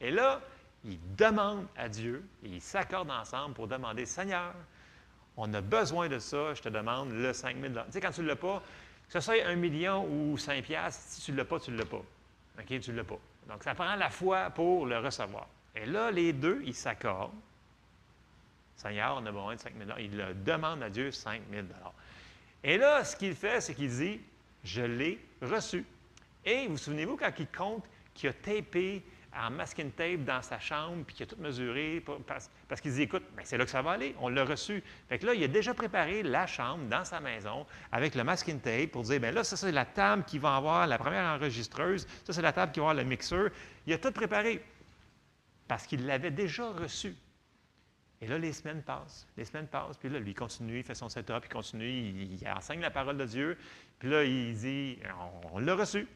Et 0.00 0.10
là, 0.10 0.40
il 0.84 0.98
demande 1.16 1.66
à 1.76 1.88
Dieu 1.88 2.24
et 2.44 2.48
ils 2.48 2.60
s'accordent 2.60 3.10
ensemble 3.10 3.54
pour 3.54 3.66
demander, 3.66 4.06
Seigneur, 4.06 4.54
on 5.36 5.52
a 5.54 5.60
besoin 5.60 6.08
de 6.08 6.18
ça, 6.18 6.54
je 6.54 6.62
te 6.62 6.68
demande 6.68 7.12
le 7.12 7.32
5 7.32 7.56
000 7.60 7.72
Tu 7.72 7.92
sais, 7.92 8.00
quand 8.00 8.10
tu 8.10 8.22
ne 8.22 8.26
l'as 8.26 8.36
pas, 8.36 8.62
que 9.06 9.12
ce 9.12 9.20
soit 9.20 9.44
un 9.46 9.54
million 9.54 10.06
ou 10.06 10.36
5 10.36 10.64
piastres, 10.64 11.02
si 11.08 11.20
tu 11.22 11.32
ne 11.32 11.36
l'as 11.36 11.44
pas, 11.44 11.60
tu 11.60 11.70
ne 11.70 11.78
l'as 11.78 11.84
pas. 11.84 12.02
OK, 12.58 12.80
tu 12.80 12.90
ne 12.90 12.96
l'as 12.96 13.04
pas. 13.04 13.18
Donc, 13.48 13.62
ça 13.62 13.74
prend 13.74 13.94
la 13.94 14.10
foi 14.10 14.50
pour 14.50 14.86
le 14.86 14.98
recevoir. 14.98 15.46
Et 15.74 15.86
là, 15.86 16.10
les 16.10 16.32
deux, 16.32 16.60
ils 16.64 16.74
s'accordent. 16.74 17.32
Seigneur, 18.76 19.16
on 19.20 19.26
a 19.26 19.32
besoin 19.32 19.54
de 19.54 19.60
5 19.60 19.72
000 19.76 19.90
Il 19.98 20.16
le 20.16 20.34
demande 20.34 20.82
à 20.82 20.90
Dieu 20.90 21.10
5 21.10 21.42
000 21.50 21.66
Et 22.64 22.78
là, 22.78 23.04
ce 23.04 23.16
qu'il 23.16 23.34
fait, 23.34 23.60
c'est 23.60 23.74
qu'il 23.74 23.90
dit, 23.90 24.20
je 24.64 24.82
l'ai 24.82 25.18
reçu. 25.40 25.84
Et 26.44 26.66
vous, 26.66 26.72
vous 26.72 26.78
souvenez-vous 26.78 27.16
quand 27.16 27.32
il 27.38 27.46
compte 27.48 27.84
qu'il 28.14 28.28
a 28.28 28.32
tapé 28.32 29.04
en 29.38 29.50
masking 29.50 29.90
tape 29.92 30.24
dans 30.24 30.42
sa 30.42 30.58
chambre, 30.58 31.04
puis 31.06 31.14
qu'il 31.14 31.24
a 31.24 31.26
tout 31.26 31.40
mesuré, 31.40 32.04
parce, 32.26 32.80
qu'il 32.80 32.92
dit, 32.92 33.02
écoute, 33.02 33.22
ben, 33.36 33.42
c'est 33.44 33.56
là 33.56 33.64
que 33.64 33.70
ça 33.70 33.82
va 33.82 33.92
aller, 33.92 34.14
on 34.20 34.28
l'a 34.28 34.44
reçu. 34.44 34.82
Fait 35.08 35.18
que 35.18 35.26
là, 35.26 35.34
il 35.34 35.44
a 35.44 35.48
déjà 35.48 35.74
préparé 35.74 36.22
la 36.22 36.46
chambre 36.46 36.84
dans 36.88 37.04
sa 37.04 37.20
maison 37.20 37.66
avec 37.92 38.14
le 38.14 38.24
masking 38.24 38.60
tape 38.60 38.90
pour 38.90 39.02
dire, 39.02 39.20
bien 39.20 39.30
là, 39.30 39.44
ça, 39.44 39.56
c'est 39.56 39.72
la 39.72 39.84
table 39.84 40.24
qui 40.24 40.38
va 40.38 40.56
avoir 40.56 40.86
la 40.86 40.98
première 40.98 41.24
enregistreuse, 41.34 42.06
ça, 42.24 42.32
c'est 42.32 42.42
la 42.42 42.52
table 42.52 42.72
qui 42.72 42.80
va 42.80 42.90
avoir 42.90 43.02
le 43.02 43.08
mixeur. 43.08 43.50
Il 43.86 43.92
a 43.92 43.98
tout 43.98 44.12
préparé 44.12 44.62
parce 45.66 45.86
qu'il 45.86 46.06
l'avait 46.06 46.30
déjà 46.30 46.70
reçu. 46.70 47.14
Et 48.20 48.26
là, 48.26 48.36
les 48.36 48.52
semaines 48.52 48.82
passent, 48.82 49.28
les 49.36 49.44
semaines 49.44 49.68
passent, 49.68 49.96
puis 49.96 50.08
là, 50.08 50.18
lui, 50.18 50.32
il 50.32 50.34
continue, 50.34 50.78
il 50.78 50.82
fait 50.82 50.94
son 50.94 51.08
setup, 51.08 51.44
il 51.44 51.52
continue, 51.52 51.88
il, 51.88 52.48
enseigne 52.48 52.80
la 52.80 52.90
parole 52.90 53.16
de 53.16 53.24
Dieu, 53.24 53.56
puis 54.00 54.08
là, 54.08 54.24
il 54.24 54.56
dit, 54.56 54.98
on 55.52 55.60
l'a 55.60 55.76
reçu. 55.76 56.08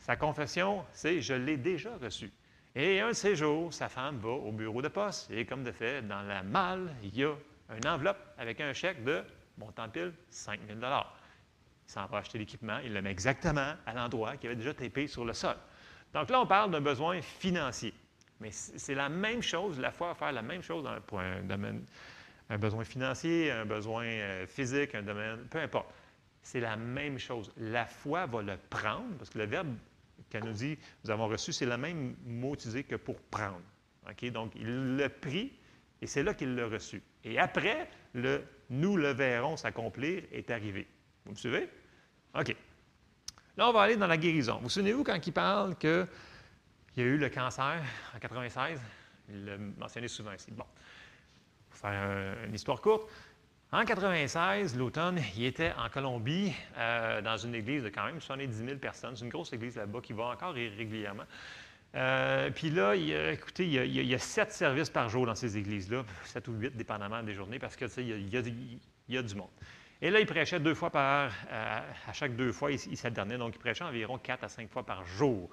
Sa 0.00 0.16
confession, 0.16 0.84
c'est 0.92 1.20
Je 1.20 1.34
l'ai 1.34 1.56
déjà 1.56 1.96
reçu. 1.96 2.30
Et 2.74 3.00
un 3.00 3.08
de 3.08 3.12
ces 3.12 3.36
jours, 3.36 3.72
sa 3.72 3.88
femme 3.88 4.18
va 4.18 4.30
au 4.30 4.52
bureau 4.52 4.80
de 4.80 4.88
poste 4.88 5.30
et 5.30 5.44
comme 5.44 5.64
de 5.64 5.72
fait, 5.72 6.02
dans 6.02 6.22
la 6.22 6.42
malle, 6.42 6.94
il 7.02 7.16
y 7.16 7.24
a 7.24 7.34
une 7.76 7.86
enveloppe 7.86 8.18
avec 8.38 8.60
un 8.60 8.72
chèque 8.72 9.04
de 9.04 9.22
Montant 9.58 9.88
pile, 9.88 10.12
5 10.30 10.60
000 10.66 10.78
Il 10.80 11.92
s'en 11.92 12.06
va 12.06 12.18
acheter 12.18 12.38
l'équipement, 12.38 12.78
il 12.78 12.94
le 12.94 13.02
met 13.02 13.10
exactement 13.10 13.74
à 13.84 13.92
l'endroit 13.92 14.36
qui 14.36 14.46
avait 14.46 14.56
déjà 14.56 14.72
tapé 14.72 15.06
sur 15.06 15.24
le 15.24 15.34
sol. 15.34 15.56
Donc 16.14 16.30
là, 16.30 16.40
on 16.40 16.46
parle 16.46 16.70
d'un 16.70 16.80
besoin 16.80 17.20
financier. 17.20 17.92
Mais 18.40 18.50
c'est 18.52 18.94
la 18.94 19.08
même 19.10 19.42
chose, 19.42 19.78
la 19.78 19.90
foi 19.90 20.08
va 20.08 20.14
faire 20.14 20.32
la 20.32 20.42
même 20.42 20.62
chose 20.62 20.88
pour 21.06 21.20
un 21.20 21.42
un 22.50 22.58
besoin 22.58 22.84
financier, 22.84 23.50
un 23.50 23.64
besoin 23.64 24.04
euh, 24.04 24.46
physique, 24.46 24.94
un 24.94 25.02
domaine, 25.02 25.38
peu 25.48 25.60
importe. 25.60 25.88
C'est 26.42 26.60
la 26.60 26.76
même 26.76 27.18
chose. 27.18 27.52
La 27.56 27.86
foi 27.86 28.26
va 28.26 28.42
le 28.42 28.56
prendre, 28.68 29.16
parce 29.18 29.30
que 29.30 29.38
le 29.38 29.46
verbe 29.46 29.72
qu'elle 30.30 30.44
nous 30.44 30.52
dit, 30.52 30.78
nous 31.04 31.10
avons 31.10 31.28
reçu, 31.28 31.52
c'est 31.52 31.66
le 31.66 31.76
même 31.76 32.16
mot 32.24 32.54
utilisé 32.54 32.84
que 32.84 32.96
pour 32.96 33.20
prendre. 33.20 33.60
Donc, 34.32 34.52
il 34.56 34.96
l'a 34.96 35.10
pris 35.10 35.52
et 36.00 36.06
c'est 36.06 36.22
là 36.22 36.34
qu'il 36.34 36.54
l'a 36.54 36.66
reçu. 36.66 37.02
Et 37.22 37.38
après, 37.38 37.88
le 38.14 38.42
nous 38.70 38.96
le 38.96 39.10
verrons 39.12 39.56
s'accomplir 39.56 40.22
est 40.32 40.50
arrivé. 40.50 40.86
Vous 41.24 41.32
me 41.32 41.36
suivez? 41.36 41.68
OK. 42.38 42.54
Là, 43.56 43.68
on 43.68 43.72
va 43.72 43.82
aller 43.82 43.96
dans 43.96 44.06
la 44.06 44.16
guérison. 44.16 44.54
Vous, 44.56 44.62
vous 44.62 44.68
souvenez-vous 44.68 45.04
quand 45.04 45.26
il 45.26 45.32
parle 45.32 45.76
qu'il 45.76 46.06
y 46.96 47.00
a 47.00 47.04
eu 47.04 47.18
le 47.18 47.28
cancer 47.28 47.82
en 48.14 48.18
96? 48.18 48.80
Il 49.28 49.44
l'a 49.44 49.58
mentionné 49.58 50.08
souvent 50.08 50.32
ici. 50.32 50.50
Bon. 50.52 50.64
Pour 51.68 51.78
faire 51.78 52.36
une 52.46 52.54
histoire 52.54 52.80
courte, 52.80 53.10
en 53.72 53.84
96, 53.84 54.76
l'automne, 54.76 55.20
il 55.36 55.44
était 55.44 55.72
en 55.78 55.88
Colombie, 55.88 56.52
euh, 56.76 57.22
dans 57.22 57.36
une 57.36 57.54
église 57.54 57.84
de 57.84 57.88
quand 57.88 58.04
même 58.04 58.20
70 58.20 58.64
000 58.64 58.78
personnes. 58.78 59.14
C'est 59.14 59.24
une 59.24 59.30
grosse 59.30 59.52
église 59.52 59.76
là-bas 59.76 60.00
qui 60.00 60.12
va 60.12 60.24
encore 60.24 60.54
régulièrement. 60.54 61.22
Euh, 61.94 62.50
puis 62.50 62.70
là, 62.70 62.96
écoutez, 62.96 63.66
il 63.66 64.08
y, 64.08 64.14
a, 64.14 64.18
sept 64.18 64.50
services 64.50 64.90
par 64.90 65.08
jour 65.08 65.24
dans 65.24 65.36
ces 65.36 65.56
églises-là, 65.56 66.04
sept 66.24 66.48
ou 66.48 66.52
huit, 66.52 66.76
dépendamment 66.76 67.22
des 67.22 67.32
journées, 67.32 67.60
parce 67.60 67.76
que 67.76 67.84
il 68.00 68.28
y, 68.28 69.16
a, 69.16 69.22
du 69.22 69.34
monde. 69.36 69.50
Et 70.02 70.10
là, 70.10 70.18
il 70.18 70.26
prêchait 70.26 70.58
deux 70.58 70.74
fois 70.74 70.90
par, 70.90 71.30
euh, 71.52 71.80
à 72.08 72.12
chaque 72.12 72.34
deux 72.34 72.50
fois, 72.50 72.72
il, 72.72 72.96
s'alternait, 72.96 73.38
donc 73.38 73.54
il 73.54 73.58
prêchait 73.58 73.84
environ 73.84 74.18
quatre 74.18 74.42
à 74.42 74.48
cinq 74.48 74.68
fois 74.68 74.84
par 74.84 75.04
jour 75.04 75.48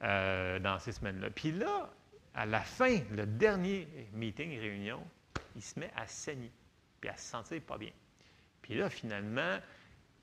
dans 0.00 0.78
ces 0.78 0.92
semaines-là. 0.92 1.28
Puis 1.30 1.52
là, 1.52 1.90
à 2.34 2.46
la 2.46 2.60
fin, 2.60 2.98
le 3.10 3.26
dernier 3.26 3.88
meeting, 4.14 4.58
réunion, 4.58 5.00
il 5.56 5.62
se 5.62 5.78
met 5.78 5.90
à 5.96 6.06
saigner 6.06 6.52
puis 7.00 7.10
à 7.10 7.16
se 7.16 7.30
sentir 7.30 7.60
pas 7.62 7.78
bien. 7.78 7.90
Puis 8.62 8.74
là, 8.74 8.90
finalement, 8.90 9.58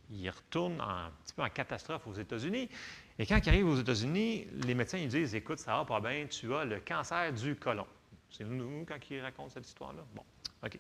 il 0.09 0.29
retourne 0.29 0.79
un 0.81 1.11
petit 1.23 1.33
peu 1.33 1.41
en 1.41 1.49
catastrophe 1.49 2.05
aux 2.07 2.13
États-Unis. 2.13 2.69
Et 3.17 3.25
quand 3.25 3.39
il 3.43 3.49
arrive 3.49 3.67
aux 3.67 3.77
États-Unis, 3.77 4.47
les 4.65 4.75
médecins 4.75 4.97
ils 4.97 5.07
disent 5.07 5.33
Écoute, 5.35 5.59
ça 5.59 5.77
va 5.77 5.85
pas 5.85 5.99
bien, 5.99 6.27
tu 6.27 6.53
as 6.53 6.65
le 6.65 6.79
cancer 6.79 7.33
du 7.33 7.55
côlon. 7.55 7.87
C'est 8.29 8.43
nous 8.43 8.85
quand 8.85 8.97
il 9.09 9.21
raconte 9.21 9.51
cette 9.51 9.67
histoire-là? 9.67 10.03
Bon, 10.13 10.23
OK. 10.63 10.79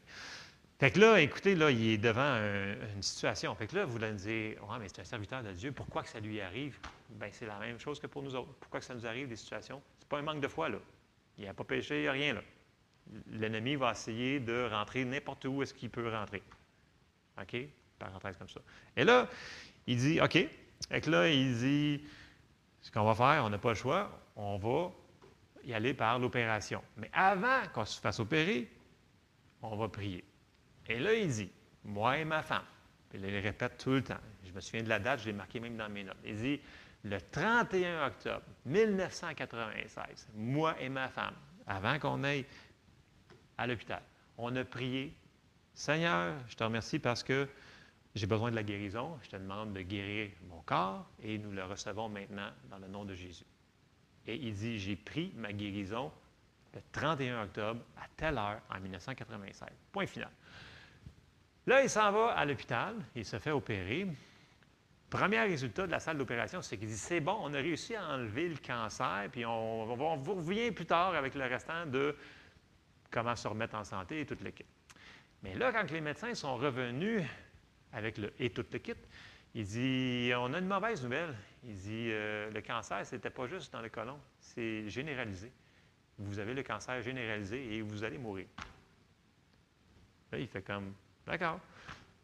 Fait 0.77 0.91
que 0.91 0.99
là, 0.99 1.21
écoutez, 1.21 1.55
là, 1.55 1.71
il 1.71 1.87
est 1.87 1.97
devant 1.97 2.35
une 2.95 3.01
situation. 3.01 3.55
Fait 3.55 3.67
que 3.67 3.77
là, 3.77 3.85
vous 3.85 3.95
allez 4.03 4.11
me 4.11 4.17
dire 4.17 4.69
Ouais, 4.69 4.77
mais 4.79 4.89
c'est 4.89 5.01
un 5.01 5.05
serviteur 5.05 5.41
de 5.41 5.53
Dieu, 5.53 5.71
pourquoi 5.71 6.03
que 6.03 6.09
ça 6.09 6.19
lui 6.19 6.41
arrive? 6.41 6.77
Bien, 7.09 7.29
c'est 7.31 7.45
la 7.45 7.57
même 7.59 7.79
chose 7.79 7.99
que 7.99 8.07
pour 8.07 8.21
nous 8.21 8.35
autres. 8.35 8.53
Pourquoi 8.59 8.81
que 8.81 8.85
ça 8.85 8.93
nous 8.93 9.05
arrive, 9.05 9.29
des 9.29 9.37
situations? 9.37 9.81
C'est 9.99 10.09
pas 10.09 10.19
un 10.19 10.23
manque 10.23 10.41
de 10.41 10.47
foi, 10.49 10.67
là. 10.67 10.79
Il 11.37 11.45
n'a 11.45 11.53
pas 11.53 11.63
péché, 11.63 11.99
il 11.99 12.01
n'y 12.01 12.07
a 12.07 12.11
rien, 12.11 12.33
là 12.33 12.41
l'ennemi 13.27 13.75
va 13.75 13.91
essayer 13.91 14.39
de 14.39 14.67
rentrer 14.69 15.05
n'importe 15.05 15.45
où 15.45 15.61
est-ce 15.61 15.73
qu'il 15.73 15.89
peut 15.89 16.09
rentrer. 16.09 16.41
OK? 17.41 17.57
Parenthèse 17.99 18.37
comme 18.37 18.49
ça. 18.49 18.61
Et 18.95 19.03
là, 19.03 19.27
il 19.87 19.97
dit, 19.97 20.19
OK. 20.21 20.35
Et 20.35 21.01
là, 21.07 21.29
il 21.29 21.57
dit, 21.57 22.03
ce 22.81 22.91
qu'on 22.91 23.03
va 23.03 23.15
faire, 23.15 23.45
on 23.45 23.49
n'a 23.49 23.57
pas 23.57 23.69
le 23.69 23.75
choix, 23.75 24.11
on 24.35 24.57
va 24.57 24.91
y 25.63 25.73
aller 25.73 25.93
par 25.93 26.19
l'opération. 26.19 26.81
Mais 26.97 27.09
avant 27.13 27.61
qu'on 27.73 27.85
se 27.85 27.99
fasse 27.99 28.19
opérer, 28.19 28.69
on 29.61 29.75
va 29.75 29.87
prier. 29.87 30.23
Et 30.87 30.99
là, 30.99 31.13
il 31.13 31.27
dit, 31.29 31.51
moi 31.83 32.17
et 32.17 32.25
ma 32.25 32.43
femme, 32.43 32.65
puis 33.09 33.19
il 33.19 33.31
le 33.31 33.39
répète 33.39 33.77
tout 33.77 33.91
le 33.91 34.03
temps. 34.03 34.19
Je 34.43 34.51
me 34.51 34.59
souviens 34.59 34.83
de 34.83 34.89
la 34.89 34.99
date, 34.99 35.21
je 35.21 35.25
l'ai 35.25 35.33
marqué 35.33 35.59
même 35.59 35.77
dans 35.77 35.89
mes 35.89 36.03
notes. 36.03 36.17
Il 36.23 36.35
dit, 36.35 36.61
le 37.03 37.19
31 37.31 38.07
octobre 38.07 38.43
1996, 38.65 40.27
moi 40.35 40.75
et 40.79 40.89
ma 40.89 41.07
femme, 41.09 41.35
avant 41.67 41.97
qu'on 41.99 42.23
aille 42.23 42.45
à 43.57 43.67
l'hôpital. 43.67 44.01
On 44.37 44.55
a 44.55 44.63
prié. 44.63 45.13
Seigneur, 45.73 46.33
je 46.47 46.55
te 46.55 46.63
remercie 46.63 46.99
parce 46.99 47.23
que 47.23 47.47
j'ai 48.15 48.27
besoin 48.27 48.49
de 48.49 48.55
la 48.55 48.63
guérison. 48.63 49.17
Je 49.23 49.29
te 49.29 49.35
demande 49.35 49.73
de 49.73 49.81
guérir 49.81 50.31
mon 50.49 50.61
corps 50.61 51.05
et 51.21 51.37
nous 51.37 51.51
le 51.51 51.63
recevons 51.65 52.09
maintenant 52.09 52.49
dans 52.69 52.77
le 52.77 52.87
nom 52.87 53.03
de 53.03 53.13
Jésus. 53.13 53.45
Et 54.27 54.35
il 54.35 54.53
dit, 54.53 54.79
j'ai 54.79 54.95
pris 54.95 55.31
ma 55.35 55.53
guérison 55.53 56.11
le 56.73 56.81
31 56.91 57.43
octobre 57.43 57.81
à 57.97 58.07
telle 58.15 58.37
heure 58.37 58.61
en 58.69 58.79
1996. 58.79 59.69
Point 59.91 60.07
final. 60.07 60.31
Là, 61.67 61.81
il 61.81 61.89
s'en 61.89 62.11
va 62.11 62.31
à 62.31 62.45
l'hôpital, 62.45 62.95
il 63.15 63.25
se 63.25 63.39
fait 63.39 63.51
opérer. 63.51 64.07
Premier 65.09 65.41
résultat 65.41 65.87
de 65.87 65.91
la 65.91 65.99
salle 65.99 66.17
d'opération, 66.17 66.61
c'est 66.61 66.77
qu'il 66.77 66.87
dit 66.87 66.97
c'est 66.97 67.21
bon, 67.21 67.37
on 67.41 67.53
a 67.53 67.57
réussi 67.57 67.95
à 67.95 68.07
enlever 68.09 68.49
le 68.49 68.57
cancer, 68.57 69.27
puis 69.31 69.45
on, 69.45 69.83
on, 69.83 70.15
revient 70.15 70.71
plus 70.71 70.85
tard 70.85 71.15
avec 71.15 71.35
le 71.35 71.43
restant 71.45 71.85
de 71.85 72.15
comment 73.11 73.35
se 73.35 73.47
remettre 73.47 73.75
en 73.75 73.83
santé 73.83 74.21
et 74.21 74.25
tout 74.25 74.37
le 74.43 74.51
kit. 74.51 74.65
Mais 75.43 75.55
là, 75.55 75.71
quand 75.71 75.89
les 75.91 76.01
médecins 76.01 76.33
sont 76.33 76.55
revenus 76.55 77.23
avec 77.93 78.17
le 78.17 78.33
et 78.39 78.49
tout 78.49 78.65
le 78.71 78.79
kit, 78.79 78.93
il 79.53 79.65
dit 79.65 80.31
on 80.35 80.53
a 80.53 80.59
une 80.59 80.67
mauvaise 80.67 81.03
nouvelle. 81.03 81.35
Il 81.63 81.75
dit 81.75 82.09
euh, 82.11 82.51
le 82.51 82.61
cancer, 82.61 83.05
ce 83.05 83.15
n'était 83.15 83.29
pas 83.29 83.47
juste 83.47 83.71
dans 83.73 83.81
le 83.81 83.89
côlon, 83.89 84.19
c'est 84.39 84.89
généralisé. 84.89 85.51
Vous 86.17 86.39
avez 86.39 86.53
le 86.53 86.63
cancer 86.63 87.01
généralisé 87.01 87.75
et 87.75 87.81
vous 87.81 88.03
allez 88.03 88.17
mourir. 88.17 88.47
Là, 90.31 90.39
il 90.39 90.47
fait 90.47 90.61
comme 90.61 90.93
d'accord. 91.25 91.59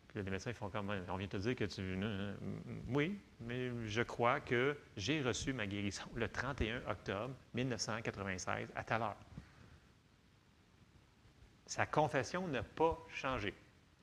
Puis 0.07 0.21
les 0.21 0.29
médecins 0.29 0.53
font 0.53 0.69
comme 0.69 0.91
on 1.09 1.15
vient 1.15 1.27
te 1.27 1.37
dire 1.37 1.55
que 1.55 1.63
tu. 1.63 1.97
Oui, 2.89 3.17
mais 3.39 3.71
je 3.87 4.01
crois 4.01 4.41
que 4.41 4.77
j'ai 4.97 5.21
reçu 5.21 5.53
ma 5.53 5.65
guérison 5.65 6.03
le 6.15 6.27
31 6.27 6.81
octobre 6.89 7.33
1996 7.53 8.67
à 8.75 8.83
telle 8.83 9.01
heure. 9.01 9.15
Sa 11.71 11.85
confession 11.85 12.49
n'a 12.49 12.63
pas 12.63 12.99
changé. 13.07 13.53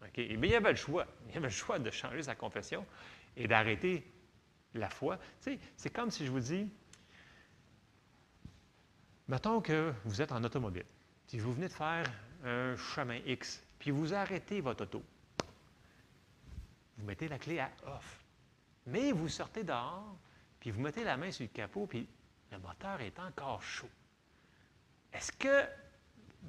Mais 0.00 0.08
il 0.16 0.46
y 0.46 0.54
avait 0.54 0.70
le 0.70 0.76
choix. 0.76 1.06
Il 1.28 1.36
avait 1.36 1.48
le 1.48 1.52
choix 1.52 1.78
de 1.78 1.90
changer 1.90 2.22
sa 2.22 2.34
confession 2.34 2.86
et 3.36 3.46
d'arrêter 3.46 4.10
la 4.72 4.88
foi. 4.88 5.18
c'est 5.76 5.90
comme 5.90 6.10
si 6.10 6.24
je 6.24 6.30
vous 6.30 6.40
dis, 6.40 6.66
mettons 9.28 9.60
que 9.60 9.92
vous 10.06 10.22
êtes 10.22 10.32
en 10.32 10.42
automobile, 10.42 10.86
puis 11.26 11.40
vous 11.40 11.52
venez 11.52 11.68
de 11.68 11.74
faire 11.74 12.10
un 12.42 12.74
chemin 12.74 13.18
X, 13.26 13.62
puis 13.78 13.90
vous 13.90 14.14
arrêtez 14.14 14.62
votre 14.62 14.84
auto. 14.84 15.02
Vous 16.96 17.04
mettez 17.04 17.28
la 17.28 17.38
clé 17.38 17.58
à 17.58 17.70
off. 17.86 18.24
Mais 18.86 19.12
vous 19.12 19.28
sortez 19.28 19.62
dehors, 19.62 20.16
puis 20.58 20.70
vous 20.70 20.80
mettez 20.80 21.04
la 21.04 21.18
main 21.18 21.30
sur 21.30 21.42
le 21.42 21.48
capot, 21.48 21.86
puis 21.86 22.08
le 22.50 22.58
moteur 22.60 23.02
est 23.02 23.18
encore 23.18 23.62
chaud. 23.62 23.90
Est-ce 25.12 25.32
que 25.32 25.68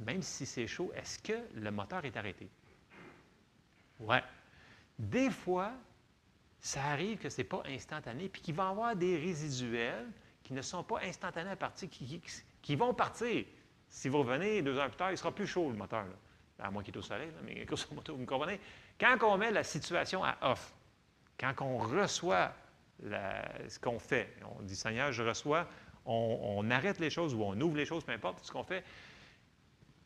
même 0.05 0.21
si 0.21 0.45
c'est 0.45 0.67
chaud, 0.67 0.91
est-ce 0.95 1.19
que 1.19 1.37
le 1.55 1.71
moteur 1.71 2.05
est 2.05 2.15
arrêté? 2.15 2.49
Oui. 3.99 4.17
Des 4.97 5.29
fois, 5.29 5.73
ça 6.61 6.83
arrive 6.83 7.17
que 7.17 7.29
ce 7.29 7.39
n'est 7.39 7.47
pas 7.47 7.63
instantané, 7.67 8.29
puis 8.29 8.41
qu'il 8.41 8.55
va 8.55 8.65
y 8.65 8.67
avoir 8.67 8.95
des 8.95 9.17
résiduels 9.17 10.07
qui 10.43 10.53
ne 10.53 10.61
sont 10.61 10.83
pas 10.83 10.99
instantanés 11.03 11.51
à 11.51 11.55
partir, 11.55 11.89
qui, 11.89 12.75
vont 12.75 12.93
partir. 12.93 13.45
Si 13.87 14.09
vous 14.09 14.19
revenez 14.19 14.61
deux 14.61 14.77
heures 14.77 14.89
plus 14.89 14.97
tard, 14.97 15.11
il 15.11 15.17
sera 15.17 15.31
plus 15.31 15.47
chaud, 15.47 15.69
le 15.69 15.77
moteur. 15.77 16.05
À 16.59 16.69
moins 16.69 16.83
qu'il 16.83 16.93
est 16.93 16.97
au 16.97 17.01
soleil, 17.01 17.29
mais 17.45 17.65
vous 17.65 18.17
me 18.17 18.25
comprenez? 18.25 18.59
Quand 18.99 19.17
on 19.23 19.37
met 19.37 19.51
la 19.51 19.63
situation 19.63 20.23
à 20.23 20.37
off, 20.41 20.73
quand 21.39 21.53
on 21.61 21.77
reçoit 21.77 22.51
ce 23.01 23.79
qu'on 23.79 23.99
fait, 23.99 24.35
on 24.57 24.61
dit 24.63 24.75
Seigneur, 24.75 25.11
je 25.13 25.23
reçois, 25.23 25.67
on, 26.05 26.69
arrête 26.69 26.99
les 26.99 27.09
choses 27.09 27.33
ou 27.33 27.43
on 27.43 27.59
ouvre 27.61 27.77
les 27.77 27.85
choses, 27.85 28.03
peu 28.03 28.11
importe 28.11 28.43
ce 28.43 28.51
qu'on 28.51 28.63
fait, 28.63 28.83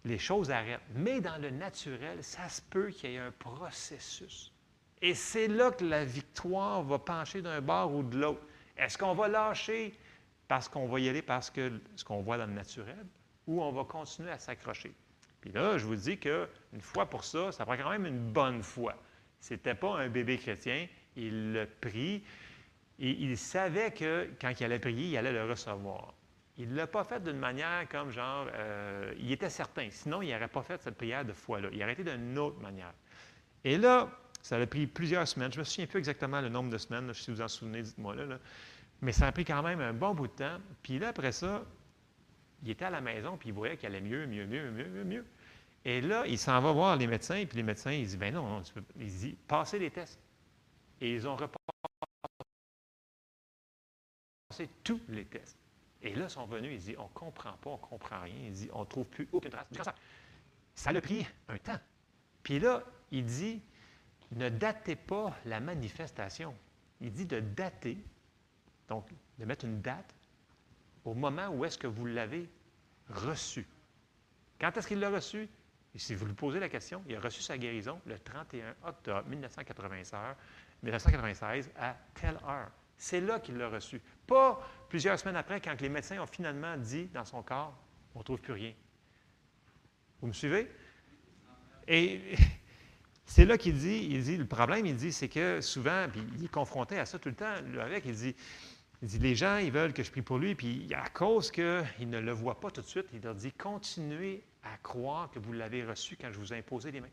les 0.06 0.18
choses 0.18 0.52
arrêtent. 0.52 0.82
Mais 0.96 1.22
dans 1.22 1.42
le 1.42 1.50
naturel, 1.50 2.24
ça 2.24 2.50
se 2.50 2.62
peut 2.62 2.90
qu'il 2.90 3.12
y 3.12 3.16
ait 3.16 3.20
un 3.20 3.32
processus. 3.32 4.52
Et 5.02 5.14
c'est 5.14 5.48
là 5.48 5.72
que 5.72 5.84
la 5.84 6.06
victoire 6.06 6.84
va 6.84 7.00
pencher 7.00 7.42
d'un 7.42 7.62
bord 7.62 7.94
ou 7.94 8.04
de 8.04 8.18
l'autre. 8.18 8.42
Est-ce 8.78 8.98
qu'on 8.98 9.14
va 9.14 9.28
lâcher 9.28 9.94
parce 10.48 10.68
qu'on 10.70 10.88
va 10.88 11.00
y 11.00 11.10
aller 11.10 11.22
parce 11.22 11.50
que 11.50 11.82
ce 11.96 12.04
qu'on 12.04 12.22
voit 12.22 12.38
dans 12.38 12.46
le 12.46 12.54
naturel 12.54 13.06
ou 13.48 13.62
on 13.62 13.72
va 13.72 13.84
continuer 13.84 14.32
à 14.32 14.40
s'accrocher? 14.40 14.94
Puis 15.42 15.52
là, 15.52 15.78
je 15.78 15.86
vous 15.86 15.96
dis 15.98 16.18
qu'une 16.18 16.48
fois 16.80 17.06
pour 17.06 17.26
ça, 17.26 17.52
ça 17.52 17.66
prend 17.66 17.76
quand 17.76 17.90
même 17.90 18.06
une 18.06 18.32
bonne 18.32 18.64
foi. 18.64 18.96
Ce 19.42 19.54
n'était 19.54 19.76
pas 19.76 19.98
un 19.98 20.08
bébé 20.08 20.38
chrétien, 20.38 20.88
il 21.18 21.52
le 21.52 21.68
prie 21.82 22.24
et 22.98 23.10
il 23.10 23.38
savait 23.38 23.92
que 23.92 24.30
quand 24.40 24.58
il 24.58 24.64
allait 24.64 24.80
prier, 24.80 25.10
il 25.10 25.18
allait 25.18 25.34
le 25.34 25.50
recevoir. 25.50 26.14
Il 26.58 26.70
ne 26.70 26.76
l'a 26.76 26.88
pas 26.88 27.04
fait 27.04 27.24
d'une 27.24 27.40
manière 27.40 27.88
comme 27.90 28.12
genre, 28.12 28.48
euh, 28.54 29.14
il 29.18 29.32
était 29.32 29.50
certain. 29.50 29.88
Sinon, 29.90 30.22
il 30.22 30.32
n'aurait 30.32 30.48
pas 30.48 30.62
fait 30.62 30.82
cette 30.82 30.96
prière 30.96 31.26
de 31.26 31.34
foi-là. 31.34 31.70
Il 31.72 31.82
aurait 31.82 31.94
été 31.94 32.04
d'une 32.04 32.38
autre 32.38 32.60
manière. 32.60 32.94
Et 33.64 33.78
là, 33.78 34.10
ça 34.42 34.58
a 34.58 34.68
pris 34.68 34.86
plusieurs 34.86 35.28
semaines. 35.28 35.52
Je 35.52 35.58
ne 35.58 35.62
me 35.62 35.66
souviens 35.66 35.88
plus 35.88 36.00
exactement 36.00 36.42
le 36.42 36.50
nombre 36.50 36.70
de 36.70 36.78
semaines, 36.78 37.12
si 37.14 37.32
vous 37.32 37.42
en 37.42 37.48
souvenez, 37.48 37.82
dites-moi 37.82 38.16
là, 38.16 38.38
Mais 39.02 39.14
ça 39.14 39.28
a 39.28 39.32
pris 39.32 39.46
quand 39.46 39.64
même 39.64 39.82
un 39.82 39.94
bon 39.94 40.14
bout 40.14 40.28
de 40.28 40.34
temps. 40.34 40.58
Puis 40.84 41.00
là, 41.00 41.08
après 41.10 41.32
ça, 41.32 41.64
il 42.62 42.70
était 42.70 42.86
à 42.86 42.90
la 42.92 43.02
maison, 43.02 43.36
puis 43.38 43.50
il 43.50 43.54
voyait 43.54 43.78
qu'il 43.78 43.88
allait 43.88 44.02
mieux, 44.02 44.28
mieux, 44.28 44.46
mieux, 44.46 44.70
mieux, 44.70 44.90
mieux, 44.90 45.04
mieux. 45.04 45.26
Et 45.86 46.02
là, 46.02 46.26
il 46.28 46.38
s'en 46.38 46.62
va 46.62 46.72
voir 46.72 46.96
les 46.96 47.08
médecins, 47.08 47.46
puis 47.46 47.58
les 47.58 47.64
médecins, 47.64 47.92
ils 47.92 48.06
disent, 48.06 48.18
ben 48.18 48.34
non, 48.34 48.62
tu 48.62 48.74
peux, 48.74 48.84
ils 48.98 49.06
disent, 49.08 49.36
passez 49.48 49.80
les 49.80 49.92
tests. 49.92 50.20
Et 51.02 51.14
ils 51.14 51.28
ont 51.28 51.36
repassé 51.36 51.58
tous 54.84 55.02
les 55.10 55.26
tests. 55.26 55.58
Et 56.04 56.14
là, 56.14 56.26
ils 56.26 56.30
sont 56.30 56.46
venus, 56.46 56.72
ils 56.74 56.86
disent, 56.86 56.96
on 57.00 57.04
ne 57.04 57.14
comprend 57.14 57.54
pas, 57.54 57.70
on 57.70 57.78
ne 57.78 57.82
comprend 57.82 58.20
rien. 58.22 58.36
Ils 58.44 58.52
disent, 58.52 58.70
on 58.74 58.82
ne 58.82 58.86
trouve 58.86 59.06
plus 59.06 59.28
aucune 59.32 59.52
trace 59.52 59.70
du 59.72 59.78
cancer. 59.78 59.96
Ça 60.76 60.90
a 60.90 61.02
pris 61.02 61.26
un 61.48 61.58
temps. 61.58 61.80
Puis 62.44 62.60
là, 62.60 62.84
il 63.12 63.26
dit, 63.26 63.62
ne 64.32 64.50
datez 64.50 64.98
pas 64.98 65.34
la 65.46 65.62
manifestation. 65.62 66.54
Il 67.00 67.12
dit 67.14 67.26
de 67.26 67.40
dater, 67.40 67.98
donc 68.90 69.08
de 69.40 69.46
mettre 69.46 69.64
une 69.66 69.82
date 69.82 70.14
au 71.06 71.14
moment 71.14 71.48
où 71.50 71.64
est-ce 71.64 71.78
que 71.78 71.88
vous 71.88 72.06
l'avez 72.06 72.50
reçu. 73.10 73.66
Quand 74.60 74.76
est-ce 74.76 74.88
qu'il 74.88 75.00
l'a 75.00 75.10
reçu? 75.10 75.48
Et 75.96 76.00
si 76.00 76.16
vous 76.16 76.26
lui 76.26 76.34
posez 76.34 76.60
la 76.60 76.70
question, 76.70 77.04
il 77.08 77.16
a 77.16 77.20
reçu 77.20 77.42
sa 77.42 77.58
guérison 77.58 78.02
le 78.06 78.18
31 78.20 78.76
octobre 78.86 79.28
1996, 79.30 80.36
1996 80.82 81.70
à 81.78 81.96
telle 82.14 82.38
heure. 82.48 82.72
C'est 82.98 83.22
là 83.22 83.40
qu'il 83.40 83.58
l'a 83.58 83.70
reçu. 83.70 84.02
Pas 84.28 84.62
plusieurs 84.90 85.20
semaines 85.20 85.36
après, 85.36 85.60
quand 85.60 85.80
les 85.82 85.90
médecins 85.90 86.22
ont 86.22 86.28
finalement 86.28 86.78
dit 86.78 87.06
dans 87.14 87.26
son 87.26 87.42
corps, 87.42 87.78
on 88.16 88.20
ne 88.20 88.24
trouve 88.24 88.40
plus 88.40 88.54
rien. 88.54 88.74
Vous 90.22 90.28
me 90.28 90.34
suivez? 90.34 90.70
Et 91.88 92.36
c'est 93.26 93.46
là 93.46 93.58
qu'il 93.58 93.76
dit, 93.76 94.08
il 94.10 94.24
dit, 94.24 94.38
le 94.38 94.46
problème, 94.46 94.86
il 94.86 94.96
dit, 94.96 95.12
c'est 95.12 95.30
que 95.30 95.62
souvent, 95.62 96.08
puis 96.12 96.22
il 96.38 96.46
est 96.46 96.52
confronté 96.52 97.00
à 97.00 97.06
ça 97.06 97.20
tout 97.20 97.30
le 97.30 97.36
temps, 97.36 97.54
avec, 97.82 98.06
il 98.06 98.14
dit, 98.14 98.36
il 99.02 99.08
dit, 99.08 99.20
les 99.20 99.36
gens, 99.36 99.58
ils 99.58 99.72
veulent 99.72 99.94
que 99.94 100.04
je 100.04 100.12
prie 100.12 100.22
pour 100.22 100.38
lui, 100.38 100.56
puis 100.56 100.90
à 100.94 101.10
cause 101.10 101.52
qu'ils 101.52 102.10
ne 102.10 102.20
le 102.20 102.32
voient 102.32 102.60
pas 102.60 102.72
tout 102.72 102.82
de 102.82 102.88
suite, 102.88 103.08
il 103.14 103.22
leur 103.22 103.36
dit, 103.36 103.52
continuez 103.52 104.44
à 104.64 104.78
croire 104.78 105.30
que 105.32 105.40
vous 105.40 105.52
l'avez 105.52 105.84
reçu 105.84 106.16
quand 106.16 106.32
je 106.32 106.40
vous 106.40 106.54
ai 106.54 106.60
imposé 106.60 106.92
les 106.92 107.02
mains. 107.02 107.08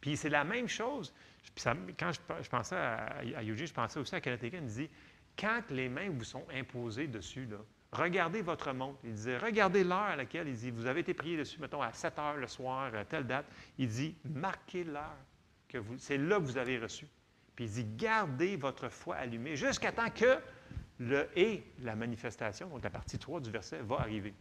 Puis 0.00 0.16
c'est 0.16 0.28
la 0.28 0.44
même 0.44 0.68
chose. 0.68 1.12
Puis 1.54 1.64
quand 1.98 2.12
je, 2.12 2.48
pensais 2.48 2.76
à, 2.76 3.18
à 3.36 3.42
je 3.42 3.72
pensais 3.72 3.98
aussi 3.98 4.14
à 4.14 4.20
Kenneth 4.20 4.42
il 4.42 4.64
dit, 4.66 4.90
quand 5.38 5.62
les 5.70 5.88
mains 5.88 6.10
vous 6.10 6.24
sont 6.24 6.44
imposées 6.52 7.06
dessus, 7.06 7.48
regardez 7.92 8.42
votre 8.42 8.72
montre. 8.72 8.98
Il 9.04 9.14
disait, 9.14 9.38
regardez 9.38 9.84
l'heure 9.84 9.98
à 9.98 10.16
laquelle, 10.16 10.52
vous 10.72 10.86
avez 10.86 11.00
été 11.00 11.14
prié 11.14 11.36
dessus, 11.36 11.60
mettons, 11.60 11.82
à 11.82 11.92
7 11.92 12.18
heures 12.18 12.36
le 12.36 12.46
soir, 12.46 12.94
à 12.94 13.04
telle 13.04 13.26
date. 13.26 13.46
Il 13.78 13.88
dit, 13.88 14.16
marquez 14.24 14.84
l'heure 14.84 15.16
que 15.68 15.78
vous, 15.78 15.96
c'est 15.98 16.18
là 16.18 16.36
que 16.36 16.44
vous 16.44 16.58
avez 16.58 16.78
reçu. 16.78 17.06
Puis 17.54 17.66
il 17.66 17.70
dit, 17.70 17.84
gardez 17.96 18.56
votre 18.56 18.88
foi 18.88 19.16
allumée 19.16 19.56
jusqu'à 19.56 19.92
temps 19.92 20.10
que 20.10 20.38
le 20.98 21.28
et, 21.36 21.64
la 21.80 21.94
manifestation, 21.94 22.68
donc 22.68 22.82
la 22.82 22.90
partie 22.90 23.18
3 23.18 23.40
du 23.40 23.50
verset, 23.50 23.80
va 23.82 24.00
arriver. 24.00 24.34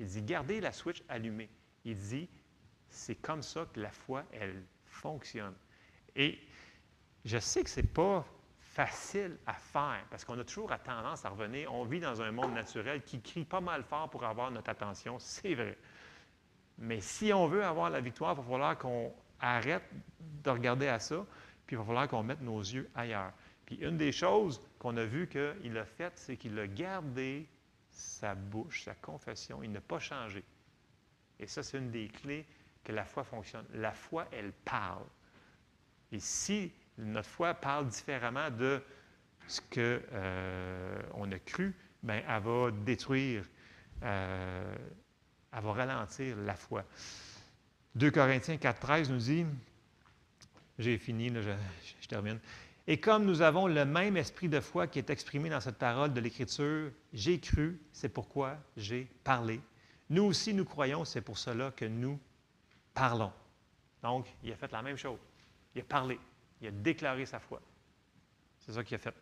Il 0.00 0.06
dit, 0.06 0.22
gardez 0.22 0.60
la 0.60 0.72
switch 0.72 1.02
allumée. 1.08 1.48
Il 1.84 1.96
dit, 1.96 2.28
c'est 2.88 3.14
comme 3.16 3.42
ça 3.42 3.66
que 3.72 3.80
la 3.80 3.90
foi, 3.90 4.24
elle 4.32 4.64
fonctionne. 4.84 5.54
Et 6.18 6.38
je 7.24 7.38
sais 7.38 7.62
que 7.62 7.70
ce 7.70 7.80
n'est 7.80 7.86
pas 7.86 8.26
facile 8.58 9.38
à 9.46 9.54
faire 9.54 10.04
parce 10.10 10.24
qu'on 10.24 10.38
a 10.38 10.44
toujours 10.44 10.70
tendance 10.84 11.24
à 11.24 11.30
revenir. 11.30 11.72
On 11.72 11.84
vit 11.84 12.00
dans 12.00 12.20
un 12.20 12.32
monde 12.32 12.52
naturel 12.52 13.02
qui 13.02 13.22
crie 13.22 13.44
pas 13.44 13.60
mal 13.60 13.84
fort 13.84 14.10
pour 14.10 14.24
avoir 14.24 14.50
notre 14.50 14.68
attention, 14.68 15.16
c'est 15.20 15.54
vrai. 15.54 15.78
Mais 16.76 17.00
si 17.00 17.32
on 17.32 17.46
veut 17.46 17.64
avoir 17.64 17.88
la 17.88 18.00
victoire, 18.00 18.34
il 18.34 18.36
va 18.36 18.42
falloir 18.42 18.78
qu'on 18.78 19.12
arrête 19.40 19.82
de 20.20 20.50
regarder 20.50 20.88
à 20.88 20.98
ça, 20.98 21.24
puis 21.66 21.76
il 21.76 21.78
va 21.78 21.84
falloir 21.84 22.08
qu'on 22.08 22.22
mette 22.22 22.40
nos 22.40 22.60
yeux 22.60 22.90
ailleurs. 22.94 23.32
Puis 23.64 23.76
une 23.76 23.96
des 23.96 24.12
choses 24.12 24.60
qu'on 24.78 24.96
a 24.96 25.04
vu 25.04 25.28
qu'il 25.28 25.76
a 25.76 25.84
faites, 25.84 26.18
c'est 26.18 26.36
qu'il 26.36 26.58
a 26.58 26.66
gardé 26.66 27.48
sa 27.90 28.34
bouche, 28.34 28.84
sa 28.84 28.94
confession, 28.94 29.62
il 29.62 29.70
n'a 29.70 29.80
pas 29.80 29.98
changé. 29.98 30.44
Et 31.38 31.46
ça, 31.46 31.62
c'est 31.62 31.78
une 31.78 31.90
des 31.90 32.08
clés 32.08 32.46
que 32.82 32.92
la 32.92 33.04
foi 33.04 33.24
fonctionne. 33.24 33.66
La 33.74 33.92
foi, 33.92 34.26
elle 34.32 34.52
parle. 34.52 35.04
Et 36.12 36.20
si 36.20 36.72
notre 36.96 37.28
foi 37.28 37.54
parle 37.54 37.88
différemment 37.88 38.50
de 38.50 38.82
ce 39.46 39.60
qu'on 39.60 40.00
euh, 40.12 41.00
a 41.32 41.38
cru, 41.38 41.74
bien, 42.02 42.22
elle 42.28 42.42
va 42.42 42.70
détruire, 42.70 43.44
euh, 44.02 44.74
elle 45.52 45.62
va 45.62 45.72
ralentir 45.72 46.36
la 46.36 46.54
foi. 46.54 46.84
2 47.94 48.10
Corinthiens 48.10 48.56
4.13 48.56 49.10
nous 49.10 49.18
dit, 49.18 49.46
j'ai 50.78 50.98
fini, 50.98 51.28
je, 51.34 51.40
je, 52.00 52.08
termine. 52.08 52.38
Et 52.86 53.00
comme 53.00 53.24
nous 53.24 53.42
avons 53.42 53.66
le 53.66 53.84
même 53.84 54.16
esprit 54.16 54.48
de 54.48 54.60
foi 54.60 54.86
qui 54.86 54.98
est 54.98 55.10
exprimé 55.10 55.50
dans 55.50 55.60
cette 55.60 55.78
parole 55.78 56.12
de 56.12 56.20
l'Écriture, 56.20 56.90
j'ai 57.12 57.38
cru, 57.40 57.80
c'est 57.92 58.08
pourquoi 58.08 58.56
j'ai 58.76 59.08
parlé. 59.24 59.60
Nous 60.10 60.22
aussi, 60.22 60.54
nous 60.54 60.64
croyons, 60.64 61.04
c'est 61.04 61.20
pour 61.20 61.36
cela 61.36 61.70
que 61.70 61.84
nous 61.84 62.18
parlons. 62.94 63.32
Donc, 64.02 64.26
il 64.42 64.52
a 64.52 64.56
fait 64.56 64.70
la 64.72 64.82
même 64.82 64.96
chose. 64.96 65.18
Il 65.78 65.82
a 65.82 65.84
parlé. 65.84 66.18
Il 66.60 66.66
a 66.66 66.70
déclaré 66.72 67.24
sa 67.24 67.38
foi. 67.38 67.60
C'est 68.58 68.72
ça 68.72 68.82
qu'il 68.82 68.96
a 68.96 68.98
fait. 68.98 69.14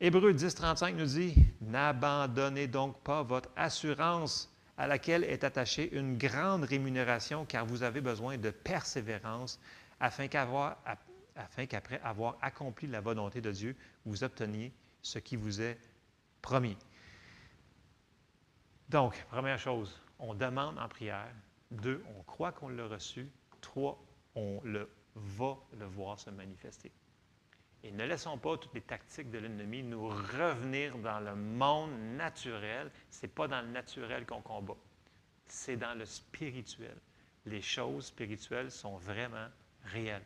Hébreu 0.00 0.32
10, 0.32 0.54
35 0.54 0.96
nous 0.96 1.04
dit 1.04 1.34
N'abandonnez 1.60 2.68
donc 2.68 3.02
pas 3.02 3.22
votre 3.22 3.50
assurance 3.54 4.50
à 4.78 4.86
laquelle 4.86 5.24
est 5.24 5.44
attachée 5.44 5.94
une 5.94 6.16
grande 6.16 6.64
rémunération, 6.64 7.44
car 7.44 7.66
vous 7.66 7.82
avez 7.82 8.00
besoin 8.00 8.38
de 8.38 8.48
persévérance 8.50 9.60
afin 10.00 10.26
qu'après 10.26 12.00
avoir 12.02 12.38
accompli 12.40 12.86
la 12.88 13.02
volonté 13.02 13.42
de 13.42 13.52
Dieu, 13.52 13.76
vous 14.06 14.24
obteniez 14.24 14.72
ce 15.02 15.18
qui 15.18 15.36
vous 15.36 15.60
est 15.60 15.78
promis. 16.40 16.78
Donc, 18.88 19.22
première 19.30 19.58
chose, 19.58 20.00
on 20.18 20.32
demande 20.32 20.78
en 20.78 20.88
prière. 20.88 21.28
Deux, 21.70 22.02
on 22.18 22.22
croit 22.22 22.52
qu'on 22.52 22.70
l'a 22.70 22.86
reçu. 22.86 23.28
Trois, 23.60 24.02
on 24.34 24.58
le 24.64 24.88
va 25.14 25.56
le 25.78 25.86
voir 25.86 26.18
se 26.18 26.30
manifester. 26.30 26.90
Et 27.84 27.90
ne 27.90 28.04
laissons 28.04 28.38
pas 28.38 28.56
toutes 28.56 28.74
les 28.74 28.80
tactiques 28.80 29.30
de 29.30 29.38
l'ennemi 29.38 29.82
nous 29.82 30.08
revenir 30.08 30.96
dans 30.98 31.18
le 31.18 31.34
monde 31.34 31.90
naturel. 32.16 32.90
Ce 33.10 33.22
n'est 33.22 33.32
pas 33.32 33.48
dans 33.48 33.60
le 33.60 33.68
naturel 33.68 34.24
qu'on 34.24 34.40
combat, 34.40 34.76
c'est 35.48 35.76
dans 35.76 35.94
le 35.94 36.06
spirituel. 36.06 36.96
Les 37.46 37.60
choses 37.60 38.06
spirituelles 38.06 38.70
sont 38.70 38.98
vraiment 38.98 39.48
réelles. 39.84 40.24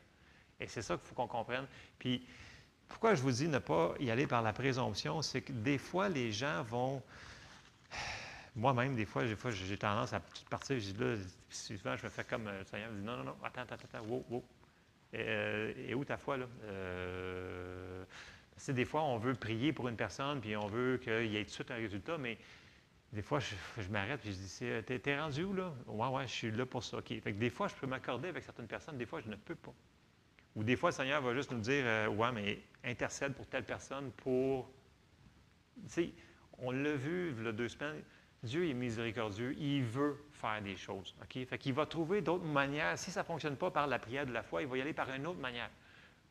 Et 0.61 0.69
c'est 0.69 0.83
ça 0.83 0.97
qu'il 0.97 1.07
faut 1.07 1.15
qu'on 1.15 1.27
comprenne. 1.27 1.67
Puis, 1.99 2.27
pourquoi 2.89 3.15
je 3.15 3.23
vous 3.23 3.33
dis 3.33 3.49
ne 3.49 3.59
pas 3.59 3.95
y 4.01 4.11
aller 4.11 4.27
par 4.27 4.43
la 4.43 4.53
présomption, 4.53 5.23
c'est 5.23 5.43
que 5.43 5.53
des 5.53 5.79
fois, 5.79 6.09
les 6.09 6.33
gens 6.33 6.63
vont. 6.63 7.03
Moi-même, 8.55 8.97
des 8.97 9.05
fois, 9.05 9.25
j'ai 9.27 9.77
tendance 9.77 10.13
à 10.13 10.21
partir, 10.49 10.79
je 10.79 10.93
dis 10.93 10.99
là, 10.99 11.17
souvent, 11.51 11.97
je 11.97 12.05
me 12.05 12.09
fais 12.09 12.25
comme 12.25 12.47
euh, 12.47 12.65
Seigneur 12.65 12.91
dit 12.91 13.03
non, 13.03 13.19
non, 13.19 13.25
non, 13.25 13.37
attends, 13.45 13.63
attends, 13.63 13.75
attends, 13.75 14.05
wow, 14.07 14.25
wow, 14.31 14.45
et 15.17 15.95
où 15.95 16.05
ta 16.05 16.17
foi, 16.17 16.37
là? 16.37 16.47
Euh, 16.65 18.05
des 18.69 18.85
fois, 18.85 19.03
on 19.03 19.19
veut 19.19 19.35
prier 19.35 19.73
pour 19.73 19.89
une 19.89 19.97
personne, 19.97 20.41
puis 20.41 20.57
on 20.57 20.67
veut 20.67 20.99
qu'il 20.99 21.27
y 21.27 21.37
ait 21.37 21.45
tout 21.45 21.51
de 21.51 21.55
suite 21.55 21.71
un 21.71 21.77
résultat, 21.77 22.19
mais 22.19 22.39
des 23.13 23.23
fois, 23.23 23.39
je, 23.39 23.89
m'arrête 23.91 24.25
et 24.27 24.33
je 24.33 24.37
dis 24.37 24.83
T'es, 24.85 24.99
t'es 24.99 25.19
rendu 25.19 25.45
où, 25.45 25.53
là? 25.53 25.73
Ouais, 25.87 26.09
ouais, 26.09 26.27
je 26.27 26.33
suis 26.33 26.51
là 26.51 26.67
pour 26.67 26.83
ça. 26.83 26.99
Des 27.01 27.51
fois, 27.51 27.69
je 27.69 27.75
peux 27.75 27.87
m'accorder 27.87 28.29
avec 28.29 28.43
certaines 28.43 28.67
personnes, 28.67 28.99
des 28.99 29.07
fois, 29.07 29.21
je 29.21 29.29
ne 29.29 29.37
peux 29.37 29.55
pas. 29.55 29.75
Ou 30.55 30.65
des 30.65 30.77
fois, 30.77 30.91
le 30.91 30.95
Seigneur 30.95 31.21
va 31.21 31.35
juste 31.35 31.53
nous 31.53 31.61
dire 31.61 31.85
euh, 31.87 32.09
Ouais, 32.09 32.33
mais 32.33 32.59
intercède 32.83 33.35
pour 33.35 33.47
telle 33.47 33.65
personne 33.65 34.11
pour. 34.13 34.71
Tu 35.85 35.89
sais, 35.89 36.13
on 36.59 36.71
l'a 36.71 36.95
vu 36.95 37.35
il 37.37 37.45
y 37.45 37.49
a 37.49 37.53
deux 37.53 37.69
semaines. 37.69 38.03
Dieu 38.43 38.69
est 38.69 38.75
miséricordieux, 38.75 39.55
il 39.59 39.85
veut 39.85 40.17
faire 40.37 40.63
des 40.63 40.77
choses. 40.77 41.15
OK? 41.23 41.47
Fait 41.47 41.71
va 41.73 41.87
trouver 41.87 42.23
d'autres 42.23 42.45
manières. 42.45 42.99
Si 42.99 43.11
ça 43.11 43.21
ne 43.21 43.27
fonctionne 43.27 43.57
pas 43.57 43.71
par 43.71 43.87
la 43.87 43.99
prière 43.99 44.27
de 44.27 44.33
la 44.33 44.43
foi, 44.43 44.63
il 44.63 44.69
va 44.69 44.77
y 44.77 44.81
aller 44.81 44.93
par 44.93 45.11
une 45.11 45.27
autre 45.27 45.41
manière 45.41 45.71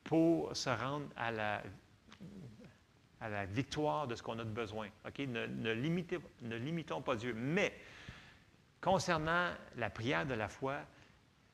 pour 0.03 0.56
se 0.56 0.70
rendre 0.70 1.08
à 1.16 1.32
la, 1.32 1.64
à 3.20 3.30
la 3.30 3.45
victoire 3.45 4.08
de 4.08 4.16
ce 4.16 4.24
qu'on 4.24 4.38
a 4.39 4.43
de 4.43 4.49
besoin. 4.49 4.89
Ne, 5.18 5.45
ne 5.47 6.56
limitons 6.58 7.01
pas 7.01 7.16
Dieu. 7.16 7.34
Mais 7.34 7.74
concernant 8.82 9.49
la 9.76 9.89
prière 9.89 10.26
de 10.26 10.36
la 10.36 10.47
foi, 10.47 10.80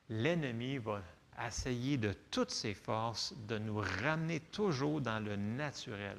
l'ennemi 0.08 0.78
va 0.78 1.02
essayer 1.46 1.96
de 1.96 2.12
toutes 2.30 2.50
ses 2.50 2.74
forces 2.74 3.34
de 3.46 3.58
nous 3.58 3.78
ramener 4.02 4.40
toujours 4.40 5.00
dans 5.00 5.18
le 5.18 5.36
naturel. 5.36 6.18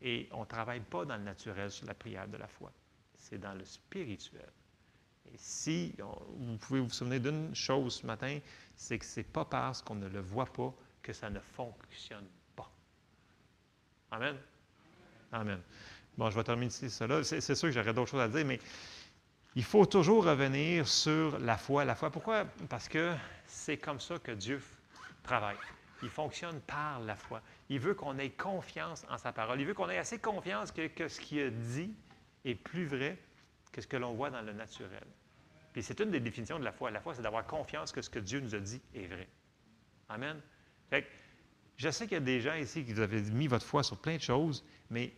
Et 0.00 0.28
on 0.32 0.40
ne 0.40 0.46
travaille 0.46 0.80
pas 0.80 1.04
dans 1.04 1.16
le 1.16 1.24
naturel 1.24 1.70
sur 1.70 1.86
la 1.86 1.94
prière 1.94 2.26
de 2.28 2.38
la 2.38 2.48
foi 2.48 2.72
c'est 3.18 3.38
dans 3.38 3.54
le 3.54 3.64
spirituel. 3.64 4.48
Si 5.38 5.94
vous 6.36 6.56
pouvez 6.58 6.80
vous 6.80 6.90
souvenir 6.90 7.20
d'une 7.20 7.54
chose 7.54 8.00
ce 8.00 8.06
matin, 8.06 8.40
c'est 8.74 8.98
que 8.98 9.04
ce 9.04 9.20
n'est 9.20 9.24
pas 9.24 9.44
parce 9.44 9.80
qu'on 9.80 9.94
ne 9.94 10.08
le 10.08 10.20
voit 10.20 10.52
pas 10.52 10.74
que 11.00 11.12
ça 11.12 11.30
ne 11.30 11.38
fonctionne 11.38 12.26
pas. 12.56 12.70
Amen? 14.10 14.36
Amen. 15.32 15.60
Bon, 16.16 16.28
je 16.28 16.34
vais 16.34 16.42
terminer 16.42 16.66
ici 16.66 16.90
cela. 16.90 17.22
C'est, 17.22 17.40
sûr 17.40 17.68
que 17.68 17.70
j'aurais 17.70 17.94
d'autres 17.94 18.10
choses 18.10 18.20
à 18.20 18.28
dire, 18.28 18.44
mais 18.44 18.58
il 19.54 19.62
faut 19.62 19.86
toujours 19.86 20.24
revenir 20.24 20.88
sur 20.88 21.38
la 21.38 21.56
foi. 21.56 21.84
La 21.84 21.94
foi, 21.94 22.10
pourquoi? 22.10 22.44
Parce 22.68 22.88
que 22.88 23.14
c'est 23.46 23.78
comme 23.78 24.00
ça 24.00 24.18
que 24.18 24.32
Dieu 24.32 24.60
travaille. 25.22 25.56
Il 26.02 26.10
fonctionne 26.10 26.60
par 26.62 26.98
la 27.00 27.14
foi. 27.14 27.40
Il 27.68 27.78
veut 27.78 27.94
qu'on 27.94 28.18
ait 28.18 28.30
confiance 28.30 29.04
en 29.08 29.18
sa 29.18 29.32
parole. 29.32 29.60
Il 29.60 29.66
veut 29.66 29.74
qu'on 29.74 29.88
ait 29.88 29.98
assez 29.98 30.18
confiance 30.18 30.72
que, 30.72 30.88
que 30.88 31.06
ce 31.06 31.20
qu'il 31.20 31.40
a 31.40 31.50
dit 31.50 31.94
est 32.44 32.56
plus 32.56 32.86
vrai 32.86 33.16
que 33.70 33.80
ce 33.80 33.86
que 33.86 33.96
l'on 33.96 34.14
voit 34.14 34.30
dans 34.30 34.42
le 34.42 34.52
naturel. 34.52 35.06
Puis 35.78 35.84
c'est 35.84 36.00
une 36.00 36.10
des 36.10 36.18
définitions 36.18 36.58
de 36.58 36.64
la 36.64 36.72
foi. 36.72 36.90
La 36.90 37.00
foi, 37.00 37.14
c'est 37.14 37.22
d'avoir 37.22 37.46
confiance 37.46 37.92
que 37.92 38.02
ce 38.02 38.10
que 38.10 38.18
Dieu 38.18 38.40
nous 38.40 38.52
a 38.52 38.58
dit 38.58 38.82
est 38.96 39.06
vrai. 39.06 39.28
Amen. 40.08 40.40
Fait 40.90 41.06
je 41.76 41.88
sais 41.88 42.08
qu'il 42.08 42.14
y 42.14 42.16
a 42.16 42.20
des 42.20 42.40
gens 42.40 42.56
ici 42.56 42.84
qui 42.84 42.92
vous 42.92 42.98
avez 42.98 43.22
mis 43.30 43.46
votre 43.46 43.64
foi 43.64 43.84
sur 43.84 43.96
plein 43.96 44.16
de 44.16 44.20
choses, 44.20 44.64
mais 44.90 45.12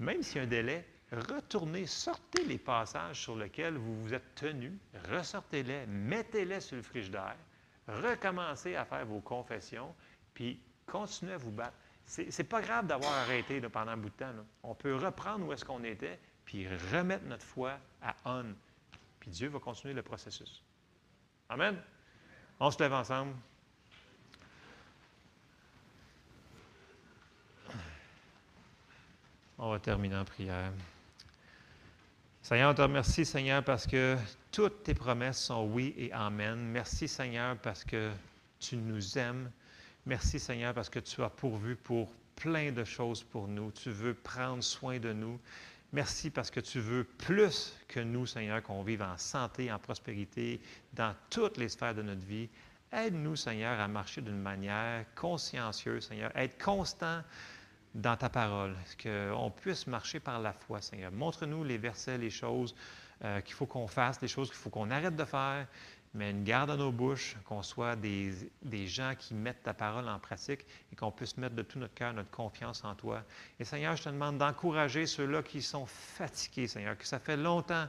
même 0.00 0.20
s'il 0.24 0.38
y 0.38 0.40
a 0.40 0.42
un 0.42 0.46
délai, 0.48 0.84
retournez, 1.12 1.86
sortez 1.86 2.42
les 2.42 2.58
passages 2.58 3.20
sur 3.20 3.36
lesquels 3.36 3.76
vous 3.76 4.02
vous 4.02 4.14
êtes 4.14 4.34
tenus, 4.34 4.72
ressortez-les, 5.12 5.86
mettez-les 5.86 6.58
sur 6.58 6.74
le 6.74 6.82
frigidaire, 6.82 7.36
recommencez 7.86 8.74
à 8.74 8.84
faire 8.84 9.06
vos 9.06 9.20
confessions, 9.20 9.94
puis 10.34 10.60
continuez 10.86 11.34
à 11.34 11.38
vous 11.38 11.52
battre. 11.52 11.78
Ce 12.04 12.22
n'est 12.22 12.48
pas 12.48 12.62
grave 12.62 12.88
d'avoir 12.88 13.12
arrêté 13.12 13.60
pendant 13.60 13.92
un 13.92 13.96
bout 13.96 14.10
de 14.10 14.16
temps. 14.16 14.34
On 14.64 14.74
peut 14.74 14.96
reprendre 14.96 15.46
où 15.46 15.52
est-ce 15.52 15.64
qu'on 15.64 15.84
était, 15.84 16.18
puis 16.44 16.66
remettre 16.66 17.26
notre 17.26 17.44
foi 17.44 17.78
à 18.02 18.16
on. 18.24 18.56
Puis 19.20 19.30
Dieu 19.30 19.48
va 19.48 19.58
continuer 19.58 19.94
le 19.94 20.02
processus. 20.02 20.62
Amen. 21.48 21.76
On 22.60 22.70
se 22.70 22.78
lève 22.78 22.92
ensemble. 22.92 23.34
On 29.58 29.70
va 29.70 29.78
terminer 29.80 30.16
en 30.16 30.24
prière. 30.24 30.70
Seigneur, 32.42 32.70
on 32.70 32.74
te 32.74 32.82
remercie, 32.82 33.24
Seigneur, 33.24 33.62
parce 33.64 33.86
que 33.86 34.16
toutes 34.52 34.84
tes 34.84 34.94
promesses 34.94 35.38
sont 35.38 35.64
oui 35.66 35.94
et 35.98 36.12
amen. 36.12 36.58
Merci, 36.58 37.08
Seigneur, 37.08 37.56
parce 37.58 37.84
que 37.84 38.10
tu 38.60 38.76
nous 38.76 39.18
aimes. 39.18 39.50
Merci, 40.06 40.38
Seigneur, 40.38 40.72
parce 40.72 40.88
que 40.88 41.00
tu 41.00 41.22
as 41.22 41.28
pourvu 41.28 41.76
pour 41.76 42.10
plein 42.36 42.72
de 42.72 42.84
choses 42.84 43.22
pour 43.22 43.48
nous. 43.48 43.70
Tu 43.72 43.90
veux 43.90 44.14
prendre 44.14 44.62
soin 44.62 44.98
de 44.98 45.12
nous. 45.12 45.38
Merci 45.92 46.28
parce 46.28 46.50
que 46.50 46.60
tu 46.60 46.80
veux 46.80 47.04
plus 47.04 47.74
que 47.88 48.00
nous, 48.00 48.26
Seigneur, 48.26 48.62
qu'on 48.62 48.82
vive 48.82 49.00
en 49.00 49.16
santé, 49.16 49.72
en 49.72 49.78
prospérité, 49.78 50.60
dans 50.92 51.14
toutes 51.30 51.56
les 51.56 51.70
sphères 51.70 51.94
de 51.94 52.02
notre 52.02 52.24
vie. 52.26 52.50
Aide-nous, 52.92 53.36
Seigneur, 53.36 53.80
à 53.80 53.88
marcher 53.88 54.20
d'une 54.20 54.40
manière 54.40 55.06
consciencieuse, 55.14 56.08
Seigneur, 56.08 56.30
être 56.36 56.62
constant 56.62 57.22
dans 57.94 58.16
ta 58.18 58.28
parole, 58.28 58.76
qu'on 59.02 59.50
puisse 59.50 59.86
marcher 59.86 60.20
par 60.20 60.40
la 60.40 60.52
foi, 60.52 60.82
Seigneur. 60.82 61.10
Montre-nous 61.10 61.64
les 61.64 61.78
versets, 61.78 62.18
les 62.18 62.30
choses 62.30 62.74
euh, 63.24 63.40
qu'il 63.40 63.54
faut 63.54 63.66
qu'on 63.66 63.88
fasse, 63.88 64.20
les 64.20 64.28
choses 64.28 64.48
qu'il 64.48 64.58
faut 64.58 64.70
qu'on 64.70 64.90
arrête 64.90 65.16
de 65.16 65.24
faire, 65.24 65.66
mais 66.18 66.32
une 66.32 66.42
garde 66.42 66.70
à 66.70 66.76
nos 66.76 66.90
bouches, 66.90 67.36
qu'on 67.44 67.62
soit 67.62 67.94
des, 67.94 68.34
des, 68.62 68.88
gens 68.88 69.14
qui 69.16 69.34
mettent 69.34 69.62
ta 69.62 69.72
parole 69.72 70.08
en 70.08 70.18
pratique 70.18 70.66
et 70.92 70.96
qu'on 70.96 71.12
puisse 71.12 71.36
mettre 71.36 71.54
de 71.54 71.62
tout 71.62 71.78
notre 71.78 71.94
cœur 71.94 72.12
notre 72.12 72.30
confiance 72.30 72.82
en 72.82 72.96
toi. 72.96 73.22
Et 73.60 73.64
Seigneur, 73.64 73.94
je 73.94 74.02
te 74.02 74.08
demande 74.08 74.36
d'encourager 74.36 75.06
ceux-là 75.06 75.44
qui 75.44 75.62
sont 75.62 75.86
fatigués, 75.86 76.66
Seigneur, 76.66 76.98
que 76.98 77.06
ça 77.06 77.20
fait 77.20 77.36
longtemps 77.36 77.86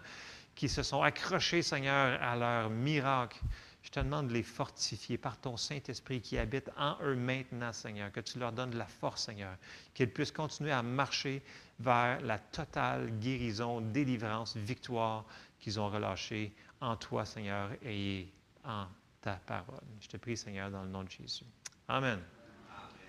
qu'ils 0.54 0.70
se 0.70 0.84
sont 0.84 1.02
accrochés, 1.02 1.64
Seigneur, 1.64 2.22
à 2.22 2.36
leur 2.36 2.70
miracle. 2.70 3.40
Je 3.82 3.90
te 3.90 4.00
demande 4.00 4.28
de 4.28 4.34
les 4.34 4.44
fortifier 4.44 5.18
par 5.18 5.40
ton 5.40 5.58
Saint-Esprit 5.58 6.22
qui 6.22 6.38
habite 6.38 6.70
en 6.78 6.98
eux 7.02 7.16
maintenant, 7.16 7.74
Seigneur, 7.74 8.12
que 8.12 8.20
tu 8.20 8.38
leur 8.38 8.52
donnes 8.52 8.72
de 8.72 8.78
la 8.78 8.86
force, 8.86 9.24
Seigneur, 9.24 9.56
qu'ils 9.96 10.12
puissent 10.12 10.32
continuer 10.32 10.72
à 10.72 10.84
marcher 10.84 11.42
vers 11.80 12.22
la 12.22 12.38
totale 12.38 13.10
guérison, 13.20 13.82
délivrance, 13.82 14.56
victoire 14.56 15.26
qu'ils 15.60 15.80
ont 15.80 15.90
relâchée 15.90 16.54
en 16.82 16.96
toi, 16.96 17.26
Seigneur, 17.26 17.72
et 17.84 18.28
en 18.64 18.86
ta 19.22 19.34
parole. 19.46 19.84
Je 20.00 20.08
te 20.08 20.18
prie, 20.18 20.38
Seigneur, 20.38 20.72
dans 20.72 20.84
le 20.84 20.90
nom 20.90 21.04
de 21.04 21.10
Jésus. 21.10 21.46
Amen. 21.88 22.20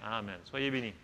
Amen. 0.02 0.40
Soyez 0.44 0.70
bénis. 0.70 0.94